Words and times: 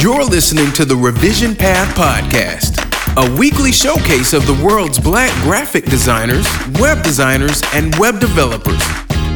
You're 0.00 0.22
listening 0.22 0.70
to 0.74 0.84
the 0.84 0.94
Revision 0.94 1.56
Path 1.56 1.92
Podcast, 1.96 2.78
a 3.16 3.36
weekly 3.36 3.72
showcase 3.72 4.32
of 4.32 4.46
the 4.46 4.54
world's 4.64 5.00
black 5.00 5.32
graphic 5.42 5.86
designers, 5.86 6.46
web 6.78 7.02
designers, 7.02 7.62
and 7.74 7.92
web 7.96 8.20
developers. 8.20 8.80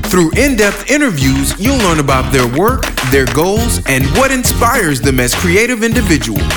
Through 0.08 0.30
in 0.36 0.54
depth 0.54 0.88
interviews, 0.88 1.58
you'll 1.58 1.78
learn 1.78 1.98
about 1.98 2.32
their 2.32 2.46
work, 2.56 2.84
their 3.10 3.26
goals, 3.34 3.80
and 3.86 4.04
what 4.16 4.30
inspires 4.30 5.00
them 5.00 5.18
as 5.18 5.34
creative 5.34 5.82
individuals. 5.82 6.52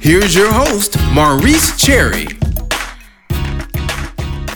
Here's 0.00 0.34
your 0.34 0.52
host, 0.52 0.96
Maurice 1.12 1.80
Cherry. 1.80 2.39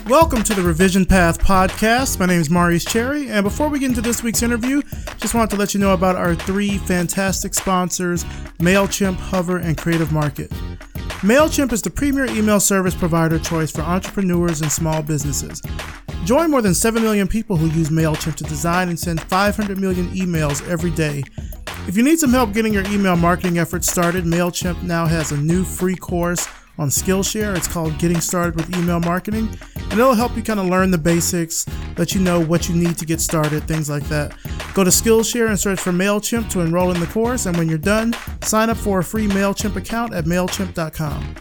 Welcome 0.09 0.43
to 0.43 0.55
the 0.55 0.61
Revision 0.61 1.07
Path 1.07 1.39
podcast. 1.39 2.21
My 2.21 2.27
name 2.27 2.39
is 2.39 2.51
Maurice 2.51 2.85
Cherry, 2.85 3.31
and 3.31 3.43
before 3.43 3.71
we 3.71 3.79
get 3.79 3.89
into 3.89 4.03
this 4.03 4.23
week's 4.23 4.43
interview, 4.43 4.83
just 5.17 5.35
wanted 5.35 5.49
to 5.51 5.57
let 5.57 5.73
you 5.73 5.81
know 5.81 5.95
about 5.95 6.15
our 6.15 6.35
three 6.35 6.77
fantastic 6.77 7.55
sponsors 7.55 8.23
MailChimp, 8.59 9.15
Hover, 9.15 9.57
and 9.57 9.79
Creative 9.79 10.13
Market. 10.13 10.51
MailChimp 11.23 11.73
is 11.73 11.81
the 11.81 11.89
premier 11.89 12.27
email 12.27 12.61
service 12.61 12.95
provider 12.95 13.39
choice 13.39 13.73
for 13.73 13.81
entrepreneurs 13.81 14.61
and 14.61 14.71
small 14.71 15.03
businesses. 15.03 15.63
Join 16.27 16.51
more 16.51 16.61
than 16.61 16.75
7 16.75 17.03
million 17.03 17.27
people 17.27 17.57
who 17.57 17.69
use 17.69 17.89
MailChimp 17.89 18.35
to 18.35 18.45
design 18.45 18.91
and 18.91 19.01
send 19.01 19.23
500 19.23 19.79
million 19.79 20.11
emails 20.11 20.67
every 20.69 20.91
day. 20.91 21.23
If 21.89 21.97
you 21.97 22.03
need 22.03 22.19
some 22.19 22.31
help 22.31 22.53
getting 22.53 22.75
your 22.75 22.87
email 22.89 23.17
marketing 23.17 23.59
efforts 23.59 23.91
started, 23.91 24.25
MailChimp 24.25 24.83
now 24.83 25.07
has 25.07 25.33
a 25.33 25.39
new 25.39 25.65
free 25.65 25.97
course 25.97 26.47
on 26.79 26.89
Skillshare. 26.89 27.57
It's 27.57 27.69
called 27.69 27.99
Getting 27.99 28.21
Started 28.21 28.57
with 28.57 28.77
Email 28.77 29.01
Marketing, 29.01 29.49
and 29.95 30.01
it'll 30.01 30.13
help 30.13 30.37
you 30.37 30.43
kind 30.43 30.59
of 30.59 30.67
learn 30.67 30.91
the 30.91 30.99
basics, 30.99 31.65
let 31.97 32.17
you 32.17 32.21
know 32.21 32.41
what 32.41 32.69
you 32.69 32.75
need 32.75 32.99
to 32.99 33.07
get 33.07 33.21
started, 33.21 33.63
things 33.69 33.89
like 33.89 34.03
that. 34.09 34.35
Go 34.75 34.83
to 34.83 34.91
Skillshare 34.91 35.47
and 35.47 35.57
search 35.57 35.79
for 35.79 35.93
MailChimp 35.93 36.51
to 36.51 36.63
enroll 36.63 36.91
in 36.91 36.99
the 36.99 37.07
course, 37.07 37.47
and 37.47 37.57
when 37.57 37.69
you're 37.69 37.79
done, 37.79 38.13
sign 38.43 38.71
up 38.71 38.77
for 38.77 38.99
a 38.99 39.05
free 39.05 39.29
MailChimp 39.29 39.77
account 39.77 40.13
at 40.13 40.25
MailChimp.com. 40.25 41.37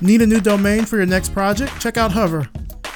Need 0.00 0.22
a 0.22 0.26
new 0.26 0.40
domain 0.40 0.86
for 0.86 0.96
your 0.96 1.04
next 1.04 1.34
project? 1.34 1.78
Check 1.82 1.98
out 1.98 2.12
Hover. 2.12 2.48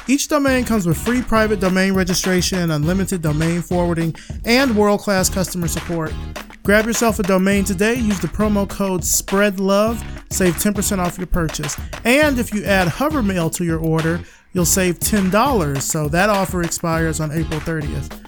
Each 0.08 0.28
domain 0.28 0.64
comes 0.64 0.86
with 0.86 0.96
free 0.96 1.20
private 1.20 1.60
domain 1.60 1.92
registration, 1.92 2.70
unlimited 2.70 3.20
domain 3.20 3.60
forwarding, 3.60 4.16
and 4.46 4.74
world 4.74 5.00
class 5.00 5.28
customer 5.28 5.68
support. 5.68 6.14
Grab 6.62 6.86
yourself 6.86 7.18
a 7.18 7.22
domain 7.22 7.64
today. 7.64 7.96
Use 7.96 8.18
the 8.20 8.28
promo 8.28 8.66
code 8.66 9.02
SPREADLOVE. 9.02 10.02
Save 10.32 10.54
10% 10.54 10.98
off 10.98 11.18
your 11.18 11.26
purchase. 11.26 11.78
And 12.04 12.38
if 12.38 12.54
you 12.54 12.64
add 12.64 12.88
Hovermail 12.88 13.52
to 13.56 13.64
your 13.64 13.78
order, 13.78 14.22
you'll 14.54 14.64
save 14.64 14.98
$10. 14.98 15.82
So 15.82 16.08
that 16.08 16.30
offer 16.30 16.62
expires 16.62 17.20
on 17.20 17.30
April 17.30 17.60
30th. 17.60 18.20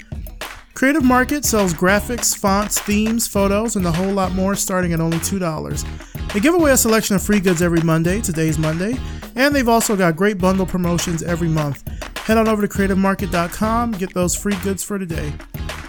Creative 0.75 1.03
Market 1.03 1.47
sells 1.47 1.73
graphics, 1.73 2.37
fonts, 2.37 2.79
themes, 2.79 3.27
photos, 3.27 3.77
and 3.77 3.87
a 3.87 3.93
whole 3.93 4.13
lot 4.13 4.33
more 4.33 4.55
starting 4.55 4.93
at 4.93 5.01
only 5.01 5.17
$2. 5.19 6.33
They 6.35 6.41
give 6.41 6.55
away 6.55 6.73
a 6.73 6.77
selection 6.77 7.17
of 7.17 7.23
free 7.23 7.41
goods 7.41 7.63
every 7.63 7.81
Monday, 7.81 8.21
today's 8.21 8.59
Monday, 8.59 8.99
and 9.37 9.55
they've 9.55 9.71
also 9.71 9.97
got 9.97 10.17
great 10.17 10.37
bundle 10.37 10.67
promotions 10.67 11.23
every 11.23 11.49
month. 11.49 11.83
Head 12.27 12.37
on 12.37 12.47
over 12.47 12.61
to 12.61 12.69
creativemarket.com, 12.69 13.93
get 13.93 14.13
those 14.13 14.37
free 14.37 14.57
goods 14.63 14.85
for 14.85 14.99
today. 14.99 15.33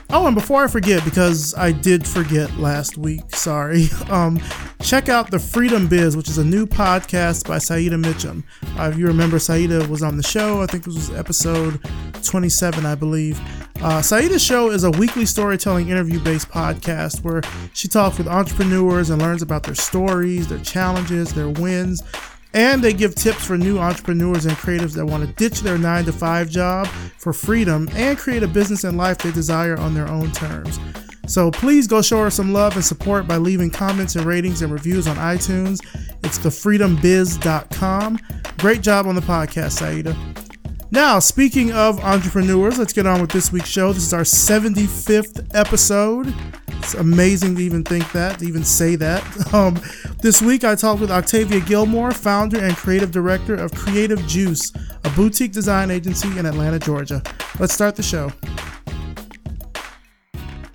Oh, 0.09 0.25
and 0.25 0.35
before 0.35 0.63
I 0.63 0.67
forget, 0.67 1.03
because 1.03 1.53
I 1.55 1.73
did 1.73 2.07
forget 2.07 2.57
last 2.57 2.97
week, 2.97 3.35
sorry, 3.35 3.87
um, 4.09 4.39
check 4.81 5.09
out 5.09 5.31
The 5.31 5.39
Freedom 5.39 5.85
Biz, 5.87 6.15
which 6.15 6.29
is 6.29 6.37
a 6.37 6.45
new 6.45 6.65
podcast 6.65 7.45
by 7.45 7.57
Saida 7.57 7.97
Mitchum. 7.97 8.43
Uh, 8.79 8.89
if 8.89 8.97
you 8.97 9.05
remember, 9.05 9.37
Saida 9.37 9.85
was 9.89 10.03
on 10.03 10.15
the 10.15 10.23
show, 10.23 10.61
I 10.61 10.65
think 10.65 10.85
this 10.85 10.95
was 10.95 11.09
episode 11.11 11.81
27, 12.23 12.85
I 12.85 12.95
believe. 12.95 13.37
Uh, 13.81 14.01
Saida's 14.01 14.41
show 14.41 14.71
is 14.71 14.85
a 14.85 14.91
weekly 14.91 15.25
storytelling 15.25 15.89
interview 15.89 16.21
based 16.21 16.49
podcast 16.49 17.21
where 17.23 17.41
she 17.73 17.89
talks 17.89 18.17
with 18.17 18.29
entrepreneurs 18.29 19.09
and 19.09 19.21
learns 19.21 19.41
about 19.41 19.63
their 19.63 19.75
stories, 19.75 20.47
their 20.47 20.59
challenges, 20.59 21.33
their 21.33 21.49
wins, 21.49 22.01
and 22.53 22.83
they 22.83 22.93
give 22.93 23.15
tips 23.15 23.45
for 23.45 23.57
new 23.57 23.77
entrepreneurs 23.77 24.45
and 24.45 24.55
creatives 24.57 24.95
that 24.95 25.05
want 25.05 25.27
to 25.27 25.33
ditch 25.33 25.61
their 25.61 25.77
9 25.77 26.05
to 26.05 26.13
5 26.13 26.49
job 26.49 26.87
for 27.17 27.33
freedom 27.33 27.89
and 27.93 28.17
create 28.17 28.43
a 28.43 28.47
business 28.47 28.83
and 28.83 28.97
life 28.97 29.17
they 29.19 29.31
desire 29.31 29.77
on 29.77 29.93
their 29.93 30.07
own 30.07 30.31
terms. 30.31 30.79
So 31.27 31.51
please 31.51 31.87
go 31.87 32.01
show 32.01 32.23
her 32.23 32.29
some 32.29 32.53
love 32.53 32.75
and 32.75 32.85
support 32.85 33.27
by 33.27 33.35
leaving 33.37 33.69
comments 33.69 34.15
and 34.15 34.25
ratings 34.25 34.61
and 34.61 34.71
reviews 34.71 35.07
on 35.07 35.17
iTunes. 35.17 35.85
It's 36.23 36.39
thefreedombiz.com. 36.39 38.19
Great 38.57 38.81
job 38.81 39.07
on 39.07 39.15
the 39.15 39.21
podcast, 39.21 39.73
Saida. 39.73 40.15
Now, 40.89 41.19
speaking 41.19 41.73
of 41.73 41.99
entrepreneurs, 41.99 42.79
let's 42.79 42.93
get 42.93 43.05
on 43.05 43.19
with 43.19 43.29
this 43.29 43.51
week's 43.51 43.67
show. 43.67 43.91
This 43.91 44.03
is 44.03 44.13
our 44.13 44.21
75th 44.21 45.53
episode. 45.53 46.33
It's 46.79 46.93
amazing 46.93 47.55
to 47.55 47.61
even 47.61 47.83
think 47.83 48.11
that, 48.13 48.39
to 48.39 48.45
even 48.45 48.63
say 48.63 48.95
that. 48.95 49.23
Um, 49.53 49.79
this 50.21 50.41
week, 50.41 50.63
I 50.63 50.75
talked 50.75 50.99
with 50.99 51.09
Octavia 51.09 51.61
Gilmore, 51.61 52.11
founder 52.11 52.63
and 52.63 52.75
creative 52.75 53.11
director 53.11 53.55
of 53.55 53.73
Creative 53.73 54.19
Juice, 54.27 54.71
a 55.03 55.09
boutique 55.11 55.51
design 55.51 55.89
agency 55.89 56.37
in 56.37 56.45
Atlanta, 56.45 56.77
Georgia. 56.77 57.23
Let's 57.59 57.73
start 57.73 57.95
the 57.95 58.03
show. 58.03 58.31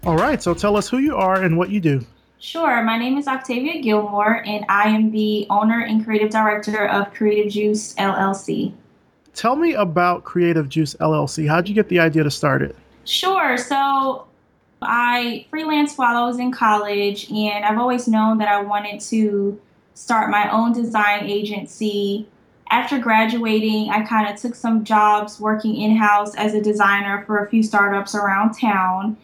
All 0.05 0.17
right, 0.17 0.43
so 0.43 0.55
tell 0.55 0.77
us 0.77 0.89
who 0.89 0.99
you 0.99 1.17
are 1.17 1.43
and 1.43 1.57
what 1.57 1.71
you 1.71 1.81
do. 1.81 2.05
Sure. 2.41 2.83
My 2.83 2.99
name 2.99 3.19
is 3.19 3.29
Octavia 3.29 3.81
Gilmore, 3.81 4.43
and 4.45 4.65
I 4.69 4.89
am 4.89 5.13
the 5.13 5.47
owner 5.49 5.83
and 5.83 6.05
creative 6.05 6.31
director 6.31 6.89
of 6.89 7.15
Creative 7.15 7.53
Juice 7.53 7.95
LLC. 7.95 8.73
Tell 9.34 9.55
me 9.55 9.75
about 9.75 10.25
Creative 10.25 10.69
Juice 10.69 10.95
LLC. 10.95 11.49
How'd 11.49 11.69
you 11.69 11.75
get 11.75 11.89
the 11.89 12.01
idea 12.01 12.25
to 12.25 12.31
start 12.33 12.63
it? 12.63 12.75
Sure. 13.05 13.57
So 13.57 14.27
I 14.84 15.47
freelanced 15.53 15.98
while 15.98 16.16
I 16.16 16.26
was 16.26 16.38
in 16.38 16.53
college, 16.53 17.31
and 17.31 17.65
I've 17.65 17.78
always 17.78 18.09
known 18.09 18.38
that 18.38 18.48
I 18.48 18.60
wanted 18.62 19.00
to 19.00 19.60
start 19.94 20.31
my 20.31 20.50
own 20.50 20.72
design 20.72 21.25
agency. 21.25 22.28
After 22.70 22.98
graduating, 22.98 23.91
I 23.91 24.03
kind 24.03 24.32
of 24.32 24.41
took 24.41 24.54
some 24.54 24.84
jobs 24.84 25.38
working 25.38 25.76
in 25.76 25.97
house 25.97 26.34
as 26.34 26.54
a 26.54 26.60
designer 26.60 27.25
for 27.26 27.44
a 27.44 27.48
few 27.48 27.62
startups 27.62 28.15
around 28.15 28.59
town. 28.59 29.16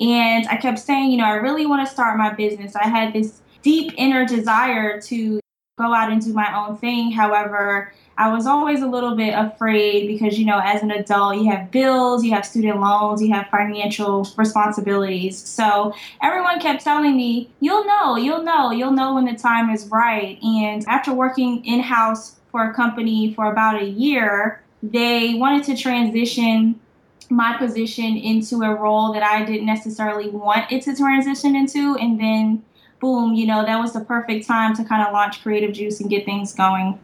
And 0.00 0.46
I 0.48 0.56
kept 0.56 0.78
saying, 0.78 1.10
you 1.10 1.18
know, 1.18 1.24
I 1.24 1.34
really 1.34 1.66
want 1.66 1.86
to 1.86 1.92
start 1.92 2.18
my 2.18 2.32
business. 2.32 2.74
I 2.76 2.88
had 2.88 3.12
this 3.12 3.40
deep 3.62 3.92
inner 3.96 4.26
desire 4.26 5.00
to 5.02 5.40
go 5.78 5.94
out 5.94 6.10
and 6.10 6.22
do 6.22 6.32
my 6.32 6.54
own 6.56 6.76
thing. 6.76 7.12
However, 7.12 7.92
I 8.18 8.32
was 8.32 8.46
always 8.46 8.80
a 8.80 8.86
little 8.86 9.14
bit 9.14 9.34
afraid 9.34 10.08
because, 10.08 10.38
you 10.38 10.46
know, 10.46 10.58
as 10.62 10.82
an 10.82 10.90
adult, 10.90 11.36
you 11.36 11.50
have 11.50 11.70
bills, 11.70 12.24
you 12.24 12.32
have 12.32 12.46
student 12.46 12.80
loans, 12.80 13.20
you 13.20 13.30
have 13.34 13.48
financial 13.48 14.26
responsibilities. 14.38 15.36
So 15.36 15.92
everyone 16.22 16.58
kept 16.58 16.82
telling 16.82 17.14
me, 17.14 17.50
you'll 17.60 17.84
know, 17.84 18.16
you'll 18.16 18.42
know, 18.42 18.70
you'll 18.70 18.92
know 18.92 19.14
when 19.14 19.26
the 19.26 19.34
time 19.34 19.68
is 19.68 19.86
right. 19.88 20.42
And 20.42 20.82
after 20.88 21.12
working 21.12 21.62
in 21.66 21.80
house 21.80 22.36
for 22.50 22.70
a 22.70 22.74
company 22.74 23.34
for 23.34 23.52
about 23.52 23.82
a 23.82 23.86
year, 23.86 24.62
they 24.82 25.34
wanted 25.34 25.64
to 25.64 25.76
transition 25.76 26.80
my 27.28 27.56
position 27.58 28.16
into 28.16 28.62
a 28.62 28.74
role 28.74 29.12
that 29.12 29.22
I 29.22 29.44
didn't 29.44 29.66
necessarily 29.66 30.30
want 30.30 30.72
it 30.72 30.82
to 30.84 30.96
transition 30.96 31.54
into. 31.54 31.96
And 31.96 32.18
then, 32.18 32.64
boom, 33.00 33.34
you 33.34 33.46
know, 33.46 33.64
that 33.66 33.78
was 33.78 33.92
the 33.92 34.00
perfect 34.00 34.46
time 34.46 34.74
to 34.76 34.84
kind 34.84 35.06
of 35.06 35.12
launch 35.12 35.42
Creative 35.42 35.72
Juice 35.72 36.00
and 36.00 36.08
get 36.08 36.24
things 36.24 36.54
going. 36.54 36.98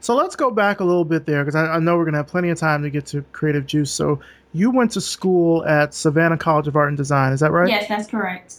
So 0.00 0.14
let's 0.14 0.36
go 0.36 0.50
back 0.50 0.80
a 0.80 0.84
little 0.84 1.04
bit 1.04 1.26
there 1.26 1.44
because 1.44 1.56
I, 1.56 1.66
I, 1.66 1.78
know 1.78 1.96
we're 1.96 2.04
going 2.04 2.12
to 2.12 2.18
have 2.18 2.28
plenty 2.28 2.50
of 2.50 2.58
time 2.58 2.82
to 2.82 2.90
get 2.90 3.06
to 3.06 3.22
Creative 3.32 3.66
Juice. 3.66 3.90
So 3.90 4.20
you 4.52 4.70
went 4.70 4.92
to 4.92 5.00
school 5.00 5.64
at 5.66 5.92
Savannah 5.92 6.38
College 6.38 6.68
of 6.68 6.76
Art 6.76 6.88
and 6.88 6.96
Design, 6.96 7.32
is 7.32 7.40
that 7.40 7.50
right? 7.50 7.68
Yes, 7.68 7.88
that's 7.88 8.08
correct. 8.08 8.56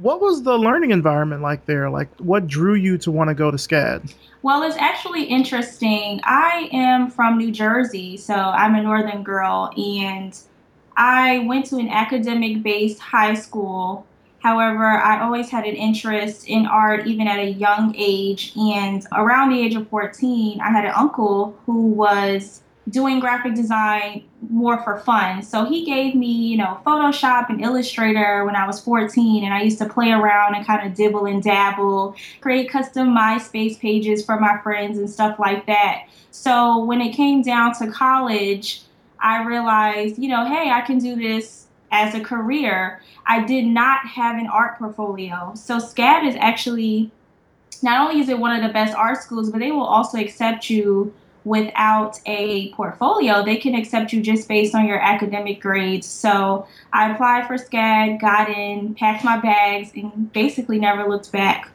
What 0.00 0.20
was 0.20 0.42
the 0.42 0.58
learning 0.58 0.90
environment 0.90 1.40
like 1.40 1.64
there? 1.64 1.88
Like, 1.88 2.08
what 2.18 2.46
drew 2.46 2.74
you 2.74 2.98
to 2.98 3.10
want 3.10 3.28
to 3.28 3.34
go 3.34 3.50
to 3.50 3.56
SCAD? 3.56 4.12
Well, 4.42 4.62
it's 4.62 4.76
actually 4.76 5.24
interesting. 5.24 6.20
I 6.24 6.68
am 6.70 7.10
from 7.10 7.38
New 7.38 7.50
Jersey, 7.50 8.18
so 8.18 8.34
I'm 8.34 8.74
a 8.74 8.82
northern 8.82 9.22
girl, 9.22 9.72
and 9.76 10.38
I 10.96 11.38
went 11.40 11.66
to 11.66 11.76
an 11.76 11.88
academic 11.88 12.62
based 12.62 12.98
high 12.98 13.34
school 13.34 14.06
However, 14.46 14.86
I 14.86 15.22
always 15.22 15.50
had 15.50 15.64
an 15.64 15.74
interest 15.74 16.46
in 16.46 16.66
art 16.66 17.08
even 17.08 17.26
at 17.26 17.40
a 17.40 17.50
young 17.50 17.92
age. 17.98 18.52
And 18.56 19.04
around 19.10 19.50
the 19.50 19.60
age 19.60 19.74
of 19.74 19.88
14, 19.88 20.60
I 20.60 20.70
had 20.70 20.84
an 20.84 20.92
uncle 20.94 21.58
who 21.66 21.88
was 21.88 22.62
doing 22.88 23.18
graphic 23.18 23.56
design 23.56 24.22
more 24.48 24.80
for 24.84 24.98
fun. 25.00 25.42
So 25.42 25.64
he 25.64 25.84
gave 25.84 26.14
me, 26.14 26.30
you 26.30 26.58
know, 26.58 26.78
Photoshop 26.86 27.48
and 27.48 27.60
Illustrator 27.60 28.44
when 28.44 28.54
I 28.54 28.68
was 28.68 28.80
14 28.80 29.42
and 29.42 29.52
I 29.52 29.62
used 29.62 29.78
to 29.78 29.88
play 29.88 30.12
around 30.12 30.54
and 30.54 30.64
kind 30.64 30.86
of 30.86 30.94
dibble 30.94 31.26
and 31.26 31.42
dabble, 31.42 32.14
create 32.40 32.70
custom 32.70 33.08
MySpace 33.08 33.80
pages 33.80 34.24
for 34.24 34.38
my 34.38 34.60
friends 34.62 34.96
and 34.96 35.10
stuff 35.10 35.40
like 35.40 35.66
that. 35.66 36.04
So 36.30 36.84
when 36.84 37.00
it 37.00 37.16
came 37.16 37.42
down 37.42 37.74
to 37.80 37.90
college, 37.90 38.82
I 39.18 39.42
realized, 39.42 40.22
you 40.22 40.28
know, 40.28 40.46
hey, 40.46 40.70
I 40.70 40.82
can 40.82 40.98
do 40.98 41.16
this 41.16 41.65
as 41.96 42.14
a 42.14 42.20
career, 42.20 43.00
I 43.26 43.44
did 43.44 43.66
not 43.66 44.06
have 44.06 44.36
an 44.36 44.46
art 44.46 44.78
portfolio. 44.78 45.52
So 45.54 45.78
SCAD 45.78 46.28
is 46.28 46.36
actually 46.36 47.10
not 47.82 48.00
only 48.00 48.20
is 48.20 48.28
it 48.28 48.38
one 48.38 48.54
of 48.56 48.62
the 48.62 48.72
best 48.72 48.94
art 48.94 49.22
schools, 49.22 49.50
but 49.50 49.60
they 49.60 49.70
will 49.70 49.84
also 49.84 50.18
accept 50.18 50.70
you 50.70 51.12
without 51.44 52.18
a 52.26 52.72
portfolio. 52.72 53.44
They 53.44 53.56
can 53.56 53.74
accept 53.74 54.12
you 54.12 54.20
just 54.20 54.48
based 54.48 54.74
on 54.74 54.86
your 54.86 54.98
academic 54.98 55.60
grades. 55.60 56.06
So 56.06 56.66
I 56.92 57.12
applied 57.12 57.46
for 57.46 57.54
SCAD, 57.54 58.20
got 58.20 58.48
in, 58.48 58.94
packed 58.94 59.24
my 59.24 59.38
bags, 59.38 59.92
and 59.94 60.32
basically 60.32 60.78
never 60.78 61.08
looked 61.08 61.30
back. 61.32 61.70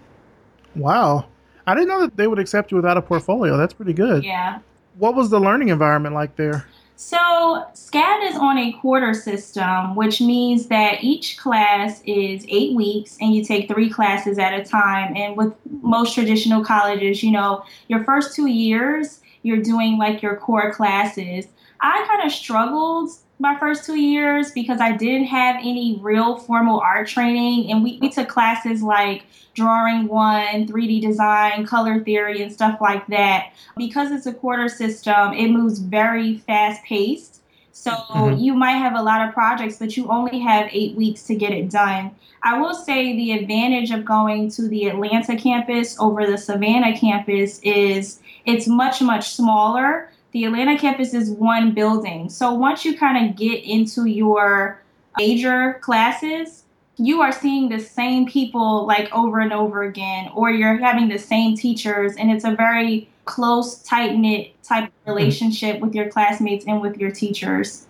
Wow. 0.76 1.26
I 1.66 1.74
didn't 1.74 1.90
know 1.90 2.02
that 2.02 2.18
they 2.18 2.28
would 2.28 2.40
accept 2.40 2.72
you 2.72 2.78
without 2.78 2.98
a 2.98 3.02
portfolio. 3.02 3.56
That's 3.58 3.74
pretty 3.74 3.94
good. 3.94 4.24
Yeah. 4.24 4.60
What 4.98 5.16
was 5.16 5.30
the 5.30 5.40
learning 5.40 5.70
environment 5.70 6.16
like 6.16 6.36
there? 6.36 6.66
So, 7.04 7.66
SCAD 7.74 8.30
is 8.30 8.38
on 8.38 8.60
a 8.60 8.74
quarter 8.74 9.16
system, 9.16 9.96
which 9.96 10.22
means 10.22 10.68
that 10.68 11.04
each 11.04 11.36
class 11.36 12.00
is 12.06 12.46
eight 12.48 12.76
weeks 12.76 13.18
and 13.20 13.34
you 13.34 13.44
take 13.44 13.68
three 13.68 13.90
classes 13.90 14.38
at 14.38 14.54
a 14.54 14.64
time. 14.64 15.18
And 15.18 15.36
with 15.36 15.52
most 15.82 16.14
traditional 16.14 16.64
colleges, 16.64 17.24
you 17.24 17.32
know, 17.32 17.64
your 17.88 18.04
first 18.04 18.36
two 18.36 18.46
years, 18.46 19.20
you're 19.42 19.64
doing 19.64 19.98
like 19.98 20.22
your 20.22 20.36
core 20.36 20.72
classes. 20.72 21.48
I 21.82 22.06
kind 22.08 22.24
of 22.24 22.32
struggled 22.32 23.10
my 23.42 23.58
first 23.60 23.86
two 23.86 24.00
years 24.00 24.52
because 24.52 24.80
I 24.80 24.96
didn't 24.96 25.26
have 25.26 25.56
any 25.58 25.98
real 26.00 26.38
formal 26.38 26.80
art 26.80 27.08
training. 27.08 27.72
And 27.72 27.84
we, 27.84 27.98
we 28.00 28.10
took 28.10 28.30
classes 28.30 28.84
like 28.84 29.24
drawing 29.56 30.08
one, 30.08 30.68
3D 30.68 31.02
design, 31.02 31.66
color 31.66 32.04
theory, 32.04 32.42
and 32.42 32.54
stuff 32.54 32.80
like 32.80 33.06
that. 33.08 33.52
Because 33.76 34.12
it's 34.12 34.28
a 34.28 34.34
quarter 34.34 34.70
system, 34.70 35.34
it 35.34 35.50
moves 35.50 35.80
very 35.80 36.38
fast 36.38 36.84
paced. 36.84 37.42
So 37.72 37.92
mm-hmm. 37.92 38.38
you 38.38 38.54
might 38.54 38.74
have 38.74 38.96
a 38.96 39.02
lot 39.02 39.28
of 39.28 39.34
projects, 39.34 39.78
but 39.78 39.98
you 39.98 40.08
only 40.10 40.40
have 40.40 40.70
eight 40.72 40.96
weeks 40.96 41.24
to 41.24 41.36
get 41.36 41.52
it 41.52 41.72
done. 41.72 42.12
I 42.44 42.60
will 42.60 42.76
say 42.76 43.16
the 43.16 43.32
advantage 43.32 43.92
of 43.92 44.06
going 44.06 44.52
to 44.52 44.68
the 44.68 44.88
Atlanta 44.88 45.36
campus 45.36 46.00
over 46.00 46.28
the 46.28 46.38
Savannah 46.38 46.98
campus 46.98 47.60
is 47.64 48.20
it's 48.46 48.68
much, 48.68 49.02
much 49.02 49.32
smaller. 49.32 50.11
The 50.32 50.46
Atlanta 50.46 50.78
campus 50.78 51.14
is 51.14 51.30
one 51.30 51.74
building. 51.74 52.30
So 52.30 52.54
once 52.54 52.86
you 52.86 52.98
kind 52.98 53.30
of 53.30 53.36
get 53.36 53.64
into 53.64 54.06
your 54.06 54.82
major 55.18 55.80
classes, 55.82 56.64
you 56.98 57.22
are 57.22 57.32
seeing 57.32 57.70
the 57.70 57.80
same 57.80 58.28
people 58.28 58.86
like 58.86 59.12
over 59.12 59.40
and 59.40 59.52
over 59.52 59.84
again, 59.84 60.30
or 60.34 60.52
you're 60.52 60.78
having 60.78 61.10
the 61.10 61.18
same 61.18 61.58
teachers, 61.58 62.16
and 62.16 62.32
it's 62.32 62.46
a 62.46 62.56
very 62.56 63.10
close, 63.26 63.82
tight 63.84 64.16
knit 64.16 64.54
type 64.64 64.86
of 64.86 64.92
relationship 65.06 65.80
with 65.80 65.94
your 65.94 66.10
classmates 66.10 66.66
and 66.66 66.82
with 66.82 66.98
your 66.98 67.12
teachers. 67.12 67.88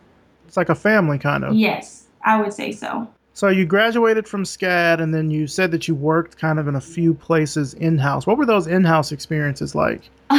It's 0.47 0.57
like 0.57 0.69
a 0.69 0.75
family, 0.75 1.17
kind 1.17 1.43
of. 1.43 1.53
Yes, 1.53 2.07
I 2.25 2.41
would 2.41 2.53
say 2.53 2.71
so. 2.71 3.07
So 3.41 3.47
you 3.47 3.65
graduated 3.65 4.27
from 4.27 4.43
SCAD, 4.43 5.01
and 5.01 5.15
then 5.15 5.31
you 5.31 5.47
said 5.47 5.71
that 5.71 5.87
you 5.87 5.95
worked 5.95 6.37
kind 6.37 6.59
of 6.59 6.67
in 6.67 6.75
a 6.75 6.79
few 6.79 7.15
places 7.15 7.73
in 7.73 7.97
house. 7.97 8.27
What 8.27 8.37
were 8.37 8.45
those 8.45 8.67
in 8.67 8.83
house 8.83 9.11
experiences 9.11 9.73
like? 9.73 10.11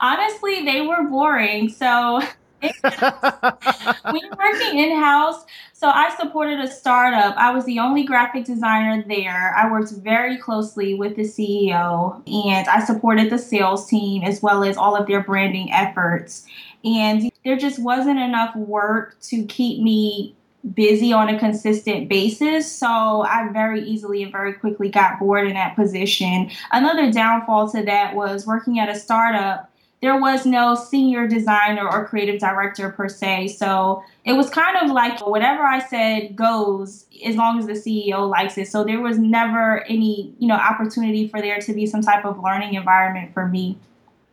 Honestly, 0.00 0.64
they 0.64 0.80
were 0.80 1.02
boring. 1.10 1.68
So 1.68 2.22
we 2.62 2.70
you're 2.72 4.30
working 4.38 4.78
in 4.78 4.98
house, 4.98 5.44
so 5.74 5.88
I 5.88 6.16
supported 6.18 6.58
a 6.58 6.68
startup. 6.68 7.36
I 7.36 7.52
was 7.52 7.66
the 7.66 7.78
only 7.80 8.02
graphic 8.02 8.46
designer 8.46 9.04
there. 9.06 9.54
I 9.54 9.70
worked 9.70 9.92
very 9.92 10.38
closely 10.38 10.94
with 10.94 11.16
the 11.16 11.24
CEO 11.24 12.26
and 12.26 12.66
I 12.66 12.82
supported 12.82 13.28
the 13.28 13.38
sales 13.38 13.86
team 13.90 14.22
as 14.22 14.40
well 14.40 14.64
as 14.64 14.78
all 14.78 14.96
of 14.96 15.06
their 15.06 15.22
branding 15.22 15.70
efforts. 15.70 16.46
And 16.82 17.30
there 17.44 17.58
just 17.58 17.78
wasn't 17.78 18.20
enough 18.20 18.56
work 18.56 19.20
to 19.24 19.44
keep 19.44 19.82
me 19.82 20.34
busy 20.74 21.12
on 21.12 21.28
a 21.28 21.38
consistent 21.38 22.08
basis. 22.08 22.70
So 22.70 22.86
I 22.86 23.48
very 23.52 23.82
easily 23.82 24.22
and 24.22 24.30
very 24.30 24.52
quickly 24.52 24.88
got 24.88 25.18
bored 25.18 25.46
in 25.46 25.54
that 25.54 25.74
position. 25.74 26.50
Another 26.70 27.10
downfall 27.10 27.70
to 27.72 27.82
that 27.84 28.14
was 28.14 28.46
working 28.46 28.78
at 28.78 28.88
a 28.88 28.94
startup 28.94 29.72
there 30.02 30.18
was 30.18 30.44
no 30.44 30.74
senior 30.74 31.28
designer 31.28 31.88
or 31.88 32.06
creative 32.06 32.40
director 32.40 32.90
per 32.90 33.08
se. 33.08 33.48
So 33.48 34.02
it 34.24 34.32
was 34.32 34.50
kind 34.50 34.76
of 34.76 34.90
like 34.90 35.24
whatever 35.24 35.62
I 35.62 35.78
said 35.78 36.34
goes 36.34 37.06
as 37.24 37.36
long 37.36 37.60
as 37.60 37.66
the 37.66 37.74
CEO 37.74 38.28
likes 38.28 38.58
it. 38.58 38.66
So 38.66 38.82
there 38.82 39.00
was 39.00 39.16
never 39.16 39.84
any, 39.84 40.34
you 40.40 40.48
know, 40.48 40.56
opportunity 40.56 41.28
for 41.28 41.40
there 41.40 41.60
to 41.60 41.72
be 41.72 41.86
some 41.86 42.02
type 42.02 42.24
of 42.24 42.42
learning 42.42 42.74
environment 42.74 43.32
for 43.32 43.46
me. 43.46 43.78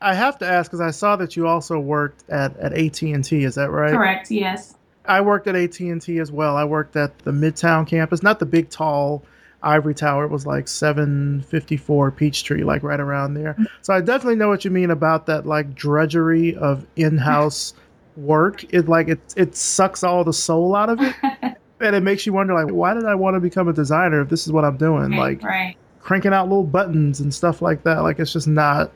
I 0.02 0.16
have 0.16 0.40
to 0.40 0.48
ask 0.48 0.72
because 0.72 0.82
I 0.82 0.90
saw 0.90 1.16
that 1.18 1.36
you 1.36 1.46
also 1.46 1.78
worked 1.78 2.28
at, 2.30 2.58
at 2.58 2.74
AT&T. 2.74 3.44
Is 3.44 3.54
that 3.54 3.70
right? 3.70 3.92
Correct. 3.92 4.32
Yes. 4.32 4.74
I 5.06 5.22
worked 5.22 5.48
at 5.48 5.56
AT&T 5.56 6.20
as 6.20 6.32
well. 6.32 6.56
I 6.56 6.64
worked 6.64 6.96
at 6.96 7.18
the 7.20 7.32
Midtown 7.32 7.88
campus, 7.88 8.22
not 8.22 8.40
the 8.40 8.46
big 8.46 8.70
tall 8.70 9.24
Ivory 9.62 9.94
Tower. 9.94 10.26
It 10.26 10.32
was 10.32 10.46
like 10.46 10.68
754 10.68 12.12
Peachtree, 12.12 12.64
like 12.64 12.84
right 12.84 13.00
around 13.00 13.34
there. 13.34 13.58
So 13.82 13.94
I 13.94 14.02
definitely 14.02 14.36
know 14.36 14.48
what 14.48 14.64
you 14.64 14.72
mean 14.72 14.92
about 14.92 15.26
that 15.28 15.46
like 15.46 15.76
drudgery 15.76 16.56
of 16.56 16.86
in-house 16.96 17.74
work. 18.16 18.66
It 18.74 18.88
like 18.88 19.08
it 19.08 19.20
it 19.36 19.56
sucks 19.56 20.04
all 20.04 20.24
the 20.24 20.34
soul 20.34 20.76
out 20.76 20.90
of 20.90 21.02
it. 21.02 21.16
and 21.82 21.96
it 21.96 22.04
makes 22.04 22.26
you 22.26 22.34
wonder 22.34 22.54
like 22.54 22.72
why 22.72 22.94
did 22.94 23.06
I 23.06 23.16
want 23.16 23.36
to 23.36 23.40
become 23.40 23.68
a 23.68 23.74
designer 23.74 24.22
if 24.22 24.30
this 24.30 24.46
is 24.46 24.54
what 24.54 24.64
I'm 24.66 24.78
doing? 24.78 25.12
Right, 25.12 25.20
like 25.20 25.44
right. 25.44 25.76
cranking 26.02 26.34
out 26.34 26.48
little 26.48 26.64
buttons 26.64 27.20
and 27.20 27.34
stuff 27.34 27.62
like 27.62 27.84
that. 27.84 28.00
Like 28.00 28.20
it's 28.20 28.34
just 28.34 28.48
not 28.48 28.92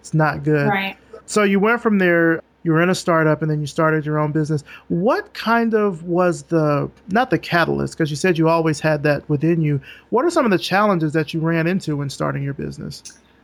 it's 0.00 0.14
not 0.14 0.42
good. 0.42 0.68
Right. 0.68 0.96
So 1.26 1.44
you 1.44 1.60
went 1.60 1.80
from 1.80 1.98
there 1.98 2.42
you 2.62 2.72
were 2.72 2.82
in 2.82 2.90
a 2.90 2.94
startup 2.94 3.42
and 3.42 3.50
then 3.50 3.60
you 3.60 3.66
started 3.66 4.04
your 4.04 4.18
own 4.18 4.32
business. 4.32 4.62
What 4.88 5.32
kind 5.34 5.74
of 5.74 6.04
was 6.04 6.44
the 6.44 6.90
not 7.08 7.30
the 7.30 7.38
catalyst 7.38 7.96
because 7.96 8.10
you 8.10 8.16
said 8.16 8.38
you 8.38 8.48
always 8.48 8.80
had 8.80 9.02
that 9.04 9.28
within 9.28 9.62
you. 9.62 9.80
What 10.10 10.24
are 10.24 10.30
some 10.30 10.44
of 10.44 10.50
the 10.50 10.58
challenges 10.58 11.12
that 11.12 11.32
you 11.32 11.40
ran 11.40 11.66
into 11.66 11.96
when 11.96 12.10
starting 12.10 12.42
your 12.42 12.54
business? 12.54 13.02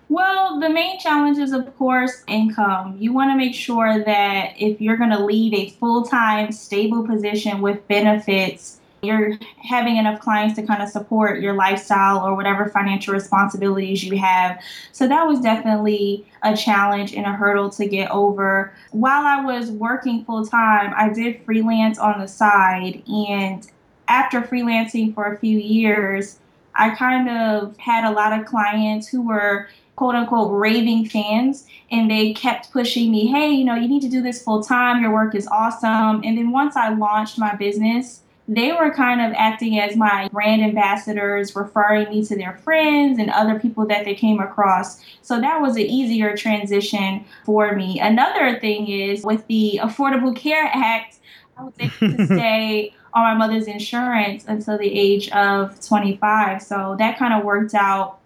Well, 0.08 0.60
the 0.60 0.68
main 0.68 1.00
challenge 1.00 1.38
is, 1.38 1.52
of 1.52 1.76
course, 1.76 2.22
income. 2.28 2.96
You 2.98 3.12
want 3.12 3.32
to 3.32 3.36
make 3.36 3.54
sure 3.54 4.04
that 4.04 4.54
if 4.56 4.80
you're 4.80 4.96
going 4.96 5.10
to 5.10 5.24
leave 5.24 5.52
a 5.52 5.70
full 5.70 6.04
time, 6.04 6.52
stable 6.52 7.04
position 7.04 7.60
with 7.60 7.86
benefits, 7.88 8.80
you're 9.06 9.38
having 9.62 9.96
enough 9.96 10.20
clients 10.20 10.56
to 10.56 10.66
kind 10.66 10.82
of 10.82 10.88
support 10.88 11.40
your 11.40 11.54
lifestyle 11.54 12.26
or 12.26 12.34
whatever 12.34 12.68
financial 12.68 13.14
responsibilities 13.14 14.04
you 14.04 14.18
have. 14.18 14.60
So 14.92 15.08
that 15.08 15.26
was 15.26 15.40
definitely 15.40 16.26
a 16.42 16.56
challenge 16.56 17.14
and 17.14 17.26
a 17.26 17.32
hurdle 17.32 17.70
to 17.70 17.86
get 17.86 18.10
over. 18.10 18.74
While 18.90 19.24
I 19.24 19.44
was 19.44 19.70
working 19.70 20.24
full 20.24 20.46
time, 20.46 20.92
I 20.96 21.08
did 21.08 21.42
freelance 21.44 21.98
on 21.98 22.20
the 22.20 22.28
side. 22.28 23.02
And 23.08 23.66
after 24.08 24.42
freelancing 24.42 25.14
for 25.14 25.32
a 25.32 25.38
few 25.38 25.58
years, 25.58 26.38
I 26.74 26.94
kind 26.94 27.28
of 27.28 27.76
had 27.78 28.04
a 28.04 28.12
lot 28.12 28.38
of 28.38 28.46
clients 28.46 29.08
who 29.08 29.22
were 29.22 29.68
quote 29.96 30.14
unquote 30.14 30.52
raving 30.52 31.06
fans 31.06 31.66
and 31.90 32.10
they 32.10 32.32
kept 32.34 32.70
pushing 32.70 33.10
me 33.10 33.26
hey 33.26 33.50
you 33.50 33.64
know 33.64 33.74
you 33.74 33.88
need 33.88 34.02
to 34.02 34.08
do 34.08 34.22
this 34.22 34.42
full 34.42 34.62
time 34.62 35.02
your 35.02 35.12
work 35.12 35.34
is 35.34 35.48
awesome 35.48 36.20
and 36.22 36.36
then 36.36 36.52
once 36.52 36.76
i 36.76 36.90
launched 36.90 37.38
my 37.38 37.54
business 37.56 38.20
they 38.48 38.72
were 38.72 38.92
kind 38.92 39.20
of 39.20 39.32
acting 39.36 39.78
as 39.80 39.96
my 39.96 40.28
brand 40.28 40.62
ambassadors, 40.62 41.56
referring 41.56 42.08
me 42.08 42.24
to 42.26 42.36
their 42.36 42.58
friends 42.58 43.18
and 43.18 43.30
other 43.30 43.58
people 43.58 43.86
that 43.86 44.04
they 44.04 44.14
came 44.14 44.38
across. 44.38 45.02
So 45.22 45.40
that 45.40 45.60
was 45.60 45.76
an 45.76 45.82
easier 45.82 46.36
transition 46.36 47.24
for 47.44 47.74
me. 47.74 47.98
Another 47.98 48.58
thing 48.60 48.88
is 48.88 49.24
with 49.24 49.46
the 49.48 49.80
Affordable 49.82 50.34
Care 50.34 50.70
Act, 50.72 51.18
I 51.58 51.64
was 51.64 51.74
able 51.80 52.16
to 52.16 52.26
stay 52.26 52.94
on 53.12 53.22
my 53.22 53.34
mother's 53.34 53.66
insurance 53.66 54.44
until 54.46 54.78
the 54.78 54.92
age 54.92 55.28
of 55.30 55.80
25. 55.84 56.62
So 56.62 56.94
that 56.98 57.18
kind 57.18 57.34
of 57.34 57.44
worked 57.44 57.74
out 57.74 58.20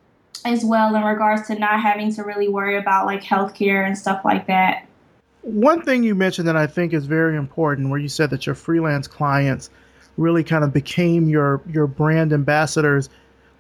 as 0.45 0.65
well 0.65 0.95
in 0.95 1.03
regards 1.03 1.47
to 1.47 1.59
not 1.59 1.81
having 1.81 2.13
to 2.15 2.25
really 2.25 2.49
worry 2.49 2.77
about 2.77 3.07
like 3.07 3.23
healthcare 3.23 3.87
and 3.87 3.97
stuff 3.97 4.23
like 4.25 4.47
that. 4.49 4.87
One 5.43 5.81
thing 5.81 6.03
you 6.03 6.15
mentioned 6.15 6.49
that 6.49 6.57
I 6.57 6.67
think 6.67 6.93
is 6.93 7.07
very 7.07 7.37
important, 7.37 7.89
where 7.89 7.99
you 7.99 8.09
said 8.09 8.29
that 8.31 8.45
your 8.45 8.55
freelance 8.55 9.07
clients 9.07 9.71
really 10.17 10.45
kind 10.45 10.65
of 10.65 10.73
became 10.73 11.29
your 11.29 11.61
your 11.71 11.87
brand 11.87 12.33
ambassadors. 12.33 13.09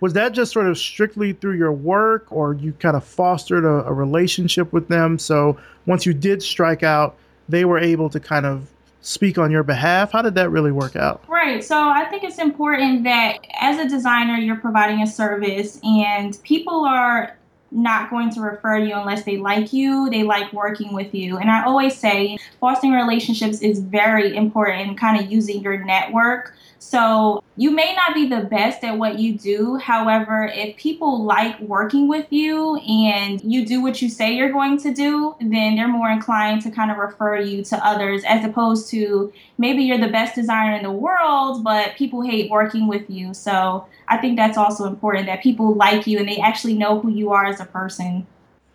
Was 0.00 0.14
that 0.14 0.32
just 0.32 0.52
sort 0.52 0.66
of 0.66 0.78
strictly 0.78 1.34
through 1.34 1.58
your 1.58 1.72
work 1.72 2.26
or 2.30 2.54
you 2.54 2.72
kind 2.72 2.96
of 2.96 3.04
fostered 3.04 3.64
a, 3.64 3.84
a, 3.86 3.92
relationship 3.92 4.72
with 4.72 4.88
them? 4.88 5.18
So 5.18 5.58
once 5.84 6.06
you 6.06 6.14
did 6.14 6.42
strike 6.42 6.82
out 6.82 7.16
they 7.50 7.64
were 7.64 7.78
able 7.78 8.08
to 8.08 8.20
kind 8.20 8.46
of 8.46 8.70
speak 9.02 9.38
on 9.38 9.50
your 9.50 9.62
behalf. 9.62 10.12
How 10.12 10.22
did 10.22 10.34
that 10.36 10.50
really 10.50 10.72
work 10.72 10.94
out? 10.96 11.24
Right. 11.28 11.64
So 11.64 11.76
i 11.76 12.04
think 12.04 12.22
it's 12.22 12.38
important 12.38 13.04
that 13.04 13.38
as 13.60 13.78
a 13.78 13.88
designer 13.88 14.34
you're 14.34 14.56
providing 14.56 15.02
a 15.02 15.06
service 15.06 15.80
and 15.82 16.38
people 16.42 16.84
are 16.84 17.36
not 17.70 18.10
going 18.10 18.30
to 18.30 18.40
refer 18.40 18.78
you 18.78 18.94
unless 18.94 19.24
they 19.24 19.36
like 19.36 19.72
you, 19.72 20.10
they 20.10 20.22
like 20.22 20.52
working 20.52 20.92
with 20.92 21.14
you. 21.14 21.38
And 21.38 21.50
I 21.50 21.64
always 21.64 21.96
say 21.96 22.38
fostering 22.58 22.92
relationships 22.92 23.60
is 23.60 23.80
very 23.80 24.36
important, 24.36 24.98
kind 24.98 25.22
of 25.22 25.30
using 25.30 25.62
your 25.62 25.84
network. 25.84 26.54
So 26.82 27.44
you 27.56 27.70
may 27.70 27.94
not 27.94 28.14
be 28.14 28.26
the 28.26 28.40
best 28.40 28.82
at 28.84 28.96
what 28.96 29.18
you 29.18 29.36
do. 29.36 29.76
However, 29.76 30.50
if 30.52 30.76
people 30.76 31.22
like 31.24 31.60
working 31.60 32.08
with 32.08 32.32
you 32.32 32.76
and 32.78 33.40
you 33.42 33.66
do 33.66 33.82
what 33.82 34.00
you 34.00 34.08
say 34.08 34.32
you're 34.32 34.50
going 34.50 34.78
to 34.78 34.94
do, 34.94 35.36
then 35.40 35.76
they're 35.76 35.86
more 35.86 36.10
inclined 36.10 36.62
to 36.62 36.70
kind 36.70 36.90
of 36.90 36.96
refer 36.96 37.38
you 37.38 37.62
to 37.64 37.86
others 37.86 38.24
as 38.26 38.44
opposed 38.46 38.88
to 38.90 39.30
maybe 39.58 39.82
you're 39.84 39.98
the 39.98 40.08
best 40.08 40.34
designer 40.34 40.74
in 40.74 40.82
the 40.82 40.90
world, 40.90 41.62
but 41.62 41.96
people 41.96 42.22
hate 42.22 42.50
working 42.50 42.88
with 42.88 43.08
you. 43.10 43.34
So 43.34 43.86
I 44.08 44.16
think 44.16 44.36
that's 44.36 44.56
also 44.56 44.86
important 44.86 45.26
that 45.26 45.42
people 45.42 45.74
like 45.74 46.06
you 46.06 46.18
and 46.18 46.26
they 46.26 46.38
actually 46.38 46.74
know 46.74 46.98
who 46.98 47.10
you 47.10 47.30
are 47.30 47.44
as 47.44 47.59
a 47.60 47.66
person. 47.66 48.26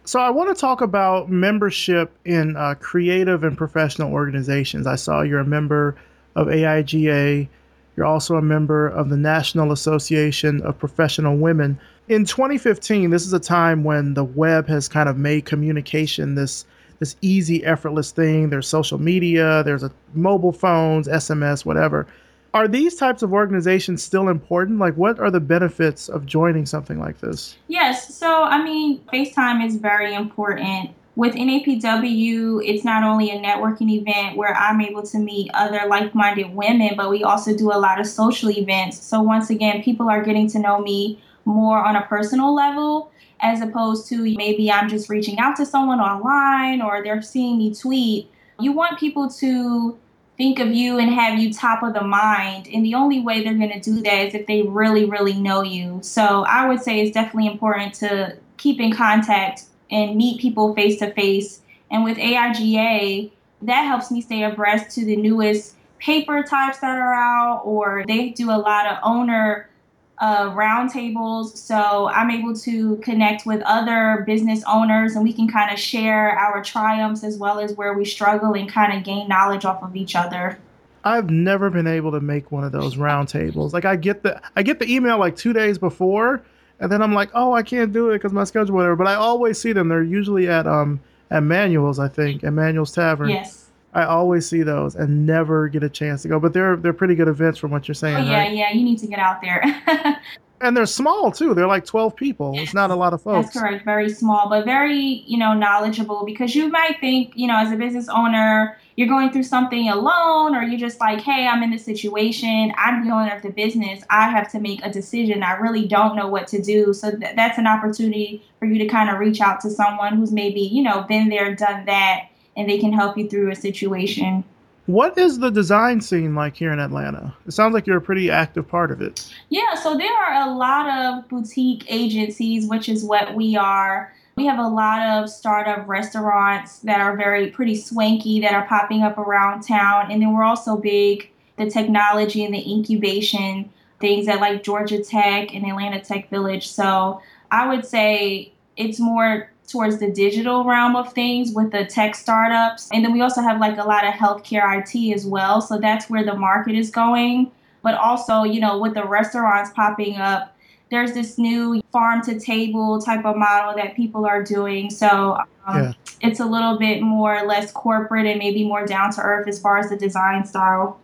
So 0.06 0.20
I 0.20 0.30
want 0.30 0.56
to 0.56 0.60
talk 0.60 0.82
about 0.82 1.32
membership 1.32 2.12
in 2.25 2.56
uh, 2.56 2.75
creative 2.80 3.44
and 3.44 3.58
professional 3.58 4.13
organizations. 4.13 4.86
I 4.86 4.96
saw 4.96 5.22
you're 5.22 5.39
a 5.39 5.46
member 5.46 5.96
of 6.36 6.48
AIGA. 6.48 7.48
You're 7.96 8.06
also 8.06 8.36
a 8.36 8.42
member 8.42 8.88
of 8.88 9.10
the 9.10 9.18
National 9.18 9.72
Association 9.72 10.62
of 10.62 10.77
Professional 10.77 11.38
Women. 11.38 11.80
In 12.08 12.25
2015, 12.25 13.10
this 13.10 13.25
is 13.25 13.34
a 13.34 13.39
time 13.39 13.84
when 13.84 14.13
the 14.13 14.24
web 14.24 14.68
has 14.68 14.88
kind 14.88 15.10
of 15.10 15.18
made 15.18 15.46
communication 15.46 16.36
this 16.36 16.65
this 17.00 17.15
easy, 17.22 17.65
effortless 17.65 18.12
thing. 18.12 18.50
There's 18.50 18.68
social 18.68 18.98
media, 18.98 19.63
there's 19.63 19.84
a 19.84 19.92
mobile 20.13 20.54
phones, 20.54 21.08
SMS, 21.08 21.65
whatever. 21.65 22.08
Are 22.55 22.69
these 22.69 22.95
types 22.95 23.21
of 23.21 23.33
organizations 23.33 24.01
still 24.01 24.29
important? 24.29 24.79
Like, 24.79 24.95
what 24.95 25.19
are 25.19 25.29
the 25.29 25.41
benefits 25.41 26.07
of 26.07 26.25
joining 26.25 26.65
something 26.65 27.01
like 27.01 27.19
this? 27.19 27.57
Yes. 27.67 28.15
So, 28.15 28.43
I 28.43 28.63
mean, 28.63 29.01
FaceTime 29.12 29.65
is 29.65 29.75
very 29.75 30.13
important. 30.13 30.91
With 31.17 31.35
NAPW, 31.35 32.62
it's 32.63 32.85
not 32.85 33.03
only 33.03 33.29
a 33.29 33.41
networking 33.41 33.91
event 33.91 34.38
where 34.38 34.55
I'm 34.55 34.79
able 34.79 35.03
to 35.03 35.17
meet 35.17 35.51
other 35.53 35.81
like 35.89 36.15
minded 36.15 36.55
women, 36.55 36.93
but 36.95 37.09
we 37.09 37.25
also 37.25 37.53
do 37.57 37.74
a 37.74 37.79
lot 37.79 38.00
of 38.00 38.07
social 38.07 38.50
events. 38.50 39.01
So, 39.01 39.21
once 39.21 39.50
again, 39.50 39.83
people 39.83 40.09
are 40.09 40.24
getting 40.24 40.50
to 40.51 40.59
know 40.59 40.79
me 40.79 41.21
more 41.43 41.83
on 41.83 41.97
a 41.97 42.03
personal 42.03 42.55
level 42.55 43.12
as 43.41 43.59
opposed 43.59 44.07
to 44.07 44.33
maybe 44.38 44.71
I'm 44.71 44.88
just 44.88 45.09
reaching 45.09 45.39
out 45.39 45.57
to 45.57 45.65
someone 45.65 46.00
online 46.00 46.81
or 46.81 47.03
they're 47.03 47.21
seeing 47.21 47.57
me 47.57 47.75
tweet. 47.75 48.31
You 48.62 48.71
want 48.71 48.97
people 48.97 49.29
to 49.29 50.00
think 50.38 50.60
of 50.60 50.72
you 50.72 50.98
and 50.98 51.10
have 51.10 51.39
you 51.39 51.54
top 51.54 51.84
of 51.84 51.94
the 51.94 52.04
mind. 52.04 52.68
And 52.68 52.86
the 52.86 52.96
only 52.96 53.22
way 53.22 53.44
they're 53.44 53.54
going 53.54 53.72
to 53.72 53.80
do 53.80 54.01
that 54.01 54.27
is 54.27 54.36
if 54.36 54.48
they 54.48 54.63
really, 54.63 55.06
really 55.06 55.34
know 55.34 55.62
you. 55.62 56.00
So 56.01 56.44
I 56.46 56.68
would 56.68 56.82
say 56.82 57.01
it's 57.01 57.13
definitely 57.13 57.48
important 57.48 57.94
to 57.96 58.38
keep 58.58 58.80
in 58.80 58.94
contact 58.94 59.63
and 59.89 60.15
meet 60.15 60.42
people 60.42 60.74
face 60.75 61.00
to 61.00 61.13
face. 61.13 61.62
And 61.92 62.04
with 62.04 62.18
AIGA, 62.18 63.32
that 63.62 63.82
helps 63.84 64.12
me 64.12 64.22
stay 64.22 64.44
abreast 64.44 64.94
to 64.96 65.06
the 65.06 65.15
newest 65.15 65.75
paper 66.00 66.44
types 66.44 66.80
that 66.80 66.98
are 66.98 67.13
out, 67.13 67.62
or 67.63 68.04
they 68.08 68.30
do 68.30 68.51
a 68.51 68.58
lot 68.58 68.86
of 68.86 68.98
owner 69.04 69.70
uh, 70.19 70.51
roundtables. 70.51 71.57
So 71.57 72.07
I'm 72.07 72.31
able 72.31 72.55
to 72.57 72.98
connect 72.98 73.45
with 73.45 73.62
other 73.63 74.24
business 74.25 74.63
owners 74.67 75.15
and 75.15 75.24
we 75.24 75.34
can 75.34 75.48
kind 75.48 75.72
of 75.72 75.79
share 75.79 76.31
our 76.31 76.63
triumphs 76.63 77.24
as 77.24 77.38
well 77.38 77.60
as 77.60 77.74
where 77.74 77.93
we 77.93 78.05
struggle 78.05 78.53
and 78.53 78.69
kind 78.69 78.98
of 78.98 79.03
gain 79.03 79.27
knowledge 79.27 79.65
off 79.65 79.84
of 79.84 79.95
each 79.95 80.15
other. 80.15 80.57
I've 81.03 81.29
never 81.29 81.69
been 81.69 81.86
able 81.86 82.12
to 82.12 82.19
make 82.19 82.51
one 82.51 82.63
of 82.63 82.72
those 82.72 82.95
roundtables. 82.95 83.74
Like 83.74 83.86
I 83.86 83.95
get 83.95 84.24
the 84.24 84.41
I 84.55 84.63
get 84.63 84.79
the 84.79 84.91
email 84.91 85.19
like 85.19 85.36
two 85.36 85.53
days 85.53 85.77
before, 85.77 86.43
and 86.79 86.91
then 86.91 87.01
I'm 87.03 87.13
like, 87.13 87.29
oh, 87.36 87.53
I 87.53 87.62
can't 87.62 87.93
do 87.93 88.10
it 88.10 88.15
because 88.15 88.34
my 88.34 88.43
schedule, 88.43 88.74
whatever. 88.74 88.95
But 88.95 89.07
I 89.07 89.13
always 89.13 89.62
see 89.62 89.72
them. 89.72 89.88
They're 89.88 90.01
usually 90.01 90.50
at 90.50 90.65
um 90.65 91.00
at 91.29 91.43
Manuel's, 91.43 92.00
I 92.00 92.07
think, 92.07 92.43
at 92.43 92.53
Manuel's 92.53 92.91
Tavern. 92.91 93.29
Yes. 93.29 93.64
I 93.95 94.03
always 94.03 94.47
see 94.47 94.61
those 94.61 94.95
and 94.95 95.25
never 95.25 95.69
get 95.69 95.81
a 95.81 95.89
chance 95.89 96.21
to 96.23 96.27
go. 96.27 96.39
But 96.39 96.53
they're 96.53 96.75
they're 96.75 96.93
pretty 96.93 97.15
good 97.15 97.29
events 97.29 97.57
from 97.57 97.71
what 97.71 97.87
you're 97.87 97.95
saying. 97.95 98.17
Oh, 98.17 98.29
yeah, 98.29 98.39
right? 98.39 98.55
yeah. 98.55 98.71
You 98.71 98.83
need 98.83 98.99
to 98.99 99.07
get 99.07 99.19
out 99.19 99.41
there. 99.41 99.63
and 100.61 100.75
they're 100.75 100.85
small 100.85 101.31
too. 101.31 101.53
They're 101.53 101.67
like 101.67 101.85
12 101.85 102.15
people. 102.15 102.53
Yes. 102.53 102.65
It's 102.65 102.73
not 102.73 102.91
a 102.91 102.95
lot 102.95 103.13
of 103.13 103.21
folks. 103.21 103.47
That's 103.47 103.59
correct. 103.59 103.85
Very 103.85 104.09
small, 104.09 104.49
but 104.49 104.65
very, 104.65 105.23
you 105.27 105.37
know, 105.37 105.53
knowledgeable 105.53 106.25
because 106.25 106.55
you 106.55 106.69
might 106.69 106.99
think, 106.99 107.33
you 107.35 107.47
know, 107.47 107.57
as 107.57 107.71
a 107.71 107.77
business 107.77 108.09
owner, 108.09 108.77
you're 108.97 109.07
going 109.07 109.31
through 109.31 109.43
something 109.43 109.89
alone 109.89 110.55
or 110.55 110.63
you're 110.63 110.79
just 110.79 110.99
like, 110.99 111.21
hey, 111.21 111.47
I'm 111.47 111.63
in 111.63 111.71
this 111.71 111.83
situation. 111.83 112.73
I'm 112.77 113.05
the 113.05 113.13
owner 113.13 113.35
of 113.35 113.41
the 113.43 113.49
business. 113.49 114.03
I 114.09 114.29
have 114.29 114.51
to 114.51 114.59
make 114.59 114.83
a 114.85 114.89
decision. 114.89 115.43
I 115.43 115.53
really 115.53 115.87
don't 115.87 116.15
know 116.15 116.27
what 116.27 116.47
to 116.47 116.61
do. 116.61 116.93
So 116.93 117.11
th- 117.11 117.35
that's 117.35 117.57
an 117.57 117.67
opportunity 117.67 118.43
for 118.59 118.65
you 118.65 118.77
to 118.79 118.87
kind 118.87 119.09
of 119.09 119.19
reach 119.19 119.41
out 119.41 119.59
to 119.61 119.69
someone 119.69 120.17
who's 120.17 120.31
maybe, 120.31 120.61
you 120.61 120.83
know, 120.83 121.03
been 121.03 121.29
there, 121.29 121.53
done 121.55 121.85
that 121.85 122.29
and 122.55 122.69
they 122.69 122.77
can 122.77 122.93
help 122.93 123.17
you 123.17 123.29
through 123.29 123.51
a 123.51 123.55
situation. 123.55 124.43
What 124.88 125.17
is 125.17 125.39
the 125.39 125.50
design 125.50 126.00
scene 126.00 126.35
like 126.35 126.55
here 126.55 126.71
in 126.71 126.79
Atlanta? 126.79 127.35
It 127.47 127.53
sounds 127.53 127.74
like 127.74 127.88
you're 127.88 127.97
a 127.97 128.01
pretty 128.01 128.29
active 128.29 128.67
part 128.67 128.91
of 128.91 129.01
it. 129.01 129.33
Yeah, 129.50 129.74
so 129.74 129.97
there 129.97 130.13
are 130.13 130.47
a 130.47 130.53
lot 130.53 130.88
of 130.89 131.27
boutique 131.27 131.85
agencies, 131.88 132.67
which 132.67 132.88
is 132.88 133.03
what 133.03 133.33
we 133.33 133.55
are. 133.55 134.13
We 134.35 134.45
have 134.45 134.59
a 134.59 134.67
lot 134.67 135.01
of 135.01 135.29
startup 135.29 135.88
restaurants 135.88 136.79
that 136.79 137.01
are 137.01 137.17
very 137.17 137.50
pretty 137.50 137.75
swanky 137.75 138.39
that 138.41 138.53
are 138.53 138.67
popping 138.67 139.01
up 139.01 139.17
around 139.17 139.62
town. 139.62 140.12
And 140.12 140.21
then 140.21 140.33
we're 140.33 140.43
also 140.43 140.77
big 140.77 141.31
the 141.57 141.69
technology 141.69 142.43
and 142.43 142.53
the 142.53 142.71
incubation 142.71 143.71
things 144.00 144.27
at 144.27 144.41
like 144.41 144.62
Georgia 144.62 145.03
Tech 145.03 145.53
and 145.55 145.65
Atlanta 145.65 146.01
Tech 146.01 146.29
Village. 146.29 146.67
So 146.67 147.21
I 147.50 147.74
would 147.74 147.85
say 147.85 148.51
it's 148.77 149.00
more 149.00 149.50
towards 149.67 150.00
the 150.00 150.12
digital 150.12 150.63
realm 150.63 150.95
of 150.95 151.13
things 151.13 151.53
with 151.53 151.72
the 151.72 151.86
tech 151.86 152.15
startups. 152.15 152.89
And 152.91 153.03
then 153.03 153.13
we 153.13 153.22
also 153.22 153.41
have 153.41 153.60
like 153.60 153.77
a 153.77 153.84
lot 153.84 154.05
of 154.05 154.13
healthcare 154.13 154.79
IT 154.79 155.13
as 155.13 155.25
well. 155.25 155.62
So 155.62 155.77
that's 155.79 156.10
where 156.10 156.24
the 156.24 156.36
market 156.36 156.75
is 156.75 156.89
going. 156.89 157.51
But 157.81 157.95
also, 157.95 158.43
you 158.43 158.60
know, 158.60 158.79
with 158.79 158.93
the 158.93 159.05
restaurants 159.05 159.72
popping 159.72 160.17
up, 160.17 160.55
there's 160.91 161.13
this 161.13 161.38
new 161.38 161.81
farm 161.91 162.22
to 162.24 162.39
table 162.39 163.01
type 163.01 163.25
of 163.25 163.36
model 163.36 163.75
that 163.75 163.95
people 163.95 164.25
are 164.25 164.43
doing. 164.43 164.89
So 164.89 165.39
um, 165.65 165.84
yeah. 165.84 165.93
it's 166.22 166.39
a 166.39 166.45
little 166.45 166.77
bit 166.77 167.01
more 167.01 167.43
less 167.45 167.72
corporate 167.72 168.25
and 168.25 168.39
maybe 168.39 168.63
more 168.67 168.86
down 168.86 169.12
to 169.13 169.22
earth 169.22 169.48
as 169.48 169.60
far 169.60 169.77
as 169.77 169.89
the 169.89 169.98
design 169.98 170.45
style. 170.45 171.00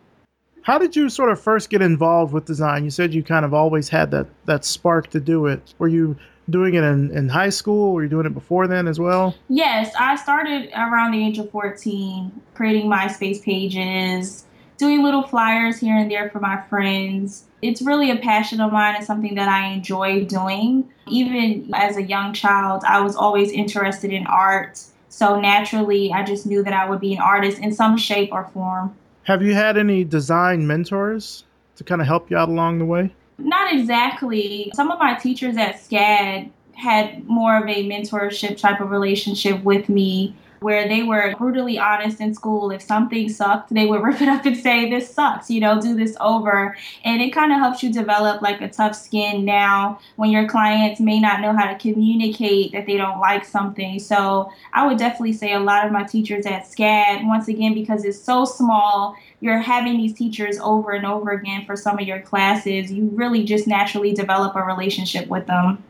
How 0.64 0.78
did 0.78 0.96
you 0.96 1.10
sort 1.10 1.32
of 1.32 1.42
first 1.42 1.72
get 1.72 1.82
involved 1.82 2.34
with 2.34 2.46
design? 2.46 2.84
You 2.84 2.92
said 2.92 3.14
you 3.14 3.24
kind 3.24 3.46
of 3.46 3.54
always 3.54 3.90
had 3.90 4.12
that 4.12 4.28
that 4.46 4.64
spark 4.64 5.10
to 5.10 5.20
do 5.20 5.48
it. 5.48 5.74
Were 5.80 5.88
you 5.88 6.18
doing 6.50 6.74
it 6.74 6.84
in, 6.84 7.12
in 7.12 7.30
high 7.30 7.50
school? 7.50 7.94
Were 7.94 8.04
you 8.04 8.10
doing 8.10 8.26
it 8.26 8.34
before 8.34 8.68
then 8.68 8.88
as 8.88 9.00
well? 9.00 9.36
Yes, 9.50 9.94
I 10.00 10.16
started 10.16 10.70
around 10.74 11.12
the 11.12 11.26
age 11.26 11.38
of 11.38 11.50
14, 11.52 12.32
creating 12.54 12.90
MySpace 12.90 13.42
pages, 13.42 14.46
doing 14.78 15.04
little 15.04 15.24
flyers 15.24 15.78
here 15.78 15.96
and 15.96 16.10
there 16.10 16.30
for 16.30 16.40
my 16.40 16.62
friends. 16.70 17.46
It's 17.62 17.82
really 17.82 18.10
a 18.10 18.18
passion 18.18 18.60
of 18.60 18.72
mine 18.72 18.96
and 18.96 19.06
something 19.06 19.36
that 19.36 19.48
I 19.48 19.68
enjoy 19.68 20.26
doing. 20.26 20.92
Even 21.08 21.70
as 21.74 21.98
a 21.98 22.04
young 22.04 22.34
child, 22.34 22.84
I 22.88 23.02
was 23.02 23.16
always 23.16 23.52
interested 23.52 24.12
in 24.12 24.26
art. 24.26 24.82
So 25.10 25.40
naturally, 25.40 26.12
I 26.12 26.24
just 26.24 26.46
knew 26.46 26.64
that 26.64 26.74
I 26.74 26.90
would 26.90 27.00
be 27.00 27.14
an 27.14 27.22
artist 27.22 27.60
in 27.60 27.74
some 27.74 27.98
shape 27.98 28.30
or 28.32 28.50
form. 28.54 28.96
Have 29.24 29.44
you 29.44 29.54
had 29.54 29.78
any 29.78 30.04
design 30.04 30.66
mentors 30.66 31.44
to 31.76 31.84
kind 31.84 32.02
of 32.02 32.08
help 32.08 32.32
you 32.32 32.38
out 32.38 32.50
along 32.50 32.80
the 32.80 32.86
way? 32.86 33.14
Not 33.44 33.74
exactly. 33.74 34.72
Some 34.76 34.92
of 34.92 35.00
my 35.00 35.16
teachers 35.16 35.58
at 35.58 35.76
SCAD 35.76 36.52
had 36.74 37.28
more 37.28 37.58
of 37.58 37.68
a 37.68 37.88
mentorship 37.88 38.58
type 38.58 38.82
of 38.82 38.90
relationship 38.90 39.64
with 39.64 39.90
me 39.90 40.36
where 40.62 40.88
they 40.88 41.02
were 41.02 41.34
brutally 41.38 41.80
honest 41.80 42.22
in 42.22 42.36
school. 42.36 42.70
If 42.70 42.84
something 42.84 43.30
sucked, 43.30 43.74
they 43.74 43.88
would 43.88 44.02
rip 44.04 44.22
it 44.22 44.30
up 44.30 44.46
and 44.46 44.56
say, 44.56 44.90
This 44.90 45.14
sucks, 45.14 45.50
you 45.50 45.60
know, 45.60 45.82
do 45.82 45.96
this 45.96 46.16
over. 46.22 46.78
And 47.04 47.22
it 47.22 47.32
kind 47.32 47.52
of 47.52 47.58
helps 47.58 47.84
you 47.84 47.92
develop 47.92 48.42
like 48.42 48.62
a 48.62 48.70
tough 48.70 48.96
skin 48.96 49.44
now 49.44 50.00
when 50.16 50.30
your 50.30 50.48
clients 50.48 51.02
may 51.02 51.20
not 51.20 51.42
know 51.42 51.56
how 51.56 51.72
to 51.72 51.78
communicate 51.78 52.72
that 52.74 52.86
they 52.86 52.96
don't 52.96 53.20
like 53.20 53.44
something. 53.44 54.00
So 54.00 54.52
I 54.74 54.86
would 54.86 54.98
definitely 54.98 55.34
say 55.34 55.54
a 55.54 55.60
lot 55.60 55.86
of 55.86 55.92
my 55.92 56.04
teachers 56.04 56.46
at 56.46 56.66
SCAD, 56.66 57.28
once 57.28 57.48
again, 57.48 57.74
because 57.74 58.06
it's 58.06 58.22
so 58.22 58.46
small, 58.46 59.16
you're 59.40 59.58
having 59.58 59.98
these 59.98 60.14
teachers 60.14 60.60
over 60.60 60.92
and 60.92 61.08
over 61.08 61.32
again 61.32 61.66
for 61.66 61.76
some 61.76 61.98
of 61.98 62.08
your 62.08 62.22
classes, 62.22 62.92
you 62.92 63.10
really 63.14 63.44
just 63.44 63.66
naturally 63.68 64.14
develop 64.14 64.56
a 64.56 64.62
relationship 64.62 65.28
with 65.28 65.48
them. 65.48 65.84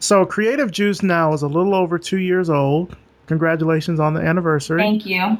So, 0.00 0.26
Creative 0.26 0.68
Juice 0.72 1.00
now 1.04 1.32
is 1.32 1.42
a 1.42 1.46
little 1.46 1.76
over 1.76 1.96
two 1.96 2.18
years 2.18 2.50
old. 2.50 2.96
Congratulations 3.26 4.00
on 4.00 4.14
the 4.14 4.20
anniversary. 4.20 4.80
Thank 4.80 5.06
you. 5.06 5.38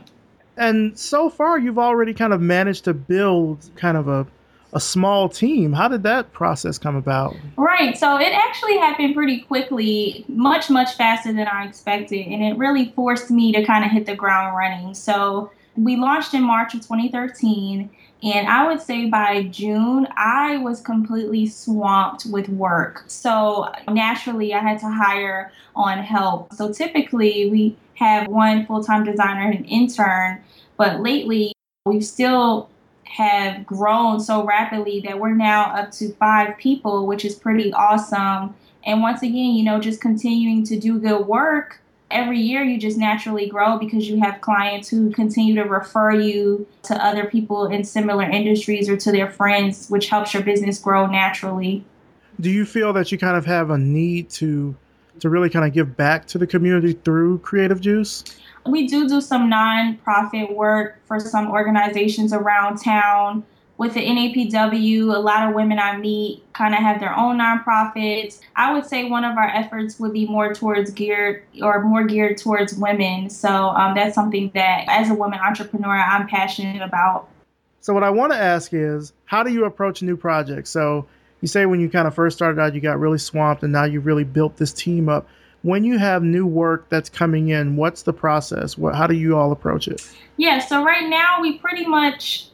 And 0.57 0.99
so 0.99 1.31
far, 1.31 1.59
you've 1.59 1.79
already 1.79 2.15
kind 2.15 2.33
of 2.33 2.41
managed 2.41 2.85
to 2.85 2.95
build 2.95 3.71
kind 3.77 3.97
of 3.97 4.09
a, 4.09 4.27
a 4.73 4.81
small 4.81 5.29
team. 5.29 5.73
How 5.73 5.89
did 5.89 6.03
that 6.03 6.33
process 6.33 6.79
come 6.79 6.95
about? 6.95 7.35
Right. 7.57 7.97
So 7.97 8.19
it 8.19 8.33
actually 8.33 8.77
happened 8.79 9.15
pretty 9.15 9.41
quickly, 9.41 10.25
much, 10.29 10.69
much 10.71 10.95
faster 10.95 11.33
than 11.33 11.47
I 11.47 11.67
expected. 11.67 12.27
And 12.27 12.43
it 12.43 12.59
really 12.59 12.93
forced 12.95 13.31
me 13.31 13.53
to 13.53 13.65
kind 13.65 13.85
of 13.85 13.91
hit 13.91 14.07
the 14.07 14.15
ground 14.15 14.57
running. 14.57 14.95
So 14.95 15.51
we 15.76 15.97
launched 15.97 16.35
in 16.35 16.43
March 16.43 16.75
of 16.75 16.81
2013. 16.81 17.91
And 18.25 18.47
I 18.47 18.69
would 18.69 18.81
say 18.81 19.07
by 19.07 19.45
June, 19.45 20.07
I 20.17 20.59
was 20.59 20.81
completely 20.81 21.47
swamped 21.47 22.26
with 22.26 22.49
work. 22.49 23.05
So 23.09 23.73
naturally, 23.88 24.55
I 24.55 24.61
had 24.61 24.79
to 24.81 24.91
hire 24.91 25.50
on 25.75 25.99
help. 25.99 26.52
So 26.52 26.73
typically, 26.73 27.50
we 27.50 27.76
have 27.95 28.29
one 28.29 28.64
full 28.67 28.83
time 28.85 29.05
designer 29.05 29.50
and 29.50 29.59
an 29.61 29.64
intern, 29.64 30.41
but 30.76 31.00
lately, 31.00 31.52
we 31.85 32.00
still 32.00 32.71
have 33.05 33.67
grown 33.67 34.21
so 34.21 34.45
rapidly 34.45 35.00
that 35.00 35.19
we're 35.19 35.35
now 35.35 35.64
up 35.75 35.91
to 35.91 36.12
five 36.14 36.57
people, 36.57 37.07
which 37.07 37.25
is 37.25 37.35
pretty 37.35 37.73
awesome. 37.73 38.55
And 38.85 39.02
once 39.02 39.23
again, 39.23 39.55
you 39.55 39.64
know, 39.64 39.81
just 39.81 40.00
continuing 40.00 40.64
to 40.64 40.79
do 40.79 40.99
good 40.99 41.26
work 41.26 41.82
every 42.12 42.38
year 42.38 42.62
you 42.62 42.78
just 42.78 42.99
naturally 42.99 43.49
grow 43.49 43.78
because 43.78 44.09
you 44.09 44.21
have 44.21 44.40
clients 44.40 44.88
who 44.88 45.11
continue 45.11 45.54
to 45.54 45.62
refer 45.62 46.12
you 46.12 46.66
to 46.85 47.04
other 47.04 47.26
people 47.26 47.66
in 47.66 47.85
similar 47.85 48.25
industries 48.25 48.88
or 48.88 48.97
to 48.99 49.12
their 49.12 49.31
friends, 49.31 49.88
which 49.88 50.09
helps 50.09 50.35
your 50.35 50.42
business 50.42 50.78
grow 50.78 51.07
naturally. 51.07 51.85
Do 52.40 52.50
you 52.50 52.64
feel 52.64 52.92
that 52.92 53.12
you 53.12 53.19
kind 53.19 53.37
of 53.37 53.47
have 53.47 53.71
a 53.71 53.78
need 53.78 54.31
to 54.31 54.76
to 55.21 55.28
really 55.28 55.50
kind 55.50 55.64
of 55.64 55.73
give 55.73 55.97
back 55.97 56.26
to 56.26 56.38
the 56.38 56.47
community 56.47 56.95
through 56.95 57.38
Creative 57.40 57.81
Juice? 57.81 58.25
We 58.66 58.87
do 58.87 59.09
do 59.09 59.21
some 59.21 59.50
nonprofit 59.50 60.54
work 60.54 60.99
for 61.07 61.21
some 61.21 61.50
organizations 61.50 62.33
around 62.33 62.78
town 62.78 63.45
with 63.83 63.95
the 63.95 64.01
NAPW, 64.01 65.12
a 65.12 65.19
lot 65.19 65.49
of 65.49 65.57
women 65.57 65.81
I 65.81 65.97
meet 65.97 66.45
kind 66.53 66.73
of 66.73 66.79
have 66.79 67.01
their 67.01 67.19
own 67.19 67.39
nonprofits. 67.39 68.39
I 68.55 68.73
would 68.73 68.87
say 68.87 69.11
one 69.11 69.25
of 69.25 69.37
our 69.37 69.49
efforts 69.49 69.99
would 69.99 70.12
be 70.12 70.25
more 70.25 70.55
towards 70.55 70.93
geared 70.93 71.43
or 71.61 71.83
more 71.83 72.05
geared 72.05 72.39
towards 72.39 72.75
women. 72.75 73.29
So 73.29 73.49
um, 73.71 73.97
that's 73.97 74.15
something 74.15 74.53
that, 74.55 74.85
as 74.87 75.11
a 75.11 75.15
woman 75.15 75.41
entrepreneur, 75.41 75.97
I'm 75.97 76.29
passionate 76.29 76.81
about. 76.81 77.29
So, 77.81 77.93
what 77.93 78.05
I 78.05 78.11
want 78.11 78.33
to 78.33 78.39
ask 78.39 78.73
is 78.73 79.12
how 79.25 79.43
do 79.43 79.53
you 79.53 79.65
approach 79.65 80.01
new 80.01 80.17
projects? 80.17 80.71
So, 80.71 81.05
you 81.41 81.49
say 81.49 81.67
when 81.67 81.81
you 81.81 81.91
kind 81.91 82.07
of 82.07 82.15
first 82.15 82.37
started 82.37 82.61
out, 82.61 82.77
you 82.77 82.81
got 82.81 83.01
really 83.01 83.19
swamped, 83.19 83.65
and 83.65 83.73
now 83.73 83.83
you've 83.83 84.07
really 84.07 84.23
built 84.23 84.59
this 84.59 84.73
team 84.73 85.09
up. 85.09 85.27
When 85.62 85.83
you 85.83 85.99
have 85.99 86.23
new 86.23 86.47
work 86.47 86.89
that's 86.89 87.11
coming 87.11 87.49
in, 87.49 87.75
what's 87.75 88.03
the 88.03 88.12
process? 88.12 88.79
What, 88.79 88.95
how 88.95 89.09
do 89.09 89.15
you 89.15 89.37
all 89.37 89.51
approach 89.51 89.89
it? 89.89 90.09
Yeah, 90.37 90.61
so 90.61 90.85
right 90.85 91.09
now 91.09 91.41
we 91.41 91.59
pretty 91.59 91.85
much 91.85 92.51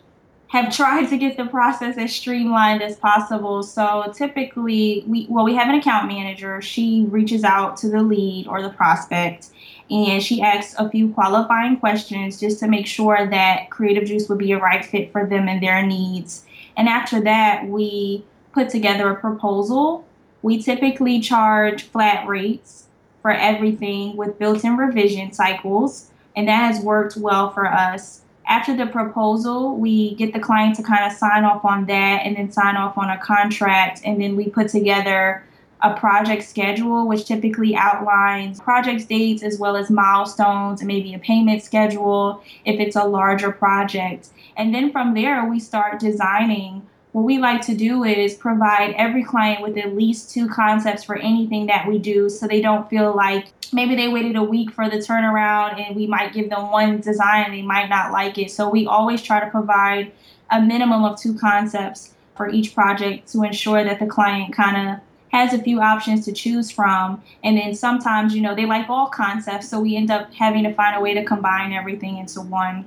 have 0.48 0.74
tried 0.74 1.06
to 1.06 1.18
get 1.18 1.36
the 1.36 1.44
process 1.44 1.98
as 1.98 2.14
streamlined 2.14 2.82
as 2.82 2.96
possible. 2.96 3.62
So 3.62 4.10
typically, 4.14 5.04
we 5.06 5.26
well, 5.28 5.44
we 5.44 5.54
have 5.54 5.68
an 5.68 5.74
account 5.74 6.08
manager. 6.08 6.60
She 6.62 7.06
reaches 7.08 7.44
out 7.44 7.76
to 7.78 7.88
the 7.88 8.02
lead 8.02 8.46
or 8.48 8.62
the 8.62 8.70
prospect, 8.70 9.50
and 9.90 10.22
she 10.22 10.40
asks 10.40 10.74
a 10.78 10.88
few 10.88 11.10
qualifying 11.12 11.76
questions 11.76 12.40
just 12.40 12.60
to 12.60 12.68
make 12.68 12.86
sure 12.86 13.28
that 13.28 13.70
Creative 13.70 14.04
Juice 14.04 14.28
would 14.28 14.38
be 14.38 14.52
a 14.52 14.58
right 14.58 14.84
fit 14.84 15.12
for 15.12 15.26
them 15.26 15.48
and 15.48 15.62
their 15.62 15.84
needs. 15.86 16.46
And 16.76 16.88
after 16.88 17.20
that, 17.22 17.66
we 17.66 18.24
put 18.52 18.70
together 18.70 19.10
a 19.10 19.16
proposal. 19.16 20.06
We 20.40 20.62
typically 20.62 21.20
charge 21.20 21.82
flat 21.82 22.26
rates 22.26 22.86
for 23.20 23.32
everything 23.32 24.16
with 24.16 24.38
built-in 24.38 24.76
revision 24.76 25.32
cycles, 25.32 26.10
and 26.34 26.48
that 26.48 26.72
has 26.72 26.82
worked 26.82 27.16
well 27.16 27.50
for 27.50 27.66
us 27.66 28.22
after 28.48 28.74
the 28.74 28.86
proposal, 28.86 29.76
we 29.76 30.14
get 30.14 30.32
the 30.32 30.40
client 30.40 30.74
to 30.76 30.82
kind 30.82 31.04
of 31.04 31.12
sign 31.12 31.44
off 31.44 31.64
on 31.66 31.84
that 31.86 32.22
and 32.24 32.36
then 32.36 32.50
sign 32.50 32.76
off 32.76 32.96
on 32.96 33.10
a 33.10 33.18
contract. 33.18 34.00
And 34.04 34.20
then 34.20 34.36
we 34.36 34.48
put 34.48 34.68
together 34.68 35.44
a 35.82 35.94
project 35.94 36.42
schedule, 36.42 37.06
which 37.06 37.26
typically 37.26 37.76
outlines 37.76 38.58
project 38.58 39.06
dates 39.08 39.42
as 39.42 39.58
well 39.58 39.76
as 39.76 39.90
milestones 39.90 40.80
and 40.80 40.88
maybe 40.88 41.14
a 41.14 41.18
payment 41.18 41.62
schedule 41.62 42.42
if 42.64 42.80
it's 42.80 42.96
a 42.96 43.04
larger 43.04 43.52
project. 43.52 44.28
And 44.56 44.74
then 44.74 44.90
from 44.90 45.14
there, 45.14 45.44
we 45.44 45.60
start 45.60 46.00
designing 46.00 46.86
what 47.12 47.22
we 47.22 47.38
like 47.38 47.62
to 47.62 47.74
do 47.74 48.04
is 48.04 48.34
provide 48.34 48.94
every 48.96 49.24
client 49.24 49.62
with 49.62 49.76
at 49.78 49.94
least 49.94 50.30
two 50.30 50.48
concepts 50.48 51.04
for 51.04 51.16
anything 51.16 51.66
that 51.66 51.88
we 51.88 51.98
do 51.98 52.28
so 52.28 52.46
they 52.46 52.60
don't 52.60 52.88
feel 52.90 53.16
like 53.16 53.46
maybe 53.72 53.94
they 53.94 54.08
waited 54.08 54.36
a 54.36 54.42
week 54.42 54.70
for 54.70 54.88
the 54.88 54.96
turnaround 54.96 55.80
and 55.80 55.96
we 55.96 56.06
might 56.06 56.32
give 56.32 56.50
them 56.50 56.70
one 56.70 57.00
design 57.00 57.44
and 57.44 57.54
they 57.54 57.62
might 57.62 57.88
not 57.88 58.12
like 58.12 58.38
it. 58.38 58.50
So 58.50 58.68
we 58.68 58.86
always 58.86 59.22
try 59.22 59.40
to 59.40 59.50
provide 59.50 60.12
a 60.50 60.60
minimum 60.60 61.04
of 61.04 61.20
two 61.20 61.34
concepts 61.34 62.14
for 62.36 62.48
each 62.48 62.74
project 62.74 63.30
to 63.32 63.42
ensure 63.42 63.84
that 63.84 63.98
the 63.98 64.06
client 64.06 64.54
kind 64.54 64.88
of 64.90 65.00
has 65.30 65.52
a 65.52 65.62
few 65.62 65.80
options 65.80 66.24
to 66.24 66.32
choose 66.32 66.70
from. 66.70 67.22
And 67.44 67.58
then 67.58 67.74
sometimes, 67.74 68.34
you 68.34 68.40
know, 68.40 68.54
they 68.54 68.64
like 68.64 68.88
all 68.88 69.08
concepts, 69.08 69.68
so 69.68 69.80
we 69.80 69.96
end 69.96 70.10
up 70.10 70.32
having 70.32 70.64
to 70.64 70.72
find 70.72 70.96
a 70.96 71.00
way 71.00 71.14
to 71.14 71.24
combine 71.24 71.72
everything 71.72 72.16
into 72.18 72.40
one. 72.40 72.86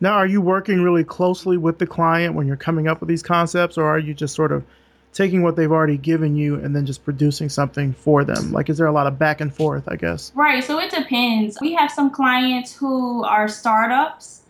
Now, 0.00 0.14
are 0.14 0.26
you 0.26 0.40
working 0.40 0.82
really 0.82 1.04
closely 1.04 1.56
with 1.56 1.78
the 1.78 1.86
client 1.86 2.34
when 2.34 2.46
you're 2.46 2.56
coming 2.56 2.88
up 2.88 3.00
with 3.00 3.08
these 3.08 3.22
concepts, 3.22 3.76
or 3.76 3.84
are 3.84 3.98
you 3.98 4.14
just 4.14 4.34
sort 4.34 4.52
of 4.52 4.64
taking 5.14 5.42
what 5.42 5.56
they've 5.56 5.70
already 5.70 5.96
given 5.96 6.36
you 6.36 6.56
and 6.56 6.74
then 6.74 6.84
just 6.84 7.04
producing 7.04 7.48
something 7.48 7.92
for 7.92 8.24
them? 8.24 8.52
Like, 8.52 8.68
is 8.68 8.76
there 8.76 8.86
a 8.86 8.92
lot 8.92 9.06
of 9.06 9.18
back 9.18 9.40
and 9.40 9.54
forth, 9.54 9.84
I 9.88 9.96
guess? 9.96 10.32
Right. 10.34 10.62
So 10.62 10.78
it 10.80 10.90
depends. 10.90 11.56
We 11.60 11.72
have 11.74 11.90
some 11.90 12.10
clients 12.10 12.74
who 12.74 13.24
are 13.24 13.48
startups 13.48 14.42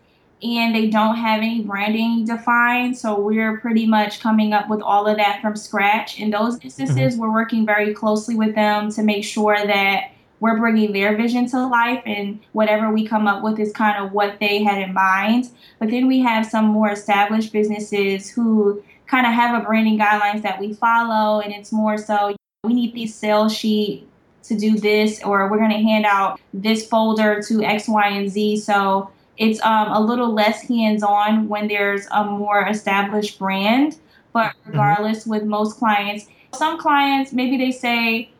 and 0.42 0.74
they 0.74 0.88
don't 0.88 1.16
have 1.16 1.40
any 1.40 1.62
branding 1.62 2.24
defined. 2.24 2.96
So 2.96 3.20
we're 3.20 3.58
pretty 3.58 3.86
much 3.86 4.20
coming 4.20 4.52
up 4.52 4.68
with 4.68 4.80
all 4.80 5.06
of 5.06 5.18
that 5.18 5.40
from 5.40 5.54
scratch. 5.54 6.18
In 6.18 6.30
those 6.30 6.58
instances, 6.62 6.96
mm-hmm. 7.14 7.20
we're 7.20 7.32
working 7.32 7.66
very 7.66 7.94
closely 7.94 8.34
with 8.34 8.54
them 8.54 8.90
to 8.92 9.02
make 9.02 9.24
sure 9.24 9.56
that 9.56 10.10
we're 10.40 10.58
bringing 10.58 10.92
their 10.92 11.16
vision 11.16 11.46
to 11.48 11.66
life 11.66 12.02
and 12.04 12.40
whatever 12.52 12.90
we 12.90 13.06
come 13.06 13.26
up 13.26 13.42
with 13.42 13.58
is 13.58 13.72
kind 13.72 14.04
of 14.04 14.12
what 14.12 14.38
they 14.40 14.62
had 14.62 14.82
in 14.82 14.92
mind. 14.92 15.48
But 15.78 15.90
then 15.90 16.06
we 16.06 16.20
have 16.20 16.44
some 16.44 16.66
more 16.66 16.90
established 16.90 17.52
businesses 17.52 18.28
who 18.28 18.82
kind 19.06 19.26
of 19.26 19.32
have 19.32 19.60
a 19.60 19.64
branding 19.64 19.98
guidelines 19.98 20.42
that 20.42 20.58
we 20.58 20.72
follow 20.72 21.40
and 21.40 21.52
it's 21.52 21.72
more 21.72 21.98
so 21.98 22.34
we 22.64 22.74
need 22.74 22.94
these 22.94 23.14
sales 23.14 23.54
sheet 23.54 24.08
to 24.44 24.56
do 24.56 24.78
this 24.78 25.22
or 25.22 25.50
we're 25.50 25.58
going 25.58 25.70
to 25.70 25.78
hand 25.78 26.06
out 26.06 26.40
this 26.52 26.86
folder 26.86 27.42
to 27.42 27.62
X, 27.62 27.88
Y, 27.88 28.08
and 28.08 28.30
Z. 28.30 28.58
So 28.58 29.10
it's 29.36 29.60
um, 29.62 29.88
a 29.92 30.00
little 30.00 30.32
less 30.32 30.62
hands-on 30.62 31.48
when 31.48 31.68
there's 31.68 32.06
a 32.12 32.24
more 32.24 32.66
established 32.66 33.38
brand. 33.38 33.98
But 34.32 34.48
mm-hmm. 34.52 34.70
regardless, 34.70 35.20
mm-hmm. 35.20 35.30
with 35.30 35.44
most 35.44 35.78
clients, 35.78 36.26
some 36.54 36.78
clients 36.78 37.32
maybe 37.32 37.56
they 37.56 37.72
say, 37.72 38.30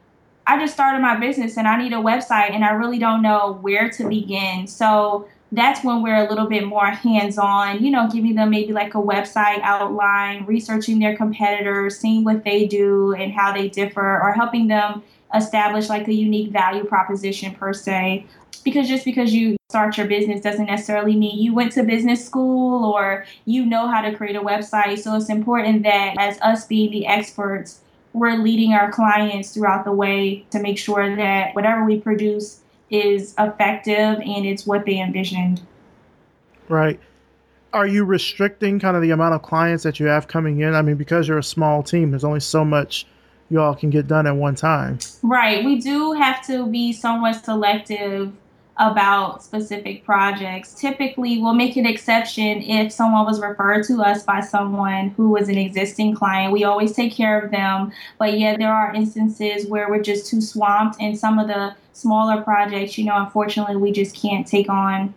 I 0.46 0.58
just 0.58 0.74
started 0.74 1.00
my 1.00 1.16
business 1.16 1.56
and 1.56 1.66
I 1.66 1.78
need 1.78 1.94
a 1.94 1.96
website 1.96 2.50
and 2.50 2.64
I 2.64 2.72
really 2.72 2.98
don't 2.98 3.22
know 3.22 3.58
where 3.62 3.88
to 3.90 4.08
begin. 4.08 4.66
So 4.66 5.26
that's 5.56 5.84
when 5.84 6.02
we're 6.02 6.24
a 6.24 6.28
little 6.28 6.48
bit 6.48 6.64
more 6.64 6.86
hands 6.86 7.38
on, 7.38 7.82
you 7.82 7.90
know, 7.90 8.08
giving 8.10 8.34
them 8.34 8.50
maybe 8.50 8.72
like 8.72 8.94
a 8.94 9.02
website 9.02 9.60
outline, 9.62 10.44
researching 10.46 10.98
their 10.98 11.16
competitors, 11.16 11.98
seeing 11.98 12.24
what 12.24 12.44
they 12.44 12.66
do 12.66 13.12
and 13.12 13.32
how 13.32 13.52
they 13.52 13.68
differ, 13.68 14.20
or 14.20 14.32
helping 14.32 14.68
them 14.68 15.02
establish 15.34 15.88
like 15.88 16.08
a 16.08 16.12
unique 16.12 16.50
value 16.50 16.84
proposition 16.84 17.54
per 17.54 17.72
se. 17.72 18.26
Because 18.64 18.88
just 18.88 19.04
because 19.04 19.34
you 19.34 19.56
start 19.68 19.98
your 19.98 20.06
business 20.06 20.40
doesn't 20.40 20.66
necessarily 20.66 21.16
mean 21.16 21.42
you 21.42 21.52
went 21.52 21.72
to 21.72 21.82
business 21.82 22.24
school 22.24 22.84
or 22.84 23.26
you 23.44 23.66
know 23.66 23.88
how 23.88 24.00
to 24.00 24.14
create 24.14 24.36
a 24.36 24.40
website. 24.40 24.98
So 25.00 25.16
it's 25.16 25.28
important 25.28 25.82
that 25.82 26.14
as 26.18 26.40
us 26.40 26.66
being 26.66 26.90
the 26.90 27.06
experts, 27.06 27.80
we're 28.14 28.36
leading 28.36 28.72
our 28.72 28.90
clients 28.92 29.50
throughout 29.52 29.84
the 29.84 29.92
way 29.92 30.46
to 30.50 30.60
make 30.60 30.78
sure 30.78 31.14
that 31.16 31.54
whatever 31.54 31.84
we 31.84 32.00
produce 32.00 32.60
is 32.94 33.34
effective 33.38 34.20
and 34.20 34.46
it's 34.46 34.66
what 34.66 34.86
they 34.86 35.00
envisioned. 35.00 35.62
Right. 36.68 37.00
Are 37.72 37.86
you 37.86 38.04
restricting 38.04 38.78
kind 38.78 38.96
of 38.96 39.02
the 39.02 39.10
amount 39.10 39.34
of 39.34 39.42
clients 39.42 39.82
that 39.82 39.98
you 39.98 40.06
have 40.06 40.28
coming 40.28 40.60
in? 40.60 40.74
I 40.74 40.82
mean, 40.82 40.96
because 40.96 41.26
you're 41.26 41.38
a 41.38 41.42
small 41.42 41.82
team, 41.82 42.10
there's 42.10 42.24
only 42.24 42.40
so 42.40 42.64
much 42.64 43.06
you 43.50 43.60
all 43.60 43.74
can 43.74 43.90
get 43.90 44.06
done 44.06 44.26
at 44.26 44.36
one 44.36 44.54
time. 44.54 44.98
Right. 45.22 45.64
We 45.64 45.80
do 45.80 46.12
have 46.12 46.46
to 46.46 46.66
be 46.66 46.92
somewhat 46.92 47.44
selective 47.44 48.32
about 48.76 49.42
specific 49.42 50.04
projects. 50.04 50.74
Typically, 50.74 51.38
we'll 51.38 51.54
make 51.54 51.76
an 51.76 51.86
exception 51.86 52.60
if 52.62 52.92
someone 52.92 53.24
was 53.24 53.40
referred 53.40 53.84
to 53.86 54.02
us 54.02 54.24
by 54.24 54.40
someone 54.40 55.10
who 55.10 55.28
was 55.28 55.48
an 55.48 55.58
existing 55.58 56.14
client. 56.14 56.52
We 56.52 56.64
always 56.64 56.92
take 56.92 57.12
care 57.12 57.38
of 57.38 57.50
them. 57.50 57.92
But 58.18 58.38
yeah, 58.38 58.56
there 58.56 58.72
are 58.72 58.92
instances 58.94 59.66
where 59.66 59.88
we're 59.88 60.02
just 60.02 60.28
too 60.28 60.40
swamped, 60.40 60.96
and 61.00 61.16
some 61.16 61.38
of 61.38 61.46
the 61.46 61.74
smaller 61.94 62.42
projects, 62.42 62.98
you 62.98 63.04
know, 63.04 63.16
unfortunately, 63.16 63.76
we 63.76 63.92
just 63.92 64.14
can't 64.14 64.46
take 64.46 64.68
on. 64.68 65.14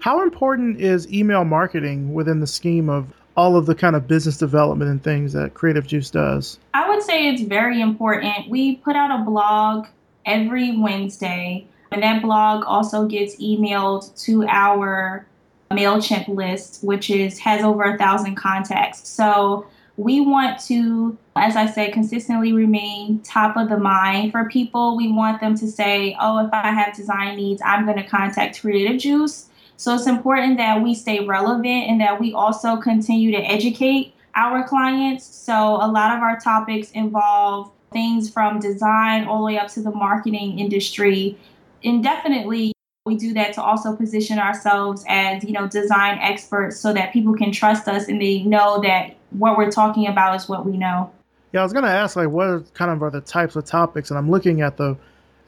How 0.00 0.22
important 0.22 0.80
is 0.80 1.10
email 1.10 1.44
marketing 1.44 2.12
within 2.12 2.40
the 2.40 2.46
scheme 2.46 2.88
of 2.88 3.06
all 3.36 3.56
of 3.56 3.66
the 3.66 3.74
kind 3.74 3.96
of 3.96 4.06
business 4.06 4.36
development 4.36 4.90
and 4.90 5.02
things 5.02 5.32
that 5.32 5.54
Creative 5.54 5.86
Juice 5.86 6.10
does? 6.10 6.58
I 6.74 6.88
would 6.88 7.02
say 7.02 7.28
it's 7.28 7.42
very 7.42 7.80
important. 7.80 8.48
We 8.48 8.76
put 8.76 8.96
out 8.96 9.20
a 9.20 9.24
blog 9.24 9.86
every 10.24 10.76
Wednesday 10.76 11.66
and 11.90 12.02
that 12.02 12.22
blog 12.22 12.64
also 12.66 13.06
gets 13.06 13.36
emailed 13.36 14.14
to 14.24 14.44
our 14.48 15.26
MailChimp 15.70 16.28
list, 16.28 16.82
which 16.82 17.10
is 17.10 17.38
has 17.38 17.62
over 17.62 17.84
a 17.84 17.98
thousand 17.98 18.36
contacts. 18.36 19.08
So 19.08 19.66
we 19.96 20.20
want 20.20 20.60
to, 20.66 21.16
as 21.36 21.56
I 21.56 21.66
said, 21.66 21.92
consistently 21.92 22.52
remain 22.52 23.20
top 23.20 23.56
of 23.56 23.68
the 23.68 23.78
mind 23.78 24.32
for 24.32 24.48
people. 24.48 24.96
We 24.96 25.10
want 25.10 25.40
them 25.40 25.56
to 25.56 25.66
say, 25.66 26.16
oh, 26.20 26.44
if 26.44 26.52
I 26.52 26.70
have 26.70 26.94
design 26.94 27.36
needs, 27.36 27.62
I'm 27.64 27.84
going 27.86 27.96
to 27.96 28.06
contact 28.06 28.60
Creative 28.60 29.00
Juice. 29.00 29.48
So 29.78 29.94
it's 29.94 30.06
important 30.06 30.58
that 30.58 30.82
we 30.82 30.94
stay 30.94 31.24
relevant 31.24 31.66
and 31.66 32.00
that 32.00 32.20
we 32.20 32.32
also 32.32 32.76
continue 32.76 33.30
to 33.32 33.38
educate 33.38 34.14
our 34.34 34.66
clients. 34.66 35.24
So 35.24 35.52
a 35.52 35.88
lot 35.88 36.14
of 36.14 36.22
our 36.22 36.38
topics 36.40 36.90
involve 36.90 37.70
things 37.92 38.28
from 38.30 38.58
design 38.58 39.26
all 39.26 39.38
the 39.38 39.44
way 39.44 39.58
up 39.58 39.68
to 39.68 39.80
the 39.80 39.90
marketing 39.90 40.58
industry 40.58 41.38
indefinitely 41.82 42.72
we 43.04 43.16
do 43.16 43.32
that 43.34 43.52
to 43.54 43.62
also 43.62 43.94
position 43.94 44.38
ourselves 44.38 45.04
as 45.08 45.44
you 45.44 45.52
know 45.52 45.68
design 45.68 46.18
experts 46.20 46.78
so 46.78 46.92
that 46.92 47.12
people 47.12 47.34
can 47.34 47.52
trust 47.52 47.86
us 47.88 48.08
and 48.08 48.20
they 48.20 48.42
know 48.42 48.80
that 48.80 49.15
what 49.30 49.56
we're 49.56 49.70
talking 49.70 50.06
about 50.06 50.36
is 50.36 50.48
what 50.48 50.64
we 50.66 50.76
know. 50.76 51.10
Yeah 51.52 51.60
i 51.60 51.62
was 51.62 51.72
going 51.72 51.84
to 51.84 51.90
ask 51.90 52.16
like 52.16 52.28
what 52.28 52.72
kind 52.74 52.90
of 52.90 53.02
are 53.02 53.10
the 53.10 53.20
types 53.20 53.56
of 53.56 53.64
topics 53.64 54.10
and 54.10 54.18
i'm 54.18 54.30
looking 54.30 54.60
at 54.60 54.76
the 54.76 54.96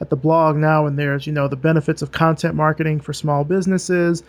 at 0.00 0.10
the 0.10 0.16
blog 0.16 0.56
now 0.56 0.86
and 0.86 0.98
there's 0.98 1.26
you 1.26 1.32
know 1.32 1.48
the 1.48 1.56
benefits 1.56 2.02
of 2.02 2.12
content 2.12 2.54
marketing 2.54 3.00
for 3.00 3.12
small 3.12 3.44
businesses 3.44 4.22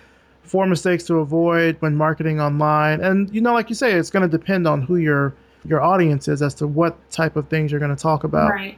four 0.43 0.65
mistakes 0.65 1.03
to 1.03 1.19
avoid 1.19 1.77
when 1.79 1.95
marketing 1.95 2.41
online 2.41 2.99
and 3.01 3.33
you 3.33 3.39
know 3.39 3.53
like 3.53 3.69
you 3.69 3.75
say 3.75 3.93
it's 3.93 4.09
going 4.09 4.29
to 4.29 4.37
depend 4.37 4.67
on 4.67 4.81
who 4.81 4.97
your 4.97 5.33
your 5.65 5.81
audience 5.81 6.27
is 6.27 6.41
as 6.41 6.53
to 6.55 6.67
what 6.67 6.97
type 7.11 7.35
of 7.35 7.47
things 7.49 7.71
you're 7.71 7.79
going 7.79 7.95
to 7.95 8.01
talk 8.01 8.23
about. 8.23 8.51
Right. 8.51 8.77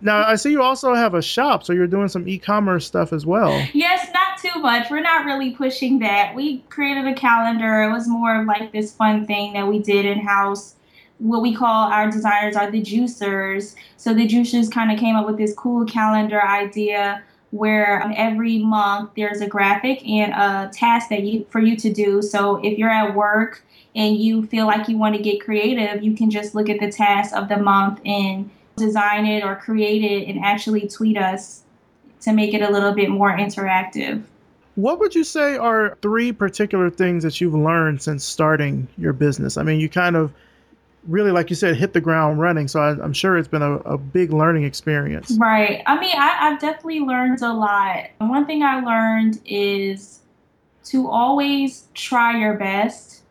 Now 0.00 0.24
I 0.24 0.36
see 0.36 0.50
you 0.50 0.62
also 0.62 0.94
have 0.94 1.14
a 1.14 1.22
shop, 1.22 1.64
so 1.64 1.72
you're 1.72 1.88
doing 1.88 2.08
some 2.08 2.28
e-commerce 2.28 2.86
stuff 2.86 3.12
as 3.12 3.26
well. 3.26 3.66
Yes, 3.72 4.10
too 4.40 4.60
much. 4.60 4.90
We're 4.90 5.00
not 5.00 5.24
really 5.24 5.50
pushing 5.50 5.98
that. 6.00 6.34
We 6.34 6.58
created 6.70 7.06
a 7.06 7.14
calendar. 7.14 7.82
It 7.82 7.92
was 7.92 8.08
more 8.08 8.40
of 8.40 8.46
like 8.46 8.72
this 8.72 8.92
fun 8.92 9.26
thing 9.26 9.52
that 9.54 9.66
we 9.66 9.78
did 9.78 10.04
in 10.04 10.20
house. 10.20 10.74
What 11.18 11.42
we 11.42 11.54
call 11.54 11.90
our 11.90 12.10
designers 12.10 12.56
are 12.56 12.70
the 12.70 12.80
juicers. 12.82 13.74
So 13.96 14.14
the 14.14 14.26
juicers 14.26 14.70
kind 14.70 14.92
of 14.92 14.98
came 14.98 15.16
up 15.16 15.26
with 15.26 15.36
this 15.36 15.54
cool 15.54 15.84
calendar 15.84 16.42
idea 16.42 17.22
where 17.50 18.02
every 18.14 18.58
month 18.58 19.10
there's 19.16 19.40
a 19.40 19.46
graphic 19.46 20.06
and 20.06 20.32
a 20.32 20.70
task 20.72 21.08
that 21.08 21.22
you 21.22 21.46
for 21.50 21.60
you 21.60 21.76
to 21.76 21.92
do. 21.92 22.22
So 22.22 22.56
if 22.64 22.78
you're 22.78 22.90
at 22.90 23.14
work 23.14 23.64
and 23.96 24.16
you 24.16 24.46
feel 24.46 24.66
like 24.66 24.88
you 24.88 24.98
want 24.98 25.16
to 25.16 25.22
get 25.22 25.40
creative, 25.40 26.02
you 26.02 26.14
can 26.14 26.30
just 26.30 26.54
look 26.54 26.68
at 26.68 26.78
the 26.78 26.92
task 26.92 27.34
of 27.34 27.48
the 27.48 27.56
month 27.56 28.00
and 28.04 28.50
design 28.76 29.26
it 29.26 29.42
or 29.42 29.56
create 29.56 30.04
it 30.04 30.28
and 30.28 30.44
actually 30.44 30.86
tweet 30.86 31.16
us 31.16 31.62
to 32.20 32.32
make 32.32 32.54
it 32.54 32.62
a 32.62 32.70
little 32.70 32.92
bit 32.92 33.10
more 33.10 33.36
interactive. 33.36 34.22
What 34.74 35.00
would 35.00 35.14
you 35.14 35.24
say 35.24 35.56
are 35.56 35.98
three 36.02 36.32
particular 36.32 36.88
things 36.88 37.24
that 37.24 37.40
you've 37.40 37.54
learned 37.54 38.00
since 38.00 38.24
starting 38.24 38.86
your 38.96 39.12
business? 39.12 39.56
I 39.56 39.64
mean, 39.64 39.80
you 39.80 39.88
kind 39.88 40.14
of 40.14 40.32
really, 41.08 41.32
like 41.32 41.50
you 41.50 41.56
said, 41.56 41.76
hit 41.76 41.94
the 41.94 42.00
ground 42.00 42.38
running. 42.38 42.68
So 42.68 42.80
I, 42.80 42.90
am 43.02 43.12
sure 43.12 43.36
it's 43.38 43.48
been 43.48 43.62
a, 43.62 43.76
a, 43.78 43.98
big 43.98 44.32
learning 44.32 44.64
experience. 44.64 45.36
Right. 45.38 45.82
I 45.86 45.98
mean, 45.98 46.14
I, 46.16 46.36
I've 46.42 46.60
definitely 46.60 47.00
learned 47.00 47.42
a 47.42 47.52
lot. 47.52 48.04
One 48.18 48.46
thing 48.46 48.62
I 48.62 48.80
learned 48.80 49.40
is 49.44 50.20
to 50.84 51.08
always 51.08 51.88
try 51.94 52.38
your 52.38 52.54
best 52.54 53.22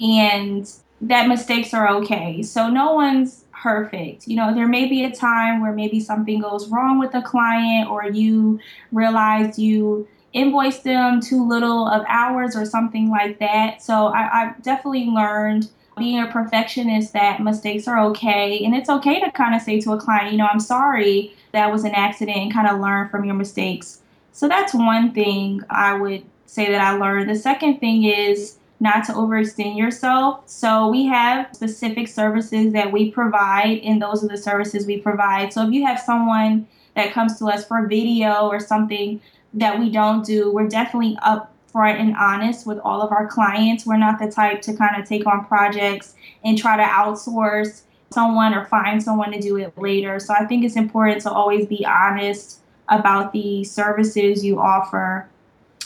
and 0.00 0.70
that 1.00 1.28
mistakes 1.28 1.74
are 1.74 1.88
okay. 1.88 2.42
So 2.42 2.68
no 2.68 2.94
one's 2.94 3.44
perfect. 3.62 4.26
You 4.28 4.36
know, 4.36 4.54
there 4.54 4.68
may 4.68 4.86
be 4.86 5.04
a 5.04 5.10
time 5.10 5.60
where 5.60 5.72
maybe 5.72 6.00
something 6.00 6.40
goes 6.40 6.68
wrong 6.68 6.98
with 6.98 7.14
a 7.14 7.22
client 7.22 7.90
or 7.90 8.04
you 8.04 8.60
realize 8.92 9.58
you 9.58 10.06
invoiced 10.32 10.84
them 10.84 11.20
too 11.20 11.46
little 11.46 11.88
of 11.88 12.04
hours 12.08 12.54
or 12.54 12.64
something 12.64 13.10
like 13.10 13.38
that. 13.38 13.82
So 13.82 14.08
I, 14.08 14.42
I've 14.42 14.62
definitely 14.62 15.06
learned 15.06 15.68
being 15.96 16.20
a 16.20 16.26
perfectionist 16.26 17.14
that 17.14 17.40
mistakes 17.40 17.88
are 17.88 17.98
okay 17.98 18.62
and 18.62 18.74
it's 18.74 18.90
okay 18.90 19.18
to 19.18 19.30
kind 19.30 19.54
of 19.54 19.62
say 19.62 19.80
to 19.80 19.92
a 19.92 19.98
client 19.98 20.30
you 20.30 20.36
know 20.36 20.46
i'm 20.46 20.60
sorry 20.60 21.34
that 21.52 21.72
was 21.72 21.84
an 21.84 21.92
accident 21.94 22.36
and 22.36 22.52
kind 22.52 22.68
of 22.68 22.78
learn 22.80 23.08
from 23.08 23.24
your 23.24 23.34
mistakes 23.34 24.02
so 24.30 24.46
that's 24.46 24.74
one 24.74 25.10
thing 25.14 25.62
i 25.70 25.98
would 25.98 26.22
say 26.44 26.70
that 26.70 26.82
i 26.82 26.94
learned 26.98 27.30
the 27.30 27.34
second 27.34 27.78
thing 27.78 28.04
is 28.04 28.58
not 28.78 29.04
to 29.04 29.12
overextend 29.12 29.76
yourself 29.76 30.42
so 30.48 30.88
we 30.88 31.06
have 31.06 31.48
specific 31.54 32.08
services 32.08 32.72
that 32.72 32.92
we 32.92 33.10
provide 33.10 33.78
and 33.80 34.00
those 34.00 34.22
are 34.22 34.28
the 34.28 34.36
services 34.36 34.86
we 34.86 34.98
provide 34.98 35.52
so 35.52 35.66
if 35.66 35.72
you 35.72 35.84
have 35.84 35.98
someone 35.98 36.66
that 36.94 37.12
comes 37.12 37.38
to 37.38 37.46
us 37.46 37.66
for 37.66 37.86
video 37.86 38.48
or 38.48 38.60
something 38.60 39.20
that 39.54 39.78
we 39.78 39.90
don't 39.90 40.24
do 40.24 40.52
we're 40.52 40.68
definitely 40.68 41.18
up 41.22 41.52
upfront 41.76 42.00
and 42.00 42.16
honest 42.16 42.66
with 42.66 42.78
all 42.78 43.02
of 43.02 43.12
our 43.12 43.26
clients. 43.26 43.86
We're 43.86 43.96
not 43.96 44.18
the 44.18 44.30
type 44.30 44.62
to 44.62 44.76
kind 44.76 45.00
of 45.00 45.08
take 45.08 45.26
on 45.26 45.44
projects 45.46 46.14
and 46.44 46.56
try 46.56 46.76
to 46.76 46.82
outsource 46.82 47.82
someone 48.10 48.54
or 48.54 48.64
find 48.66 49.02
someone 49.02 49.32
to 49.32 49.40
do 49.40 49.56
it 49.56 49.76
later. 49.76 50.18
So 50.20 50.34
I 50.34 50.46
think 50.46 50.64
it's 50.64 50.76
important 50.76 51.22
to 51.22 51.30
always 51.30 51.66
be 51.66 51.84
honest 51.84 52.60
about 52.88 53.32
the 53.32 53.64
services 53.64 54.44
you 54.44 54.60
offer. 54.60 55.28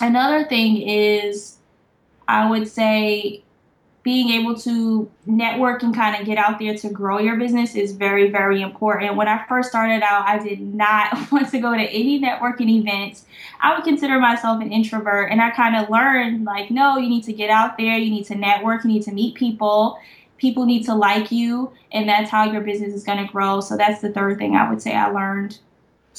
Another 0.01 0.45
thing 0.45 0.83
is, 0.83 1.57
I 2.31 2.49
would 2.49 2.69
say, 2.69 3.43
being 4.03 4.31
able 4.31 4.59
to 4.59 5.11
network 5.27 5.83
and 5.83 5.95
kind 5.95 6.19
of 6.19 6.27
get 6.27 6.39
out 6.39 6.59
there 6.59 6.75
to 6.75 6.89
grow 6.89 7.19
your 7.19 7.37
business 7.37 7.75
is 7.75 7.93
very, 7.93 8.31
very 8.31 8.63
important. 8.63 9.17
When 9.17 9.29
I 9.29 9.45
first 9.47 9.69
started 9.69 10.03
out, 10.03 10.27
I 10.27 10.39
did 10.39 10.61
not 10.61 11.31
want 11.33 11.51
to 11.51 11.61
go 11.61 11.75
to 11.75 11.83
any 11.83 12.21
networking 12.21 12.71
events. 12.71 13.27
I 13.61 13.75
would 13.75 13.85
consider 13.85 14.19
myself 14.19 14.63
an 14.63 14.73
introvert, 14.73 15.31
and 15.31 15.43
I 15.43 15.51
kind 15.51 15.77
of 15.77 15.91
learned 15.91 16.45
like, 16.45 16.71
no, 16.71 16.97
you 16.97 17.09
need 17.09 17.25
to 17.25 17.33
get 17.33 17.51
out 17.51 17.77
there, 17.77 17.99
you 17.99 18.11
need 18.11 18.25
to 18.27 18.35
network, 18.35 18.85
you 18.85 18.91
need 18.91 19.03
to 19.03 19.13
meet 19.13 19.35
people. 19.35 19.99
People 20.39 20.65
need 20.65 20.85
to 20.85 20.95
like 20.95 21.31
you, 21.31 21.71
and 21.93 22.09
that's 22.09 22.31
how 22.31 22.51
your 22.51 22.63
business 22.63 22.95
is 22.95 23.05
going 23.05 23.19
to 23.19 23.31
grow. 23.31 23.61
So 23.61 23.77
that's 23.77 24.01
the 24.01 24.11
third 24.11 24.39
thing 24.39 24.57
I 24.57 24.71
would 24.71 24.81
say 24.81 24.95
I 24.95 25.11
learned. 25.11 25.59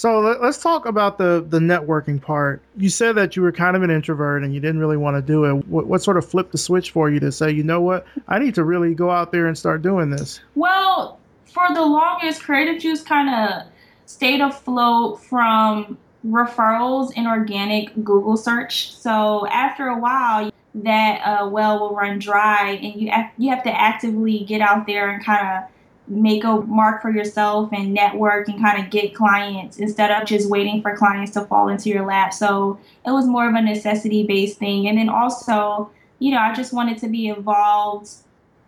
So 0.02 0.20
let's 0.20 0.58
talk 0.58 0.88
about 0.88 1.20
the 1.20 1.46
the 1.48 1.60
networking 1.60 2.20
part. 2.20 2.64
You 2.76 2.90
said 2.90 3.14
that 3.18 3.36
you 3.36 3.44
were 3.44 3.52
kind 3.52 3.76
of 3.76 3.84
an 3.84 3.92
introvert 3.92 4.44
and 4.44 4.52
you 4.52 4.60
didn't 4.60 4.80
really 4.80 4.98
want 4.98 5.16
to 5.16 5.22
do 5.22 5.46
it. 5.46 5.68
What, 5.68 5.86
what 5.86 6.02
sort 6.02 6.18
of 6.18 6.28
flipped 6.28 6.54
the 6.54 6.58
switch 6.58 6.90
for 6.90 7.12
you 7.12 7.20
to 7.20 7.32
say, 7.32 7.52
you 7.52 7.62
know 7.62 7.82
what, 7.82 8.08
I 8.28 8.40
need 8.40 8.56
to 8.56 8.64
really 8.64 8.96
go 8.96 9.12
out 9.12 9.32
there 9.32 9.46
and 9.46 9.56
start 9.56 9.84
doing 9.84 10.10
this? 10.10 10.40
Well, 10.56 11.20
for 11.46 11.72
the 11.72 11.84
longest, 11.84 12.42
Creative 12.42 12.82
Juice 12.82 13.04
kind 13.04 13.30
of 13.30 13.68
stayed 14.08 14.42
afloat 14.42 15.22
from 15.22 16.00
referrals 16.26 17.12
and 17.16 17.28
organic 17.28 17.94
Google 18.04 18.38
search. 18.38 18.96
So 18.96 19.46
after 19.50 19.86
a 19.86 20.00
while, 20.00 20.52
that 20.74 21.22
uh, 21.24 21.48
well 21.48 21.80
will 21.80 21.96
run 21.96 22.18
dry, 22.18 22.72
and 22.72 23.00
you 23.00 23.12
you 23.38 23.52
have 23.52 23.64
to 23.66 23.80
actively 23.80 24.40
get 24.46 24.62
out 24.62 24.88
there 24.88 25.12
and 25.12 25.24
kind 25.24 25.48
of 25.48 25.70
make 26.12 26.44
a 26.44 26.58
mark 26.62 27.02
for 27.02 27.10
yourself 27.10 27.70
and 27.72 27.94
network 27.94 28.50
and 28.50 28.62
kind 28.62 28.84
of 28.84 28.92
get 28.92 29.16
clients 29.16 29.78
instead 29.78 30.12
of 30.12 30.28
just 30.28 30.50
waiting 30.50 30.82
for 30.82 30.96
clients 30.98 31.32
to 31.32 31.42
fall 31.46 31.70
into 31.70 31.88
your 31.88 32.06
lap. 32.06 32.34
So 32.34 32.78
it 33.06 33.12
was 33.12 33.26
more 33.26 33.48
of 33.48 33.56
a 33.56 33.62
necessity 33.62 34.28
based 34.28 34.60
thing. 34.60 34.88
And 34.88 34.98
then 34.98 35.08
also, 35.08 35.90
you 36.20 36.32
know, 36.32 36.40
I 36.40 36.54
just 36.54 36.74
wanted 36.74 36.98
to 37.00 37.08
be 37.08 37.28
involved 37.28 38.10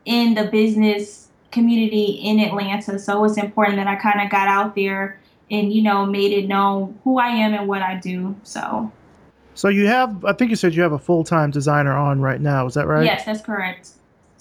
in 0.06 0.36
the 0.36 0.46
business 0.46 1.28
community 1.52 2.20
in 2.24 2.40
Atlanta. 2.40 2.98
So 2.98 3.18
it 3.18 3.22
was 3.22 3.38
important 3.38 3.76
that 3.76 3.88
I 3.88 3.96
kind 3.98 4.22
of 4.22 4.30
got 4.30 4.48
out 4.48 4.74
there 4.76 5.20
and, 5.52 5.74
you 5.74 5.82
know, 5.82 6.06
made 6.06 6.32
it 6.32 6.48
known 6.48 6.98
who 7.04 7.20
I 7.20 7.28
am 7.28 7.54
and 7.54 7.68
what 7.68 7.82
I 7.82 7.98
do. 7.98 8.36
So. 8.44 8.90
So 9.54 9.68
you 9.68 9.86
have, 9.88 10.24
I 10.24 10.32
think 10.32 10.50
you 10.50 10.56
said 10.56 10.74
you 10.74 10.82
have 10.82 10.94
a 10.94 11.00
full 11.00 11.26
time 11.26 11.52
designer 11.52 11.96
on 11.96 12.22
right 12.22 12.40
now. 12.40 12.66
Is 12.66 12.74
that 12.76 12.88
right? 12.88 13.04
Yes, 13.04 13.26
that's 13.26 13.42
correct. 13.42 13.90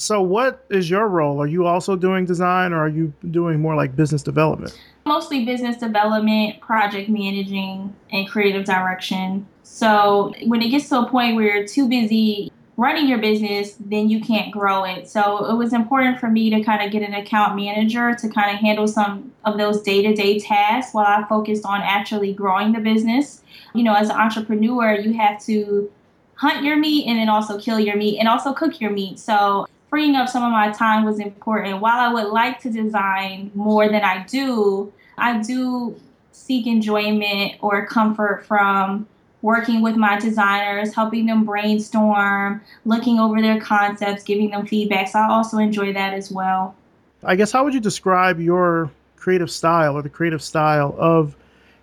So, 0.02 0.20
what 0.20 0.66
is 0.68 0.90
your 0.90 1.06
role? 1.06 1.40
Are 1.40 1.46
you 1.46 1.64
also 1.64 1.94
doing 1.94 2.24
design 2.24 2.72
or 2.72 2.78
are 2.78 2.88
you 2.88 3.12
doing 3.30 3.60
more 3.60 3.76
like 3.76 3.94
business 3.94 4.20
development? 4.20 4.76
Mostly 5.06 5.44
business 5.44 5.76
development, 5.76 6.60
project 6.60 7.08
managing, 7.08 7.94
and 8.10 8.28
creative 8.28 8.64
direction. 8.64 9.46
So, 9.62 10.34
when 10.44 10.60
it 10.60 10.70
gets 10.70 10.88
to 10.88 11.02
a 11.02 11.08
point 11.08 11.36
where 11.36 11.56
you're 11.56 11.68
too 11.68 11.88
busy 11.88 12.50
running 12.76 13.06
your 13.06 13.18
business, 13.18 13.76
then 13.78 14.08
you 14.08 14.20
can't 14.20 14.50
grow 14.50 14.82
it. 14.82 15.08
So, 15.08 15.46
it 15.46 15.54
was 15.54 15.72
important 15.72 16.18
for 16.18 16.28
me 16.28 16.50
to 16.50 16.64
kind 16.64 16.82
of 16.84 16.90
get 16.90 17.08
an 17.08 17.14
account 17.14 17.54
manager 17.54 18.12
to 18.12 18.28
kind 18.28 18.52
of 18.52 18.60
handle 18.60 18.88
some 18.88 19.30
of 19.44 19.56
those 19.56 19.82
day 19.82 20.02
to 20.02 20.12
day 20.16 20.40
tasks 20.40 20.92
while 20.92 21.06
I 21.06 21.28
focused 21.28 21.64
on 21.64 21.80
actually 21.80 22.32
growing 22.32 22.72
the 22.72 22.80
business. 22.80 23.40
You 23.72 23.84
know, 23.84 23.94
as 23.94 24.08
an 24.08 24.16
entrepreneur, 24.16 24.94
you 24.94 25.12
have 25.12 25.40
to 25.44 25.88
hunt 26.34 26.64
your 26.64 26.76
meat 26.76 27.06
and 27.06 27.20
then 27.20 27.28
also 27.28 27.56
kill 27.56 27.78
your 27.78 27.94
meat 27.96 28.18
and 28.18 28.26
also 28.26 28.52
cook 28.52 28.80
your 28.80 28.90
meat. 28.90 29.20
So 29.20 29.68
freeing 29.92 30.16
up 30.16 30.26
some 30.26 30.42
of 30.42 30.50
my 30.50 30.70
time 30.72 31.04
was 31.04 31.20
important. 31.20 31.78
While 31.82 32.00
I 32.00 32.10
would 32.10 32.32
like 32.32 32.58
to 32.60 32.70
design 32.70 33.50
more 33.54 33.90
than 33.90 34.02
I 34.02 34.24
do, 34.24 34.90
I 35.18 35.42
do 35.42 35.94
seek 36.32 36.66
enjoyment 36.66 37.56
or 37.60 37.84
comfort 37.84 38.46
from 38.46 39.06
working 39.42 39.82
with 39.82 39.96
my 39.96 40.18
designers, 40.18 40.94
helping 40.94 41.26
them 41.26 41.44
brainstorm, 41.44 42.62
looking 42.86 43.20
over 43.20 43.42
their 43.42 43.60
concepts, 43.60 44.22
giving 44.22 44.48
them 44.48 44.66
feedback. 44.66 45.08
So 45.08 45.18
I 45.18 45.28
also 45.28 45.58
enjoy 45.58 45.92
that 45.92 46.14
as 46.14 46.32
well. 46.32 46.74
I 47.22 47.36
guess 47.36 47.52
how 47.52 47.62
would 47.62 47.74
you 47.74 47.80
describe 47.80 48.40
your 48.40 48.90
creative 49.16 49.50
style 49.50 49.94
or 49.94 50.00
the 50.00 50.08
creative 50.08 50.42
style 50.42 50.96
of 50.98 51.36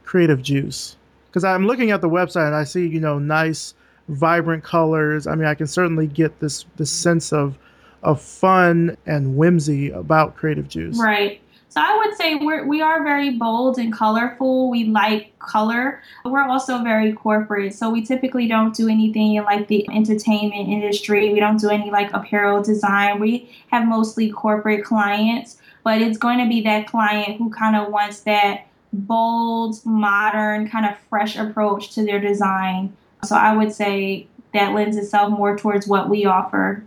Creative 0.04 0.41
Juice? 0.41 0.98
Because 1.28 1.43
I'm 1.43 1.67
looking 1.67 1.91
at 1.91 2.02
the 2.02 2.10
website 2.10 2.48
and 2.48 2.56
I 2.56 2.63
see, 2.63 2.88
you 2.88 3.00
know, 3.00 3.19
nice, 3.19 3.76
vibrant 4.08 4.63
colors. 4.63 5.28
I 5.28 5.36
mean, 5.36 5.45
I 5.45 5.54
can 5.54 5.67
certainly 5.67 6.08
get 6.08 6.39
this 6.39 6.65
this 6.78 6.89
sense 6.89 7.32
of 7.32 7.56
of 8.04 8.22
fun 8.22 8.98
and 9.06 9.36
whimsy 9.38 9.90
about 9.92 10.36
Creative 10.36 10.68
Juice. 10.68 11.00
Right. 11.00 11.42
So 11.72 11.80
I 11.82 11.96
would 11.98 12.18
say 12.18 12.36
we're, 12.36 12.66
we 12.66 12.82
are 12.82 13.04
very 13.04 13.30
bold 13.30 13.78
and 13.78 13.94
colorful. 13.94 14.72
We 14.72 14.86
like 14.86 15.38
color. 15.38 16.02
We're 16.26 16.44
also 16.44 16.82
very 16.82 17.14
corporate. 17.14 17.76
So 17.76 17.92
we 17.92 18.04
typically 18.04 18.48
don't 18.48 18.76
do 18.76 18.90
anything 18.90 19.36
in 19.36 19.44
like 19.44 19.68
the 19.68 19.88
entertainment 19.92 20.68
industry. 20.68 21.32
We 21.32 21.40
don't 21.40 21.60
do 21.60 21.70
any 21.70 21.92
like 21.92 22.12
apparel 22.12 22.64
design. 22.64 23.20
We 23.20 23.56
have 23.72 23.88
mostly 23.88 24.32
corporate 24.32 24.84
clients, 24.84 25.58
but 25.84 26.02
it's 26.02 26.18
going 26.18 26.40
to 26.40 26.50
be 26.50 26.62
that 26.62 26.88
client 26.88 27.38
who 27.38 27.52
kind 27.52 27.76
of 27.76 27.92
wants 27.92 28.22
that 28.22 28.66
bold, 28.92 29.76
modern, 29.86 30.68
kind 30.68 30.88
of 30.88 30.98
fresh 31.08 31.38
approach 31.38 31.94
to 31.94 32.04
their 32.04 32.20
design. 32.20 32.98
So 33.24 33.36
I 33.36 33.56
would 33.56 33.72
say 33.72 34.26
that 34.56 34.74
lends 34.74 34.98
itself 34.98 35.30
more 35.30 35.56
towards 35.56 35.86
what 35.88 36.10
we 36.10 36.26
offer. 36.26 36.84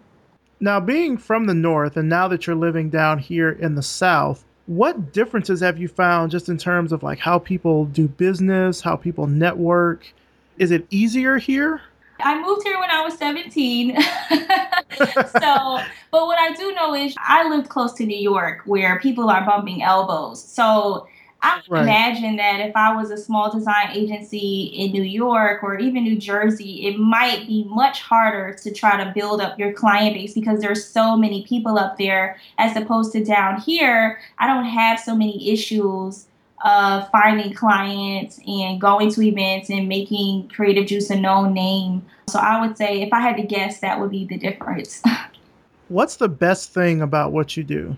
Now, 0.62 0.78
being 0.78 1.18
from 1.18 1.46
the 1.46 1.54
north 1.54 1.96
and 1.96 2.08
now 2.08 2.28
that 2.28 2.46
you're 2.46 2.54
living 2.54 2.88
down 2.88 3.18
here 3.18 3.50
in 3.50 3.74
the 3.74 3.82
south, 3.82 4.44
what 4.66 5.12
differences 5.12 5.60
have 5.60 5.76
you 5.76 5.88
found 5.88 6.30
just 6.30 6.48
in 6.48 6.56
terms 6.56 6.92
of 6.92 7.02
like 7.02 7.18
how 7.18 7.40
people 7.40 7.86
do 7.86 8.06
business, 8.06 8.80
how 8.80 8.94
people 8.94 9.26
network? 9.26 10.14
Is 10.58 10.70
it 10.70 10.86
easier 10.90 11.36
here? 11.36 11.80
I 12.20 12.40
moved 12.40 12.62
here 12.62 12.78
when 12.78 12.90
I 12.90 13.02
was 13.02 13.18
17. 13.18 14.00
so, 14.30 15.80
but 16.12 16.26
what 16.26 16.38
I 16.38 16.54
do 16.56 16.72
know 16.74 16.94
is 16.94 17.12
I 17.18 17.48
lived 17.48 17.68
close 17.68 17.92
to 17.94 18.06
New 18.06 18.16
York 18.16 18.60
where 18.64 19.00
people 19.00 19.30
are 19.30 19.44
bumping 19.44 19.82
elbows. 19.82 20.40
So, 20.40 21.08
I 21.42 21.60
right. 21.68 21.82
imagine 21.82 22.36
that 22.36 22.60
if 22.60 22.76
I 22.76 22.94
was 22.94 23.10
a 23.10 23.16
small 23.16 23.50
design 23.50 23.90
agency 23.92 24.70
in 24.76 24.92
New 24.92 25.02
York 25.02 25.64
or 25.64 25.76
even 25.76 26.04
New 26.04 26.16
Jersey, 26.16 26.86
it 26.86 26.98
might 26.98 27.48
be 27.48 27.64
much 27.64 28.00
harder 28.00 28.54
to 28.62 28.72
try 28.72 29.02
to 29.02 29.10
build 29.12 29.40
up 29.40 29.58
your 29.58 29.72
client 29.72 30.14
base 30.14 30.34
because 30.34 30.60
there's 30.60 30.84
so 30.84 31.16
many 31.16 31.44
people 31.44 31.78
up 31.78 31.98
there 31.98 32.38
as 32.58 32.76
opposed 32.76 33.12
to 33.12 33.24
down 33.24 33.60
here. 33.60 34.20
I 34.38 34.46
don't 34.46 34.66
have 34.66 35.00
so 35.00 35.16
many 35.16 35.52
issues 35.52 36.26
of 36.64 37.10
finding 37.10 37.52
clients 37.52 38.38
and 38.46 38.80
going 38.80 39.10
to 39.12 39.22
events 39.22 39.68
and 39.68 39.88
making 39.88 40.48
Creative 40.48 40.86
Juice 40.86 41.10
a 41.10 41.16
known 41.16 41.52
name. 41.52 42.06
So 42.28 42.38
I 42.38 42.60
would 42.60 42.76
say 42.76 43.02
if 43.02 43.12
I 43.12 43.20
had 43.20 43.36
to 43.36 43.42
guess, 43.42 43.80
that 43.80 43.98
would 43.98 44.10
be 44.10 44.24
the 44.24 44.38
difference. 44.38 45.02
What's 45.88 46.16
the 46.16 46.28
best 46.28 46.72
thing 46.72 47.02
about 47.02 47.32
what 47.32 47.56
you 47.56 47.64
do? 47.64 47.96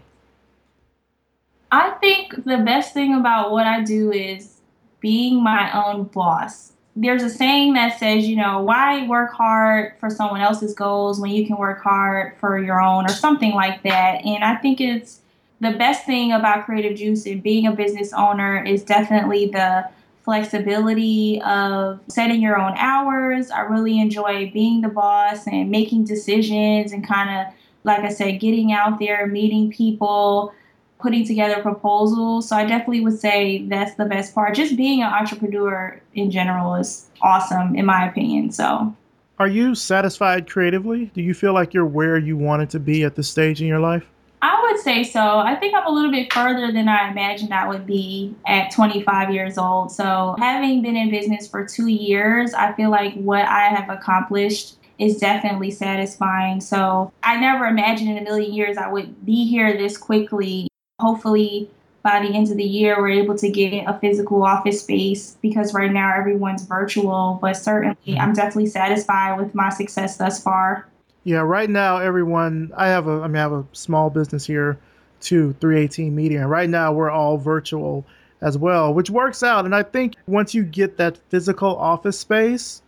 I 1.75 1.91
think 2.01 2.45
the 2.45 2.59
best 2.59 2.95
thing 2.95 3.17
about 3.17 3.51
what 3.51 3.67
I 3.67 3.83
do 3.83 4.13
is 4.13 4.61
being 5.01 5.43
my 5.43 5.73
own 5.73 6.05
boss. 6.05 6.73
There's 6.95 7.25
a 7.25 7.29
saying 7.29 7.73
that 7.75 7.99
says, 7.99 8.29
you 8.29 8.37
know, 8.37 8.61
why 8.63 9.09
work 9.09 9.33
hard 9.33 9.95
for 9.99 10.09
someone 10.09 10.41
else's 10.41 10.73
goals 10.73 11.21
when 11.21 11.33
you 11.33 11.45
can 11.45 11.57
work 11.57 11.83
hard 11.83 12.37
for 12.39 12.61
your 12.61 12.81
own 12.81 13.07
or 13.07 13.09
something 13.09 13.55
like 13.55 13.83
that. 13.83 14.25
And 14.25 14.45
I 14.45 14.55
think 14.55 14.81
it's 14.81 15.19
the 15.59 15.73
best 15.73 16.07
thing 16.07 16.31
about 16.31 16.65
Creative 16.65 16.97
Juice 16.97 17.27
and 17.27 17.43
being 17.43 17.67
a 17.67 17.73
business 17.73 18.13
owner 18.13 18.63
is 18.63 18.85
definitely 18.85 19.49
the 19.49 19.89
flexibility 20.23 21.43
of 21.43 21.99
setting 22.07 22.41
your 22.41 22.57
own 22.57 22.75
hours. 22.77 23.51
I 23.51 23.63
really 23.63 23.99
enjoy 23.99 24.53
being 24.53 24.81
the 24.81 24.89
boss 24.89 25.49
and 25.49 25.73
making 25.73 26.05
decisions 26.05 26.93
and 26.93 27.05
kind 27.05 27.31
of, 27.31 27.53
like 27.83 28.05
I 28.05 28.11
said, 28.11 28.39
getting 28.39 28.71
out 28.71 29.01
there, 29.01 29.27
meeting 29.27 29.73
people 29.73 30.55
putting 30.99 31.27
together 31.27 31.61
proposals. 31.61 32.49
So 32.49 32.57
I 32.57 32.65
definitely 32.65 33.01
would 33.01 33.19
say 33.19 33.67
that's 33.69 33.95
the 33.95 34.05
best 34.05 34.35
part. 34.35 34.55
Just 34.55 34.77
being 34.77 35.03
an 35.03 35.13
entrepreneur 35.13 36.01
in 36.15 36.31
general 36.31 36.75
is 36.75 37.09
awesome, 37.21 37.77
in 37.77 37.87
my 37.87 38.09
opinion. 38.09 38.51
So, 38.53 38.95
are 39.39 39.49
you 39.49 39.75
satisfied 39.75 40.49
creatively? 40.49 41.07
Do 41.07 41.21
you 41.21 41.35
feel 41.35 41.53
like 41.53 41.75
you're 41.75 41.87
where 41.87 42.17
you 42.17 42.37
wanted 42.37 42.71
to 42.71 42.81
be 42.81 43.03
at 43.03 43.17
this 43.17 43.29
stage 43.29 43.61
in 43.61 43.67
your 43.67 43.81
life? 43.81 44.05
I 44.43 44.63
would 44.63 44.81
say 44.81 45.03
so. 45.03 45.39
I 45.39 45.57
think 45.57 45.75
I'm 45.75 45.87
a 45.87 45.91
little 45.91 46.11
bit 46.11 46.33
further 46.33 46.71
than 46.71 46.87
I 46.87 47.11
imagined 47.11 47.53
I 47.53 47.67
would 47.67 47.87
be 47.87 48.35
at 48.47 48.71
25 48.71 49.33
years 49.33 49.59
old. 49.59 49.91
So, 49.91 50.37
having 50.39 50.83
been 50.83 50.97
in 50.97 51.11
business 51.11 51.49
for 51.49 51.67
two 51.67 51.89
years, 51.89 52.55
I 52.55 52.73
feel 52.75 52.91
like 52.91 53.15
what 53.15 53.45
I 53.47 53.69
have 53.69 53.89
accomplished 53.89 54.77
is 54.99 55.17
definitely 55.19 55.71
satisfying. 55.71 56.61
So, 56.61 57.13
I 57.23 57.41
never 57.41 57.67
imagined 57.67 58.11
in 58.11 58.19
a 58.19 58.23
million 58.23 58.53
years 58.53 58.77
I 58.77 58.87
would 58.87 59.25
be 59.25 59.49
here 59.49 59.77
this 59.77 59.97
quickly 59.97 60.69
hopefully 61.01 61.69
by 62.03 62.21
the 62.21 62.33
end 62.35 62.51
of 62.51 62.57
the 62.57 62.65
year 62.65 62.97
we're 62.99 63.09
able 63.09 63.37
to 63.37 63.51
get 63.51 63.85
a 63.87 63.99
physical 63.99 64.45
office 64.45 64.81
space 64.81 65.37
because 65.43 65.75
right 65.75 65.93
now 65.93 66.15
everyone's 66.15 66.65
virtual 66.65 67.39
but 67.41 67.55
certainly 67.55 67.97
mm-hmm. 68.07 68.21
i'm 68.21 68.33
definitely 68.33 68.67
satisfied 68.67 69.39
with 69.39 69.55
my 69.55 69.69
success 69.71 70.17
thus 70.17 70.43
far. 70.43 70.87
Yeah 71.25 71.41
right 71.41 71.71
now 71.71 71.97
everyone 71.97 72.73
i 72.77 72.87
have 72.87 73.09
a 73.09 73.23
i 73.23 73.27
mean 73.27 73.37
i 73.37 73.41
have 73.41 73.53
a 73.53 73.65
small 73.73 74.11
business 74.11 74.47
here 74.47 74.79
to 75.23 75.55
318 75.55 76.15
media 76.15 76.43
and 76.43 76.51
right 76.51 76.69
now 76.69 76.93
we're 76.93 77.11
all 77.11 77.39
virtual 77.39 78.05
as 78.41 78.59
well 78.59 78.93
which 78.93 79.09
works 79.09 79.43
out 79.43 79.65
and 79.65 79.75
i 79.75 79.83
think 79.83 80.15
once 80.27 80.55
you 80.55 80.63
get 80.63 80.99
that 80.99 81.17
physical 81.31 81.75
office 81.77 82.19
space 82.19 82.83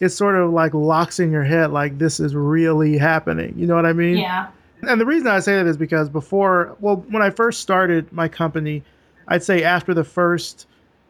it 0.00 0.08
sort 0.08 0.34
of 0.34 0.50
like 0.50 0.72
locks 0.72 1.20
in 1.20 1.30
your 1.30 1.44
head 1.44 1.70
like 1.70 1.98
this 1.98 2.18
is 2.18 2.34
really 2.34 2.96
happening 2.96 3.54
you 3.56 3.66
know 3.66 3.76
what 3.76 3.86
i 3.86 3.92
mean? 3.92 4.16
Yeah 4.16 4.48
and 4.82 5.00
the 5.00 5.06
reason 5.06 5.28
I 5.28 5.40
say 5.40 5.56
that 5.56 5.66
is 5.66 5.76
because 5.76 6.08
before, 6.08 6.76
well, 6.80 6.96
when 7.08 7.22
I 7.22 7.30
first 7.30 7.60
started 7.60 8.12
my 8.12 8.28
company, 8.28 8.82
I'd 9.28 9.42
say 9.42 9.62
after 9.62 9.94
the 9.94 10.04
first 10.04 10.66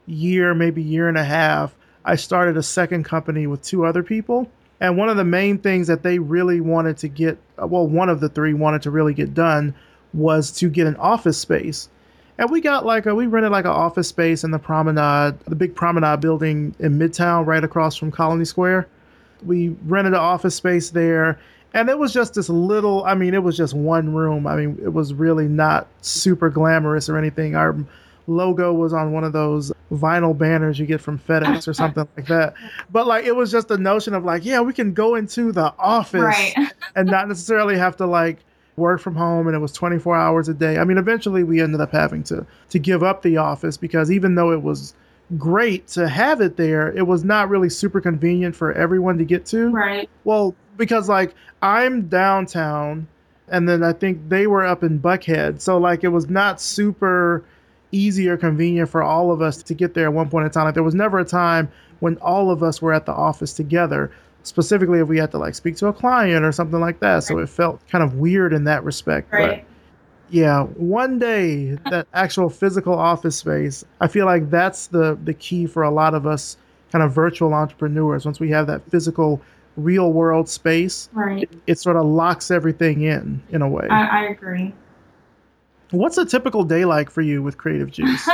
year, 0.06 0.54
maybe 0.54 0.82
year 0.82 1.08
and 1.08 1.16
a 1.16 1.24
half, 1.24 1.74
I 2.04 2.16
started 2.16 2.56
a 2.56 2.62
second 2.62 3.04
company 3.04 3.46
with 3.46 3.62
two 3.62 3.84
other 3.84 4.02
people. 4.02 4.50
And 4.80 4.96
one 4.96 5.08
of 5.08 5.16
the 5.16 5.24
main 5.24 5.58
things 5.58 5.86
that 5.86 6.02
they 6.02 6.18
really 6.18 6.60
wanted 6.60 6.98
to 6.98 7.08
get, 7.08 7.38
uh, 7.60 7.66
well, 7.66 7.86
one 7.86 8.08
of 8.08 8.20
the 8.20 8.28
three 8.28 8.52
wanted 8.52 8.82
to 8.82 8.90
really 8.90 9.14
get 9.14 9.32
done 9.32 9.74
was 10.12 10.50
to 10.52 10.68
get 10.68 10.86
an 10.86 10.96
office 10.96 11.38
space. 11.38 11.88
And 12.36 12.50
we 12.50 12.60
got 12.60 12.84
like 12.84 13.06
a, 13.06 13.14
we 13.14 13.26
rented 13.26 13.52
like 13.52 13.64
an 13.64 13.70
office 13.70 14.08
space 14.08 14.42
in 14.42 14.50
the 14.50 14.58
promenade, 14.58 15.38
the 15.46 15.54
big 15.54 15.74
promenade 15.74 16.20
building 16.20 16.74
in 16.80 16.98
Midtown, 16.98 17.46
right 17.46 17.62
across 17.62 17.96
from 17.96 18.10
Colony 18.10 18.44
Square. 18.44 18.88
We 19.44 19.70
rented 19.86 20.14
an 20.14 20.20
office 20.20 20.54
space 20.54 20.90
there. 20.90 21.38
And 21.74 21.88
it 21.88 21.98
was 21.98 22.12
just 22.12 22.34
this 22.34 22.50
little 22.50 23.02
i 23.04 23.14
mean 23.14 23.32
it 23.32 23.42
was 23.42 23.56
just 23.56 23.74
one 23.74 24.12
room. 24.12 24.46
I 24.46 24.56
mean 24.56 24.78
it 24.82 24.92
was 24.92 25.14
really 25.14 25.48
not 25.48 25.86
super 26.02 26.50
glamorous 26.50 27.08
or 27.08 27.16
anything. 27.16 27.56
Our 27.56 27.76
logo 28.26 28.72
was 28.72 28.92
on 28.92 29.12
one 29.12 29.24
of 29.24 29.32
those 29.32 29.72
vinyl 29.92 30.36
banners 30.36 30.78
you 30.78 30.86
get 30.86 31.00
from 31.00 31.18
fedex 31.18 31.66
or 31.66 31.74
something 31.74 32.06
like 32.16 32.26
that. 32.26 32.54
But 32.90 33.06
like 33.06 33.24
it 33.24 33.34
was 33.34 33.50
just 33.50 33.68
the 33.68 33.78
notion 33.78 34.14
of 34.14 34.24
like 34.24 34.44
yeah 34.44 34.60
we 34.60 34.72
can 34.72 34.92
go 34.92 35.14
into 35.14 35.50
the 35.52 35.74
office 35.78 36.20
right. 36.20 36.54
and 36.94 37.08
not 37.08 37.28
necessarily 37.28 37.76
have 37.78 37.96
to 37.96 38.06
like 38.06 38.38
work 38.76 39.00
from 39.00 39.14
home 39.14 39.46
and 39.46 39.56
it 39.56 39.60
was 39.60 39.72
24 39.72 40.16
hours 40.16 40.48
a 40.48 40.54
day. 40.54 40.78
I 40.78 40.84
mean 40.84 40.98
eventually 40.98 41.42
we 41.42 41.62
ended 41.62 41.80
up 41.80 41.92
having 41.92 42.22
to 42.24 42.46
to 42.70 42.78
give 42.78 43.02
up 43.02 43.22
the 43.22 43.38
office 43.38 43.76
because 43.76 44.10
even 44.10 44.34
though 44.34 44.52
it 44.52 44.62
was 44.62 44.94
great 45.38 45.86
to 45.86 46.08
have 46.08 46.40
it 46.40 46.56
there 46.56 46.92
it 46.92 47.06
was 47.06 47.24
not 47.24 47.48
really 47.48 47.70
super 47.70 48.00
convenient 48.00 48.54
for 48.54 48.72
everyone 48.72 49.16
to 49.16 49.24
get 49.24 49.46
to 49.46 49.70
right 49.70 50.10
well 50.24 50.54
because 50.76 51.08
like 51.08 51.34
I'm 51.62 52.08
downtown 52.08 53.06
and 53.48 53.68
then 53.68 53.82
I 53.82 53.92
think 53.92 54.28
they 54.28 54.46
were 54.46 54.64
up 54.64 54.82
in 54.82 54.98
Buckhead. 54.98 55.60
So 55.60 55.78
like 55.78 56.04
it 56.04 56.08
was 56.08 56.28
not 56.28 56.60
super 56.60 57.44
easy 57.92 58.28
or 58.28 58.36
convenient 58.36 58.88
for 58.88 59.02
all 59.02 59.30
of 59.30 59.42
us 59.42 59.62
to 59.62 59.74
get 59.74 59.94
there 59.94 60.06
at 60.06 60.12
one 60.12 60.28
point 60.30 60.46
in 60.46 60.50
time. 60.50 60.64
Like 60.64 60.74
there 60.74 60.82
was 60.82 60.94
never 60.94 61.18
a 61.18 61.24
time 61.24 61.70
when 62.00 62.16
all 62.16 62.50
of 62.50 62.62
us 62.62 62.82
were 62.82 62.92
at 62.92 63.06
the 63.06 63.12
office 63.12 63.52
together, 63.52 64.10
specifically 64.42 64.98
if 64.98 65.08
we 65.08 65.18
had 65.18 65.30
to 65.32 65.38
like 65.38 65.54
speak 65.54 65.76
to 65.76 65.86
a 65.88 65.92
client 65.92 66.44
or 66.44 66.50
something 66.50 66.80
like 66.80 66.98
that. 67.00 67.20
So 67.24 67.38
it 67.38 67.48
felt 67.48 67.86
kind 67.88 68.02
of 68.02 68.14
weird 68.14 68.52
in 68.52 68.64
that 68.64 68.82
respect. 68.82 69.32
Right. 69.32 69.64
Yeah, 70.32 70.62
one 70.62 71.18
day 71.18 71.76
that 71.90 72.06
actual 72.14 72.48
physical 72.48 72.94
office 72.94 73.36
space, 73.36 73.84
I 74.00 74.08
feel 74.08 74.24
like 74.24 74.48
that's 74.48 74.86
the 74.86 75.18
the 75.22 75.34
key 75.34 75.66
for 75.66 75.82
a 75.82 75.90
lot 75.90 76.14
of 76.14 76.26
us 76.26 76.56
kind 76.90 77.04
of 77.04 77.12
virtual 77.12 77.52
entrepreneurs. 77.52 78.24
Once 78.24 78.40
we 78.40 78.48
have 78.48 78.66
that 78.66 78.82
physical 78.90 79.42
real 79.76 80.10
world 80.10 80.48
space, 80.48 81.10
right. 81.12 81.42
it, 81.42 81.50
it, 81.66 81.78
sort 81.78 81.96
of 81.96 82.06
locks 82.06 82.50
everything 82.50 83.02
in 83.02 83.42
in 83.50 83.60
a 83.60 83.68
way. 83.68 83.86
I, 83.90 84.22
I 84.22 84.24
agree. 84.28 84.72
What's 85.90 86.16
a 86.16 86.24
typical 86.24 86.64
day 86.64 86.86
like 86.86 87.10
for 87.10 87.20
you 87.20 87.42
with 87.42 87.58
Creative 87.58 87.90
Juice? 87.90 88.26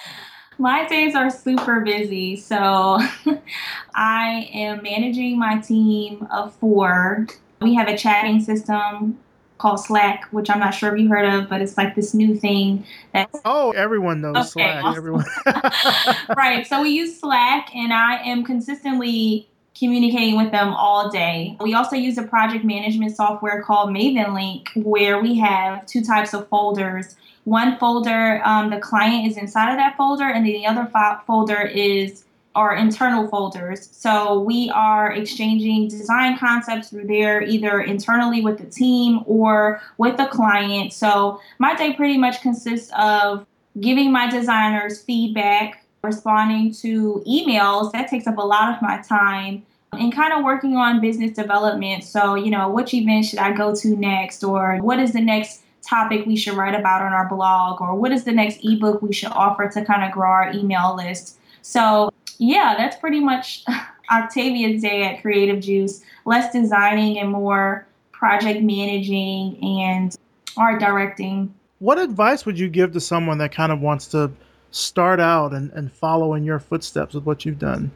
my 0.58 0.86
days 0.86 1.14
are 1.14 1.30
super 1.30 1.80
busy. 1.80 2.36
So 2.36 2.98
I 3.94 4.50
am 4.52 4.82
managing 4.82 5.38
my 5.38 5.60
team 5.60 6.26
of 6.30 6.54
four. 6.56 7.26
We 7.62 7.74
have 7.74 7.88
a 7.88 7.96
chatting 7.96 8.42
system 8.42 9.18
called 9.58 9.80
Slack, 9.80 10.24
which 10.30 10.48
I'm 10.48 10.60
not 10.60 10.70
sure 10.70 10.94
if 10.94 11.00
you 11.00 11.08
heard 11.08 11.24
of, 11.24 11.48
but 11.48 11.60
it's 11.60 11.76
like 11.76 11.94
this 11.94 12.14
new 12.14 12.36
thing 12.36 12.84
that. 13.12 13.28
Oh, 13.44 13.72
everyone 13.72 14.20
knows 14.20 14.36
okay, 14.36 14.48
Slack. 14.48 14.84
Awesome. 14.84 14.96
Everyone. 14.96 15.24
right. 16.36 16.66
So 16.66 16.82
we 16.82 16.90
use 16.90 17.20
Slack 17.20 17.74
and 17.74 17.92
I 17.92 18.16
am 18.22 18.44
consistently 18.44 19.48
communicating 19.78 20.36
with 20.36 20.50
them 20.50 20.74
all 20.74 21.10
day. 21.10 21.56
We 21.60 21.74
also 21.74 21.94
use 21.94 22.18
a 22.18 22.24
project 22.24 22.64
management 22.64 23.14
software 23.14 23.62
called 23.62 23.90
Mavenlink, 23.90 24.68
where 24.74 25.20
we 25.20 25.38
have 25.38 25.86
two 25.86 26.02
types 26.02 26.34
of 26.34 26.48
folders. 26.48 27.16
One 27.44 27.78
folder, 27.78 28.42
um, 28.44 28.70
the 28.70 28.78
client 28.78 29.30
is 29.30 29.36
inside 29.36 29.70
of 29.70 29.78
that 29.78 29.96
folder, 29.96 30.24
and 30.24 30.44
the 30.44 30.66
other 30.66 30.86
fo- 30.86 31.20
folder 31.26 31.62
is 31.62 32.24
our 32.54 32.74
internal 32.74 33.28
folders. 33.28 33.88
So 33.92 34.40
we 34.40 34.70
are 34.70 35.12
exchanging 35.12 35.88
design 35.88 36.38
concepts 36.38 36.88
through 36.88 37.06
there, 37.06 37.42
either 37.42 37.80
internally 37.80 38.40
with 38.40 38.58
the 38.58 38.66
team 38.66 39.20
or 39.26 39.80
with 39.96 40.16
the 40.16 40.26
client. 40.26 40.92
So 40.92 41.40
my 41.58 41.74
day 41.76 41.92
pretty 41.92 42.18
much 42.18 42.42
consists 42.42 42.90
of 42.98 43.46
giving 43.80 44.10
my 44.10 44.28
designers 44.28 45.02
feedback 45.02 45.84
responding 46.02 46.72
to 46.72 47.22
emails 47.26 47.92
that 47.92 48.08
takes 48.08 48.26
up 48.26 48.38
a 48.38 48.42
lot 48.42 48.74
of 48.74 48.82
my 48.82 49.00
time 49.02 49.64
and 49.92 50.12
kind 50.12 50.32
of 50.32 50.44
working 50.44 50.76
on 50.76 51.00
business 51.00 51.32
development. 51.32 52.04
So, 52.04 52.34
you 52.34 52.50
know, 52.50 52.68
which 52.70 52.92
event 52.94 53.26
should 53.26 53.38
I 53.38 53.52
go 53.52 53.74
to 53.74 53.96
next, 53.96 54.44
or 54.44 54.78
what 54.78 54.98
is 54.98 55.12
the 55.12 55.20
next 55.20 55.62
topic 55.82 56.26
we 56.26 56.36
should 56.36 56.54
write 56.54 56.74
about 56.74 57.02
on 57.02 57.12
our 57.12 57.28
blog, 57.28 57.80
or 57.80 57.94
what 57.94 58.12
is 58.12 58.24
the 58.24 58.32
next 58.32 58.60
ebook 58.62 59.00
we 59.00 59.12
should 59.12 59.32
offer 59.32 59.68
to 59.68 59.84
kind 59.84 60.04
of 60.04 60.12
grow 60.12 60.28
our 60.28 60.52
email 60.52 60.94
list. 60.96 61.38
So, 61.62 62.12
yeah, 62.38 62.74
that's 62.76 62.96
pretty 62.96 63.20
much 63.20 63.64
Octavia's 64.10 64.82
day 64.82 65.04
at 65.04 65.20
Creative 65.22 65.60
Juice. 65.60 66.02
Less 66.24 66.52
designing 66.52 67.18
and 67.18 67.30
more 67.30 67.86
project 68.12 68.62
managing 68.62 69.58
and 69.62 70.16
art 70.56 70.80
directing. 70.80 71.54
What 71.78 71.98
advice 71.98 72.44
would 72.44 72.58
you 72.58 72.68
give 72.68 72.92
to 72.92 73.00
someone 73.00 73.38
that 73.38 73.52
kind 73.52 73.70
of 73.70 73.80
wants 73.80 74.08
to 74.08 74.32
start 74.70 75.20
out 75.20 75.52
and, 75.52 75.70
and 75.72 75.92
follow 75.92 76.34
in 76.34 76.44
your 76.44 76.58
footsteps 76.58 77.14
with 77.14 77.24
what 77.24 77.44
you've 77.44 77.58
done? 77.58 77.90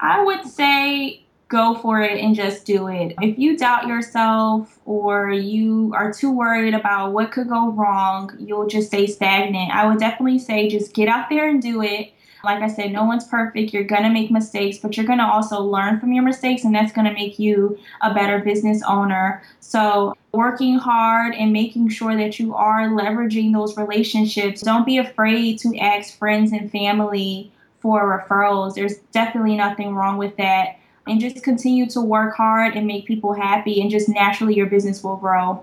I 0.00 0.22
would 0.24 0.44
say 0.46 1.22
go 1.48 1.76
for 1.76 2.02
it 2.02 2.20
and 2.20 2.34
just 2.34 2.66
do 2.66 2.88
it. 2.88 3.14
If 3.22 3.38
you 3.38 3.56
doubt 3.56 3.86
yourself 3.86 4.78
or 4.84 5.30
you 5.30 5.92
are 5.94 6.12
too 6.12 6.30
worried 6.30 6.74
about 6.74 7.12
what 7.12 7.32
could 7.32 7.48
go 7.48 7.70
wrong, 7.70 8.36
you'll 8.38 8.66
just 8.66 8.88
stay 8.88 9.06
stagnant. 9.06 9.74
I 9.74 9.86
would 9.86 9.98
definitely 9.98 10.38
say 10.38 10.68
just 10.68 10.94
get 10.94 11.08
out 11.08 11.30
there 11.30 11.48
and 11.48 11.62
do 11.62 11.82
it. 11.82 12.12
Like 12.48 12.62
I 12.62 12.68
said, 12.68 12.92
no 12.92 13.04
one's 13.04 13.28
perfect. 13.28 13.74
You're 13.74 13.84
going 13.84 14.04
to 14.04 14.08
make 14.08 14.30
mistakes, 14.30 14.78
but 14.78 14.96
you're 14.96 15.04
going 15.04 15.18
to 15.18 15.26
also 15.26 15.60
learn 15.60 16.00
from 16.00 16.14
your 16.14 16.24
mistakes, 16.24 16.64
and 16.64 16.74
that's 16.74 16.92
going 16.92 17.04
to 17.04 17.12
make 17.12 17.38
you 17.38 17.78
a 18.00 18.14
better 18.14 18.38
business 18.38 18.82
owner. 18.88 19.42
So, 19.60 20.14
working 20.32 20.78
hard 20.78 21.34
and 21.34 21.52
making 21.52 21.90
sure 21.90 22.16
that 22.16 22.38
you 22.38 22.54
are 22.54 22.88
leveraging 22.88 23.52
those 23.52 23.76
relationships. 23.76 24.62
Don't 24.62 24.86
be 24.86 24.96
afraid 24.96 25.58
to 25.58 25.76
ask 25.76 26.16
friends 26.16 26.52
and 26.52 26.72
family 26.72 27.52
for 27.80 28.18
referrals. 28.26 28.76
There's 28.76 28.96
definitely 29.12 29.56
nothing 29.56 29.94
wrong 29.94 30.16
with 30.16 30.34
that 30.38 30.78
and 31.06 31.20
just 31.20 31.44
continue 31.44 31.84
to 31.90 32.00
work 32.00 32.34
hard 32.34 32.76
and 32.76 32.86
make 32.86 33.04
people 33.04 33.34
happy 33.34 33.82
and 33.82 33.90
just 33.90 34.08
naturally 34.08 34.54
your 34.54 34.66
business 34.66 35.04
will 35.04 35.16
grow. 35.16 35.62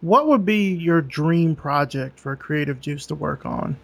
What 0.00 0.28
would 0.28 0.46
be 0.46 0.72
your 0.72 1.02
dream 1.02 1.54
project 1.54 2.18
for 2.18 2.34
Creative 2.36 2.80
Juice 2.80 3.04
to 3.06 3.14
work 3.14 3.44
on? 3.44 3.76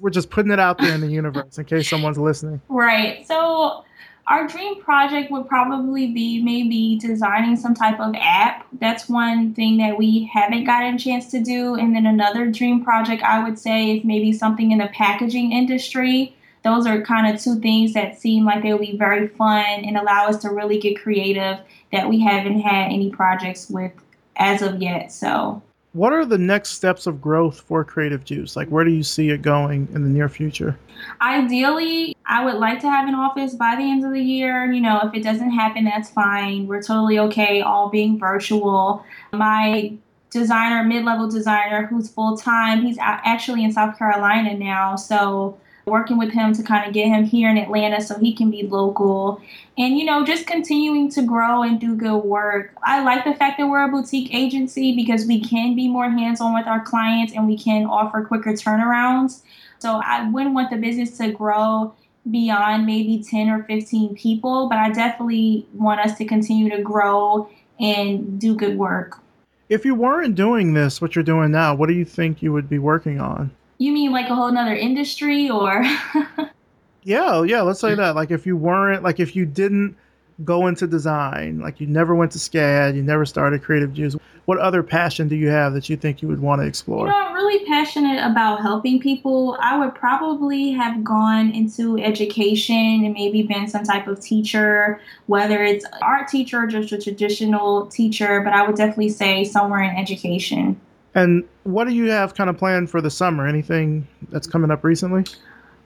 We're 0.00 0.10
just 0.10 0.30
putting 0.30 0.52
it 0.52 0.60
out 0.60 0.78
there 0.78 0.94
in 0.94 1.00
the 1.00 1.10
universe 1.10 1.58
in 1.58 1.64
case 1.64 1.88
someone's 1.88 2.18
listening. 2.18 2.60
Right. 2.68 3.26
So 3.26 3.84
our 4.26 4.46
dream 4.48 4.82
project 4.82 5.30
would 5.30 5.48
probably 5.48 6.12
be 6.12 6.42
maybe 6.42 6.98
designing 6.98 7.56
some 7.56 7.74
type 7.74 8.00
of 8.00 8.14
app. 8.18 8.66
That's 8.80 9.08
one 9.08 9.54
thing 9.54 9.78
that 9.78 9.96
we 9.96 10.30
haven't 10.32 10.64
gotten 10.64 10.96
a 10.96 10.98
chance 10.98 11.30
to 11.30 11.40
do. 11.42 11.76
And 11.76 11.94
then 11.94 12.06
another 12.06 12.50
dream 12.50 12.84
project 12.84 13.22
I 13.22 13.42
would 13.42 13.58
say 13.58 13.96
is 13.96 14.04
maybe 14.04 14.32
something 14.32 14.72
in 14.72 14.78
the 14.78 14.88
packaging 14.88 15.52
industry 15.52 16.36
those 16.66 16.84
are 16.84 17.00
kind 17.02 17.32
of 17.32 17.40
two 17.40 17.60
things 17.60 17.94
that 17.94 18.20
seem 18.20 18.44
like 18.44 18.60
they 18.60 18.72
will 18.72 18.80
be 18.80 18.96
very 18.96 19.28
fun 19.28 19.64
and 19.64 19.96
allow 19.96 20.26
us 20.26 20.42
to 20.42 20.48
really 20.48 20.80
get 20.80 21.00
creative 21.00 21.58
that 21.92 22.08
we 22.08 22.20
haven't 22.20 22.60
had 22.60 22.86
any 22.86 23.08
projects 23.08 23.70
with 23.70 23.92
as 24.34 24.62
of 24.62 24.82
yet. 24.82 25.12
So, 25.12 25.62
what 25.96 26.12
are 26.12 26.26
the 26.26 26.36
next 26.36 26.70
steps 26.70 27.06
of 27.06 27.22
growth 27.22 27.62
for 27.62 27.82
Creative 27.82 28.22
Juice? 28.22 28.54
Like, 28.54 28.68
where 28.68 28.84
do 28.84 28.90
you 28.90 29.02
see 29.02 29.30
it 29.30 29.40
going 29.40 29.88
in 29.94 30.02
the 30.02 30.10
near 30.10 30.28
future? 30.28 30.78
Ideally, 31.22 32.14
I 32.26 32.44
would 32.44 32.56
like 32.56 32.80
to 32.80 32.90
have 32.90 33.08
an 33.08 33.14
office 33.14 33.54
by 33.54 33.76
the 33.76 33.82
end 33.82 34.04
of 34.04 34.12
the 34.12 34.20
year. 34.20 34.70
You 34.70 34.82
know, 34.82 35.00
if 35.04 35.14
it 35.14 35.22
doesn't 35.22 35.50
happen, 35.50 35.84
that's 35.84 36.10
fine. 36.10 36.66
We're 36.66 36.82
totally 36.82 37.18
okay, 37.20 37.62
all 37.62 37.88
being 37.88 38.18
virtual. 38.18 39.06
My 39.32 39.94
designer, 40.30 40.84
mid 40.84 41.06
level 41.06 41.30
designer, 41.30 41.86
who's 41.86 42.10
full 42.10 42.36
time, 42.36 42.82
he's 42.82 42.98
actually 43.00 43.64
in 43.64 43.72
South 43.72 43.96
Carolina 43.98 44.52
now. 44.52 44.96
So, 44.96 45.58
working 45.86 46.18
with 46.18 46.32
him 46.32 46.52
to 46.52 46.64
kind 46.64 46.84
of 46.84 46.92
get 46.92 47.06
him 47.06 47.22
here 47.22 47.48
in 47.48 47.56
Atlanta 47.56 48.00
so 48.00 48.18
he 48.18 48.34
can 48.34 48.50
be 48.50 48.64
local 48.64 49.40
and 49.78 49.96
you 49.96 50.04
know 50.04 50.24
just 50.24 50.44
continuing 50.44 51.08
to 51.08 51.22
grow 51.22 51.62
and 51.62 51.78
do 51.78 51.94
good 51.94 52.18
work. 52.24 52.72
I 52.82 53.04
like 53.04 53.24
the 53.24 53.34
fact 53.34 53.56
that 53.58 53.68
we're 53.68 53.84
a 53.84 53.88
boutique 53.88 54.34
agency 54.34 54.96
because 54.96 55.26
we 55.26 55.40
can 55.40 55.76
be 55.76 55.86
more 55.86 56.10
hands-on 56.10 56.54
with 56.54 56.66
our 56.66 56.80
clients 56.80 57.34
and 57.34 57.46
we 57.46 57.56
can 57.56 57.86
offer 57.86 58.24
quicker 58.24 58.50
turnarounds. 58.54 59.42
So 59.78 60.00
I 60.04 60.28
wouldn't 60.28 60.56
want 60.56 60.70
the 60.70 60.76
business 60.76 61.16
to 61.18 61.30
grow 61.30 61.94
beyond 62.28 62.84
maybe 62.84 63.22
10 63.22 63.48
or 63.48 63.62
15 63.62 64.16
people, 64.16 64.68
but 64.68 64.78
I 64.78 64.90
definitely 64.90 65.68
want 65.72 66.00
us 66.00 66.18
to 66.18 66.24
continue 66.24 66.68
to 66.68 66.82
grow 66.82 67.48
and 67.78 68.40
do 68.40 68.56
good 68.56 68.76
work. 68.76 69.20
If 69.68 69.84
you 69.84 69.94
weren't 69.94 70.34
doing 70.34 70.74
this, 70.74 71.00
what 71.00 71.14
you're 71.14 71.22
doing 71.22 71.52
now, 71.52 71.76
what 71.76 71.86
do 71.86 71.94
you 71.94 72.04
think 72.04 72.42
you 72.42 72.52
would 72.52 72.68
be 72.68 72.80
working 72.80 73.20
on? 73.20 73.52
You 73.78 73.92
mean 73.92 74.12
like 74.12 74.28
a 74.30 74.34
whole 74.34 74.50
nother 74.50 74.74
industry 74.74 75.50
or? 75.50 75.84
yeah, 77.02 77.30
oh, 77.32 77.42
yeah. 77.42 77.62
Let's 77.62 77.80
say 77.80 77.94
that. 77.94 78.14
Like 78.14 78.30
if 78.30 78.46
you 78.46 78.56
weren't, 78.56 79.02
like 79.02 79.20
if 79.20 79.36
you 79.36 79.46
didn't 79.46 79.96
go 80.44 80.66
into 80.66 80.86
design, 80.86 81.60
like 81.60 81.80
you 81.80 81.86
never 81.86 82.14
went 82.14 82.32
to 82.32 82.38
SCAD, 82.38 82.94
you 82.94 83.02
never 83.02 83.24
started 83.24 83.62
Creative 83.62 83.92
Juice, 83.92 84.16
what 84.46 84.58
other 84.58 84.82
passion 84.82 85.28
do 85.28 85.34
you 85.34 85.48
have 85.48 85.74
that 85.74 85.88
you 85.88 85.96
think 85.96 86.22
you 86.22 86.28
would 86.28 86.40
want 86.40 86.62
to 86.62 86.66
explore? 86.66 87.06
You 87.06 87.12
know, 87.12 87.26
I'm 87.26 87.34
really 87.34 87.64
passionate 87.66 88.24
about 88.24 88.62
helping 88.62 89.00
people. 89.00 89.58
I 89.60 89.76
would 89.76 89.94
probably 89.94 90.70
have 90.70 91.02
gone 91.02 91.50
into 91.50 91.98
education 91.98 93.04
and 93.04 93.12
maybe 93.12 93.42
been 93.42 93.66
some 93.68 93.82
type 93.82 94.06
of 94.06 94.20
teacher, 94.20 95.00
whether 95.26 95.62
it's 95.64 95.84
art 96.00 96.28
teacher 96.28 96.62
or 96.62 96.66
just 96.66 96.92
a 96.92 96.98
traditional 96.98 97.86
teacher, 97.86 98.40
but 98.40 98.52
I 98.52 98.66
would 98.66 98.76
definitely 98.76 99.08
say 99.08 99.44
somewhere 99.44 99.82
in 99.82 99.96
education. 99.96 100.80
And 101.16 101.44
what 101.64 101.88
do 101.88 101.94
you 101.94 102.10
have 102.10 102.34
kind 102.34 102.50
of 102.50 102.58
planned 102.58 102.90
for 102.90 103.00
the 103.00 103.10
summer? 103.10 103.48
Anything 103.48 104.06
that's 104.28 104.46
coming 104.46 104.70
up 104.70 104.84
recently? 104.84 105.24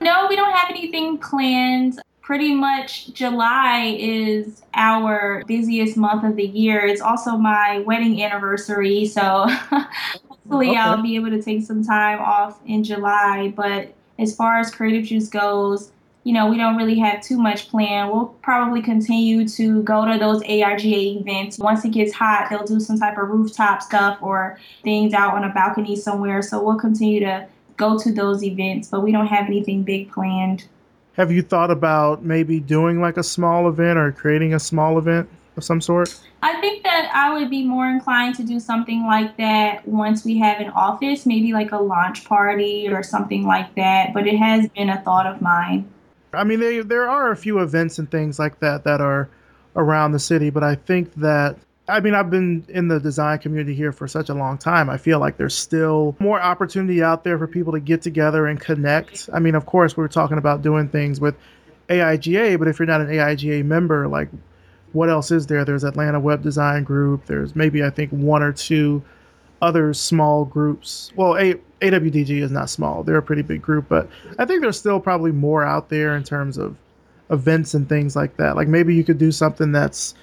No, 0.01 0.27
we 0.29 0.35
don't 0.35 0.53
have 0.53 0.69
anything 0.69 1.19
planned. 1.19 2.01
Pretty 2.21 2.53
much 2.53 3.13
July 3.13 3.97
is 3.99 4.63
our 4.75 5.45
busiest 5.47 5.97
month 5.97 6.25
of 6.25 6.35
the 6.35 6.47
year. 6.47 6.85
It's 6.85 7.01
also 7.01 7.37
my 7.37 7.79
wedding 7.87 8.23
anniversary, 8.23 9.07
so 9.07 9.47
hopefully 10.29 10.71
okay. 10.71 10.79
I'll 10.79 11.01
be 11.01 11.15
able 11.15 11.31
to 11.31 11.41
take 11.41 11.63
some 11.63 11.85
time 11.85 12.19
off 12.19 12.61
in 12.67 12.83
July. 12.83 13.53
But 13.55 13.95
as 14.19 14.35
far 14.35 14.59
as 14.59 14.75
Creative 14.75 15.05
Juice 15.05 15.29
goes, 15.29 15.93
you 16.25 16.35
know, 16.35 16.47
we 16.47 16.59
don't 16.59 16.77
really 16.77 16.99
have 16.99 17.23
too 17.23 17.39
much 17.39 17.69
planned. 17.71 18.11
We'll 18.11 18.27
probably 18.43 18.83
continue 18.83 19.49
to 19.49 19.83
go 19.83 20.05
to 20.05 20.19
those 20.19 20.43
AIGA 20.43 21.21
events. 21.21 21.59
Once 21.59 21.85
it 21.85 21.93
gets 21.93 22.13
hot, 22.13 22.49
they'll 22.51 22.65
do 22.65 22.79
some 22.79 22.99
type 22.99 23.17
of 23.17 23.29
rooftop 23.29 23.81
stuff 23.81 24.19
or 24.21 24.59
things 24.83 25.15
out 25.15 25.35
on 25.35 25.45
a 25.45 25.49
balcony 25.49 25.97
somewhere. 25.97 26.43
So 26.43 26.63
we'll 26.63 26.79
continue 26.79 27.21
to 27.21 27.47
go 27.79 27.99
to 27.99 28.13
those 28.13 28.45
events, 28.45 28.89
but 28.89 29.01
we 29.01 29.13
don't 29.13 29.29
have 29.29 29.47
anything 29.47 29.83
big 29.83 30.13
planned. 30.13 30.67
Have 31.15 31.33
you 31.33 31.43
thought 31.43 31.71
about 31.71 32.23
maybe 32.23 32.61
doing 32.61 33.01
like 33.01 33.17
a 33.17 33.23
small 33.23 33.69
event 33.69 33.99
or 33.99 34.13
creating 34.13 34.53
a 34.53 34.61
small 34.61 34.99
event 34.99 35.29
of 35.57 35.65
some 35.65 35.81
sort? 35.81 36.15
I 36.43 36.61
think 36.61 36.83
that 36.83 37.11
I 37.15 37.33
would 37.33 37.49
be 37.49 37.65
more 37.65 37.89
inclined 37.89 38.35
to 38.37 38.43
do 38.43 38.61
something 38.61 39.07
like 39.07 39.39
that 39.39 39.89
once 39.89 40.25
we 40.25 40.39
have 40.39 40.61
an 40.61 40.71
office, 40.71 41.25
maybe 41.25 41.55
like 41.55 41.73
a 41.73 41.79
launch 41.79 42.25
party 42.25 42.89
or 42.89 43.03
something 43.03 43.47
like 43.47 43.75
that. 43.77 44.13
But 44.13 44.27
it 44.27 44.37
has 44.37 44.69
been 44.69 44.91
a 44.91 45.01
thought 45.01 45.27
of 45.27 45.41
mine. 45.41 45.89
I 46.33 46.45
mean, 46.45 46.61
they, 46.61 46.81
there 46.81 47.09
are 47.09 47.31
a 47.31 47.37
few 47.37 47.59
events 47.61 47.99
and 47.99 48.11
things 48.11 48.39
like 48.39 48.61
that 48.61 48.85
that 48.85 49.01
are 49.01 49.29
around 49.77 50.13
the 50.13 50.19
city, 50.19 50.51
but 50.51 50.63
I 50.63 50.75
think 50.75 51.15
that 51.15 51.57
I 51.91 51.99
mean, 51.99 52.15
I've 52.15 52.31
been 52.31 52.65
in 52.69 52.87
the 52.87 53.01
design 53.01 53.39
community 53.41 53.75
here 53.75 53.91
for 53.91 54.07
such 54.07 54.29
a 54.29 54.35
long 54.35 54.59
time. 54.59 54.89
I 54.89 54.97
feel 54.97 55.19
like 55.19 55.37
there's 55.37 55.57
still 55.57 56.15
more 56.21 56.41
opportunity 56.41 57.03
out 57.03 57.25
there 57.25 57.37
for 57.37 57.49
people 57.49 57.73
to 57.73 57.81
get 57.81 58.01
together 58.01 58.47
and 58.47 58.61
connect. 58.61 59.29
I 59.33 59.41
mean, 59.41 59.57
of 59.57 59.67
course, 59.67 59.97
we 59.97 60.05
are 60.05 60.09
talking 60.09 60.39
about 60.39 60.63
doing 60.63 60.89
things 60.89 61.21
with 61.21 61.35
AIGA, 61.89 62.59
but 62.61 62.69
if 62.69 62.79
you're 62.79 62.87
not 62.87 63.01
an 63.01 63.09
AIGA 63.09 63.65
member, 63.65 64.07
like 64.07 64.29
what 64.93 65.11
else 65.11 65.31
is 65.31 65.47
there? 65.47 65.65
There's 65.65 65.85
Atlanta 65.85 66.21
Web 66.21 66.43
Design 66.43 66.85
Group. 66.85 67.27
There's 67.27 67.57
maybe 67.57 67.83
I 67.83 67.91
think 67.91 68.11
one 68.11 68.43
or 68.43 68.53
two 68.53 69.03
other 69.61 69.93
small 69.93 70.45
groups. 70.45 71.13
Well, 71.17 71.37
a, 71.37 71.57
AWDG 71.81 72.43
is 72.43 72.51
not 72.51 72.71
small; 72.71 73.03
they're 73.03 73.17
a 73.17 73.23
pretty 73.23 73.43
big 73.43 73.63
group, 73.63 73.87
but 73.89 74.09
I 74.39 74.45
think 74.45 74.63
there's 74.63 74.79
still 74.79 75.01
probably 75.01 75.33
more 75.33 75.65
out 75.65 75.89
there 75.89 76.17
in 76.17 76.25
terms 76.25 76.59
of 76.59 76.77
events 77.31 77.75
and 77.75 77.89
things 77.89 78.17
like 78.17 78.37
that. 78.37 78.57
Like 78.57 78.69
maybe 78.69 78.95
you 78.95 79.05
could 79.05 79.19
do 79.19 79.33
something 79.33 79.73
that's 79.73 80.15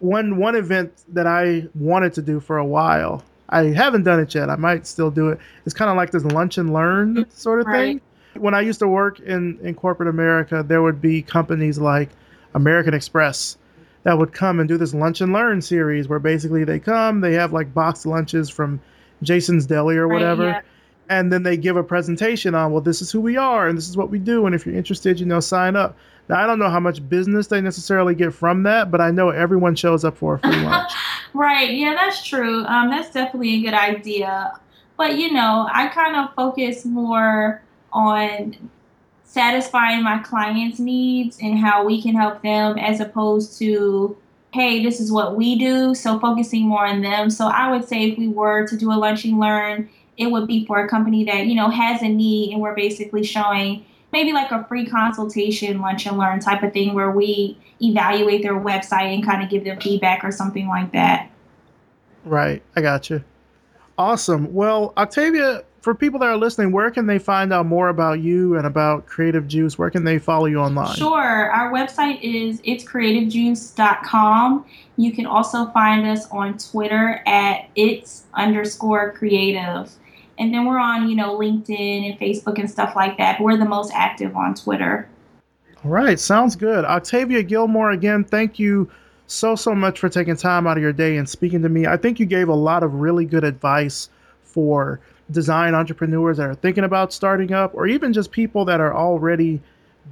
one 0.00 0.36
one 0.36 0.54
event 0.54 0.92
that 1.08 1.26
I 1.26 1.66
wanted 1.74 2.14
to 2.14 2.22
do 2.22 2.40
for 2.40 2.58
a 2.58 2.64
while. 2.64 3.24
I 3.50 3.64
haven't 3.64 4.02
done 4.02 4.20
it 4.20 4.34
yet. 4.34 4.50
I 4.50 4.56
might 4.56 4.86
still 4.86 5.10
do 5.10 5.28
it. 5.30 5.38
It's 5.64 5.74
kind 5.74 5.90
of 5.90 5.96
like 5.96 6.10
this 6.10 6.24
lunch 6.24 6.58
and 6.58 6.72
learn 6.72 7.26
sort 7.30 7.60
of 7.60 7.66
right. 7.66 7.76
thing. 7.76 8.00
When 8.34 8.54
I 8.54 8.60
used 8.60 8.78
to 8.80 8.88
work 8.88 9.20
in 9.20 9.58
in 9.62 9.74
corporate 9.74 10.08
America, 10.08 10.62
there 10.66 10.82
would 10.82 11.00
be 11.00 11.22
companies 11.22 11.78
like 11.78 12.10
American 12.54 12.94
Express 12.94 13.56
that 14.04 14.16
would 14.18 14.32
come 14.32 14.60
and 14.60 14.68
do 14.68 14.76
this 14.76 14.94
lunch 14.94 15.20
and 15.20 15.32
learn 15.32 15.60
series 15.60 16.08
where 16.08 16.18
basically 16.18 16.64
they 16.64 16.78
come, 16.78 17.20
they 17.20 17.34
have 17.34 17.52
like 17.52 17.74
boxed 17.74 18.06
lunches 18.06 18.48
from 18.48 18.80
Jason's 19.22 19.66
Deli 19.66 19.96
or 19.96 20.08
whatever. 20.08 20.46
Right, 20.46 20.64
yeah. 20.64 20.70
And 21.08 21.32
then 21.32 21.42
they 21.42 21.56
give 21.56 21.76
a 21.76 21.82
presentation 21.82 22.54
on, 22.54 22.72
well, 22.72 22.82
this 22.82 23.00
is 23.00 23.10
who 23.10 23.20
we 23.20 23.36
are 23.36 23.66
and 23.68 23.78
this 23.78 23.88
is 23.88 23.96
what 23.96 24.10
we 24.10 24.18
do. 24.18 24.46
And 24.46 24.54
if 24.54 24.66
you're 24.66 24.74
interested, 24.74 25.18
you 25.18 25.26
know, 25.26 25.40
sign 25.40 25.76
up. 25.76 25.96
Now, 26.28 26.42
I 26.42 26.46
don't 26.46 26.58
know 26.58 26.68
how 26.68 26.80
much 26.80 27.06
business 27.08 27.46
they 27.46 27.60
necessarily 27.60 28.14
get 28.14 28.34
from 28.34 28.62
that, 28.64 28.90
but 28.90 29.00
I 29.00 29.10
know 29.10 29.30
everyone 29.30 29.74
shows 29.74 30.04
up 30.04 30.18
for 30.18 30.34
a 30.34 30.38
free 30.40 30.62
lunch. 30.62 30.92
right. 31.34 31.72
Yeah, 31.72 31.94
that's 31.94 32.26
true. 32.26 32.64
Um, 32.66 32.90
that's 32.90 33.10
definitely 33.10 33.54
a 33.54 33.60
good 33.62 33.74
idea. 33.74 34.60
But, 34.98 35.16
you 35.16 35.32
know, 35.32 35.68
I 35.72 35.88
kind 35.88 36.16
of 36.16 36.34
focus 36.34 36.84
more 36.84 37.62
on 37.92 38.70
satisfying 39.24 40.02
my 40.02 40.18
clients' 40.18 40.78
needs 40.78 41.38
and 41.40 41.58
how 41.58 41.84
we 41.84 42.02
can 42.02 42.14
help 42.14 42.42
them 42.42 42.76
as 42.78 43.00
opposed 43.00 43.58
to, 43.58 44.16
hey, 44.52 44.82
this 44.82 45.00
is 45.00 45.12
what 45.12 45.36
we 45.36 45.58
do. 45.58 45.94
So 45.94 46.18
focusing 46.18 46.66
more 46.66 46.86
on 46.86 47.00
them. 47.00 47.30
So 47.30 47.46
I 47.46 47.70
would 47.70 47.86
say 47.86 48.10
if 48.10 48.18
we 48.18 48.28
were 48.28 48.66
to 48.66 48.76
do 48.76 48.90
a 48.90 48.94
lunch 48.94 49.24
and 49.24 49.38
learn, 49.38 49.88
it 50.18 50.26
would 50.26 50.46
be 50.46 50.66
for 50.66 50.84
a 50.84 50.88
company 50.88 51.24
that, 51.24 51.46
you 51.46 51.54
know, 51.54 51.70
has 51.70 52.02
a 52.02 52.08
need 52.08 52.52
and 52.52 52.60
we're 52.60 52.74
basically 52.74 53.24
showing 53.24 53.86
maybe 54.12 54.32
like 54.32 54.50
a 54.50 54.64
free 54.64 54.84
consultation 54.84 55.80
lunch 55.80 56.06
and 56.06 56.18
learn 56.18 56.40
type 56.40 56.62
of 56.62 56.72
thing 56.72 56.94
where 56.94 57.10
we 57.10 57.56
evaluate 57.80 58.42
their 58.42 58.58
website 58.58 59.14
and 59.14 59.24
kind 59.24 59.42
of 59.42 59.48
give 59.48 59.64
them 59.64 59.80
feedback 59.80 60.24
or 60.24 60.32
something 60.32 60.68
like 60.68 60.92
that. 60.92 61.30
Right. 62.24 62.62
I 62.74 62.80
got 62.80 63.08
you. 63.08 63.22
Awesome. 63.96 64.52
Well, 64.52 64.92
Octavia, 64.96 65.62
for 65.80 65.94
people 65.94 66.18
that 66.20 66.26
are 66.26 66.36
listening, 66.36 66.72
where 66.72 66.90
can 66.90 67.06
they 67.06 67.18
find 67.18 67.52
out 67.52 67.66
more 67.66 67.88
about 67.88 68.20
you 68.20 68.56
and 68.56 68.66
about 68.66 69.06
Creative 69.06 69.46
Juice? 69.46 69.78
Where 69.78 69.90
can 69.90 70.04
they 70.04 70.18
follow 70.18 70.46
you 70.46 70.58
online? 70.58 70.96
Sure. 70.96 71.50
Our 71.50 71.72
website 71.72 72.20
is 72.22 72.60
itscreativejuice.com. 72.62 74.66
You 74.96 75.12
can 75.12 75.26
also 75.26 75.66
find 75.66 76.06
us 76.06 76.26
on 76.30 76.58
Twitter 76.58 77.22
at 77.26 77.68
its 77.76 78.24
underscore 78.34 79.12
creative. 79.12 79.92
And 80.38 80.54
then 80.54 80.66
we're 80.66 80.78
on, 80.78 81.08
you 81.08 81.16
know, 81.16 81.38
LinkedIn 81.38 82.10
and 82.10 82.18
Facebook 82.18 82.58
and 82.58 82.70
stuff 82.70 82.94
like 82.94 83.18
that. 83.18 83.40
We're 83.40 83.56
the 83.56 83.64
most 83.64 83.92
active 83.94 84.36
on 84.36 84.54
Twitter. 84.54 85.08
All 85.84 85.90
right, 85.90 86.18
sounds 86.18 86.56
good. 86.56 86.84
Octavia 86.84 87.42
Gilmore, 87.42 87.90
again, 87.90 88.24
thank 88.24 88.58
you 88.58 88.90
so, 89.26 89.54
so 89.54 89.74
much 89.74 89.98
for 89.98 90.08
taking 90.08 90.36
time 90.36 90.66
out 90.66 90.76
of 90.76 90.82
your 90.82 90.92
day 90.92 91.16
and 91.16 91.28
speaking 91.28 91.62
to 91.62 91.68
me. 91.68 91.86
I 91.86 91.96
think 91.96 92.18
you 92.18 92.26
gave 92.26 92.48
a 92.48 92.54
lot 92.54 92.82
of 92.82 92.94
really 92.94 93.24
good 93.24 93.44
advice 93.44 94.10
for 94.42 95.00
design 95.30 95.74
entrepreneurs 95.74 96.38
that 96.38 96.48
are 96.48 96.54
thinking 96.54 96.84
about 96.84 97.12
starting 97.12 97.52
up, 97.52 97.74
or 97.74 97.86
even 97.86 98.12
just 98.12 98.30
people 98.30 98.64
that 98.64 98.80
are 98.80 98.94
already 98.94 99.60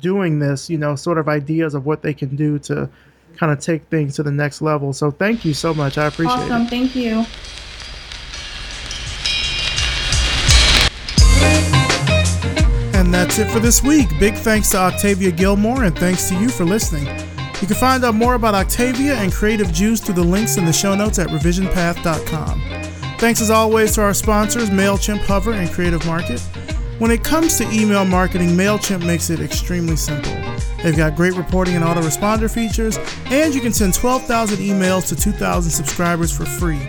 doing 0.01 0.39
this, 0.39 0.69
you 0.69 0.77
know, 0.77 0.95
sort 0.95 1.19
of 1.19 1.29
ideas 1.29 1.75
of 1.75 1.87
what 1.87 2.03
they 2.03 2.13
can 2.13 2.37
do 2.37 2.59
to 2.59 2.89
kind 3.37 3.51
of 3.51 3.59
take 3.59 3.85
things 3.89 4.15
to 4.17 4.23
the 4.23 4.31
next 4.31 4.61
level. 4.61 4.93
So 4.93 5.11
thank 5.11 5.45
you 5.45 5.55
so 5.55 5.73
much. 5.73 5.99
I 5.99 6.07
appreciate 6.07 6.35
awesome. 6.35 6.51
it. 6.51 6.55
Awesome. 6.55 6.67
Thank 6.67 6.95
you. 6.97 7.25
And 13.07 13.15
that's 13.15 13.39
it 13.39 13.49
for 13.53 13.61
this 13.61 13.85
week. 13.85 14.09
Big 14.19 14.35
thanks 14.35 14.71
to 14.71 14.79
Octavia 14.79 15.31
Gilmore 15.31 15.85
and 15.85 15.97
thanks 15.97 16.29
to 16.29 16.35
you 16.41 16.49
for 16.49 16.65
listening. 16.65 17.07
You 17.61 17.69
can 17.69 17.77
find 17.77 18.05
out 18.05 18.17
more 18.17 18.35
about 18.35 18.57
Octavia 18.57 19.15
and 19.15 19.33
Creative 19.33 19.73
Juice 19.73 20.01
through 20.01 20.17
the 20.17 20.25
links 20.25 20.57
in 20.57 20.65
the 20.65 20.73
show 20.73 20.93
notes 20.97 21.21
at 21.21 21.29
revisionpath.com. 21.29 22.61
Thanks 23.19 23.41
as 23.41 23.49
always 23.49 23.95
to 23.95 24.03
our 24.03 24.13
sponsors, 24.13 24.71
MailChimp, 24.71 25.25
Hover, 25.25 25.53
and 25.53 25.71
Creative 25.71 26.05
Market. 26.05 26.41
When 26.99 27.13
it 27.13 27.23
comes 27.23 27.57
to 27.59 27.71
email 27.71 28.05
marketing, 28.05 28.49
MailChimp 28.49 29.07
makes 29.07 29.31
it 29.31 29.39
extremely 29.39 29.95
simple. 29.95 30.35
They've 30.83 30.97
got 30.97 31.15
great 31.15 31.35
reporting 31.35 31.77
and 31.77 31.85
autoresponder 31.85 32.53
features, 32.53 32.99
and 33.27 33.55
you 33.55 33.61
can 33.61 33.73
send 33.73 33.95
12,000 33.95 34.59
emails 34.59 35.07
to 35.11 35.15
2,000 35.15 35.71
subscribers 35.71 36.37
for 36.37 36.45
free. 36.45 36.81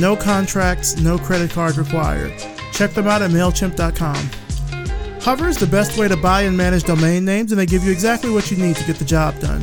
No 0.00 0.16
contracts, 0.16 0.96
no 0.96 1.18
credit 1.18 1.50
card 1.50 1.76
required. 1.76 2.32
Check 2.72 2.92
them 2.92 3.06
out 3.06 3.20
at 3.20 3.30
MailChimp.com. 3.32 4.47
Hover 5.28 5.46
is 5.46 5.58
the 5.58 5.66
best 5.66 5.98
way 5.98 6.08
to 6.08 6.16
buy 6.16 6.40
and 6.44 6.56
manage 6.56 6.84
domain 6.84 7.22
names, 7.22 7.52
and 7.52 7.60
they 7.60 7.66
give 7.66 7.84
you 7.84 7.92
exactly 7.92 8.30
what 8.30 8.50
you 8.50 8.56
need 8.56 8.76
to 8.76 8.84
get 8.84 8.96
the 8.96 9.04
job 9.04 9.38
done. 9.40 9.62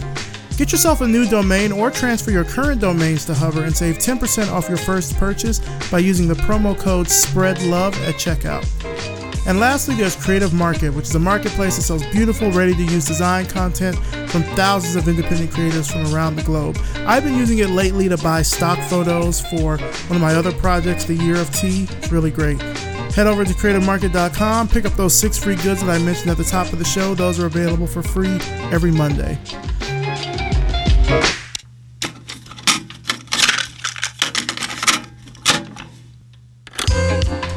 Get 0.57 0.71
yourself 0.71 1.01
a 1.01 1.07
new 1.07 1.27
domain 1.27 1.71
or 1.71 1.89
transfer 1.89 2.29
your 2.29 2.43
current 2.43 2.79
domains 2.79 3.25
to 3.25 3.33
Hover 3.33 3.63
and 3.63 3.75
save 3.75 3.97
10% 3.97 4.51
off 4.51 4.69
your 4.69 4.77
first 4.77 5.17
purchase 5.17 5.57
by 5.89 5.97
using 5.97 6.27
the 6.27 6.35
promo 6.35 6.77
code 6.77 7.07
SPREADLOVE 7.07 7.95
at 8.07 8.13
checkout. 8.13 8.63
And 9.47 9.59
lastly, 9.59 9.95
there's 9.95 10.15
Creative 10.15 10.53
Market, 10.53 10.91
which 10.93 11.05
is 11.05 11.15
a 11.15 11.19
marketplace 11.19 11.77
that 11.77 11.81
sells 11.81 12.05
beautiful, 12.11 12.51
ready 12.51 12.75
to 12.75 12.83
use 12.83 13.07
design 13.07 13.47
content 13.47 13.95
from 14.29 14.43
thousands 14.53 14.95
of 14.95 15.07
independent 15.07 15.51
creators 15.51 15.89
from 15.89 16.05
around 16.13 16.35
the 16.35 16.43
globe. 16.43 16.77
I've 17.07 17.23
been 17.23 17.39
using 17.39 17.57
it 17.57 17.71
lately 17.71 18.07
to 18.07 18.17
buy 18.17 18.43
stock 18.43 18.77
photos 18.87 19.41
for 19.41 19.77
one 19.79 20.15
of 20.15 20.21
my 20.21 20.35
other 20.35 20.51
projects, 20.51 21.05
The 21.05 21.15
Year 21.15 21.37
of 21.37 21.49
Tea. 21.55 21.87
It's 21.89 22.11
really 22.11 22.29
great. 22.29 22.61
Head 23.15 23.27
over 23.27 23.45
to 23.45 23.53
creativemarket.com, 23.53 24.67
pick 24.67 24.83
up 24.83 24.91
those 24.93 25.17
six 25.17 25.41
free 25.41 25.55
goods 25.55 25.81
that 25.81 25.89
I 25.89 26.03
mentioned 26.03 26.31
at 26.31 26.35
the 26.35 26.43
top 26.43 26.73
of 26.73 26.79
the 26.79 26.85
show. 26.85 27.15
Those 27.15 27.39
are 27.39 27.45
available 27.45 27.87
for 27.87 28.03
free 28.03 28.37
every 28.73 28.91
Monday. 28.91 29.39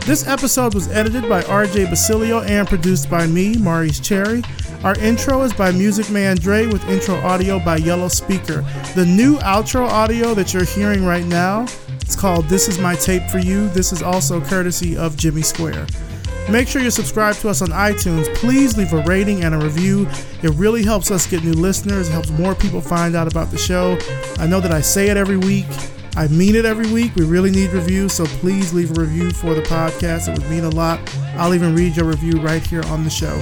This 0.07 0.29
episode 0.29 0.75
was 0.75 0.87
edited 0.93 1.29
by 1.29 1.43
RJ 1.43 1.91
Basilio 1.91 2.41
and 2.43 2.69
produced 2.69 3.11
by 3.11 3.27
me, 3.27 3.59
Maurice 3.59 3.99
Cherry. 3.99 4.45
Our 4.85 4.97
intro 5.01 5.43
is 5.43 5.53
by 5.53 5.73
Music 5.73 6.09
Man 6.09 6.37
Dre 6.37 6.67
with 6.67 6.89
intro 6.89 7.17
audio 7.17 7.59
by 7.59 7.79
Yellow 7.79 8.07
Speaker. 8.07 8.65
The 8.95 9.05
new 9.05 9.39
outro 9.39 9.89
audio 9.89 10.35
that 10.35 10.55
you're 10.55 10.65
hearing 10.65 11.05
right 11.05 11.27
now, 11.27 11.67
it's 12.09 12.17
called 12.17 12.47
This 12.47 12.69
Is 12.69 12.79
My 12.79 12.95
Tape 12.95 13.25
for 13.25 13.37
You. 13.39 13.69
This 13.69 13.93
is 13.93 14.03
also 14.03 14.41
courtesy 14.41 14.97
of 14.97 15.15
Jimmy 15.19 15.43
Square. 15.43 15.87
Make 16.51 16.67
sure 16.67 16.81
you 16.81 16.91
subscribe 16.91 17.37
to 17.37 17.51
us 17.51 17.61
on 17.61 17.69
iTunes. 17.69 18.35
Please 18.37 18.79
leave 18.79 18.95
a 18.95 19.03
rating 19.03 19.45
and 19.45 19.55
a 19.55 19.59
review. 19.59 20.09
It 20.43 20.53
really 20.55 20.83
helps 20.83 21.11
us 21.11 21.27
get 21.27 21.45
new 21.45 21.53
listeners, 21.53 22.09
it 22.09 22.13
helps 22.13 22.31
more 22.31 22.55
people 22.55 22.81
find 22.81 23.15
out 23.15 23.31
about 23.31 23.51
the 23.51 23.59
show. 23.59 23.99
I 24.39 24.47
know 24.47 24.59
that 24.59 24.73
I 24.73 24.81
say 24.81 25.11
it 25.11 25.19
every 25.19 25.37
week, 25.37 25.67
I 26.17 26.29
mean 26.29 26.55
it 26.55 26.65
every 26.65 26.91
week. 26.91 27.15
We 27.15 27.27
really 27.27 27.51
need 27.51 27.73
reviews, 27.73 28.15
so 28.15 28.25
please 28.25 28.73
leave 28.73 28.97
a 28.97 29.03
review 29.03 29.31
for 29.31 29.53
the 29.53 29.61
podcast. 29.61 30.29
It 30.29 30.39
would 30.41 30.51
mean 30.51 30.65
a 30.65 30.71
lot. 30.71 31.01
I'll 31.37 31.53
even 31.53 31.75
read 31.75 31.95
your 31.95 32.07
review 32.07 32.41
right 32.41 32.67
here 32.67 32.85
on 32.87 33.05
the 33.05 33.11
show. 33.11 33.37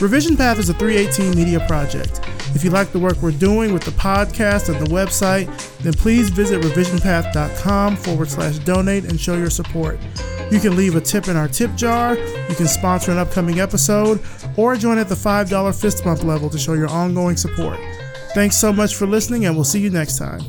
Revision 0.00 0.34
Path 0.34 0.58
is 0.58 0.70
a 0.70 0.74
318 0.74 1.36
media 1.36 1.60
project. 1.66 2.22
If 2.56 2.64
you 2.64 2.70
like 2.70 2.90
the 2.90 2.98
work 2.98 3.20
we're 3.20 3.32
doing 3.32 3.74
with 3.74 3.82
the 3.84 3.90
podcast 3.90 4.74
and 4.74 4.80
the 4.80 4.90
website, 4.90 5.46
then 5.80 5.92
please 5.92 6.30
visit 6.30 6.62
revisionpath.com 6.62 7.96
forward 7.96 8.30
slash 8.30 8.58
donate 8.60 9.04
and 9.04 9.20
show 9.20 9.36
your 9.36 9.50
support. 9.50 10.00
You 10.50 10.58
can 10.58 10.74
leave 10.74 10.96
a 10.96 11.02
tip 11.02 11.28
in 11.28 11.36
our 11.36 11.48
tip 11.48 11.74
jar, 11.74 12.16
you 12.16 12.54
can 12.54 12.66
sponsor 12.66 13.12
an 13.12 13.18
upcoming 13.18 13.60
episode, 13.60 14.22
or 14.56 14.74
join 14.74 14.96
at 14.96 15.10
the 15.10 15.14
$5 15.14 15.78
fist 15.78 16.02
bump 16.02 16.24
level 16.24 16.48
to 16.48 16.58
show 16.58 16.72
your 16.72 16.88
ongoing 16.88 17.36
support. 17.36 17.78
Thanks 18.32 18.56
so 18.56 18.72
much 18.72 18.94
for 18.94 19.06
listening, 19.06 19.44
and 19.44 19.54
we'll 19.54 19.64
see 19.64 19.80
you 19.80 19.90
next 19.90 20.16
time. 20.16 20.40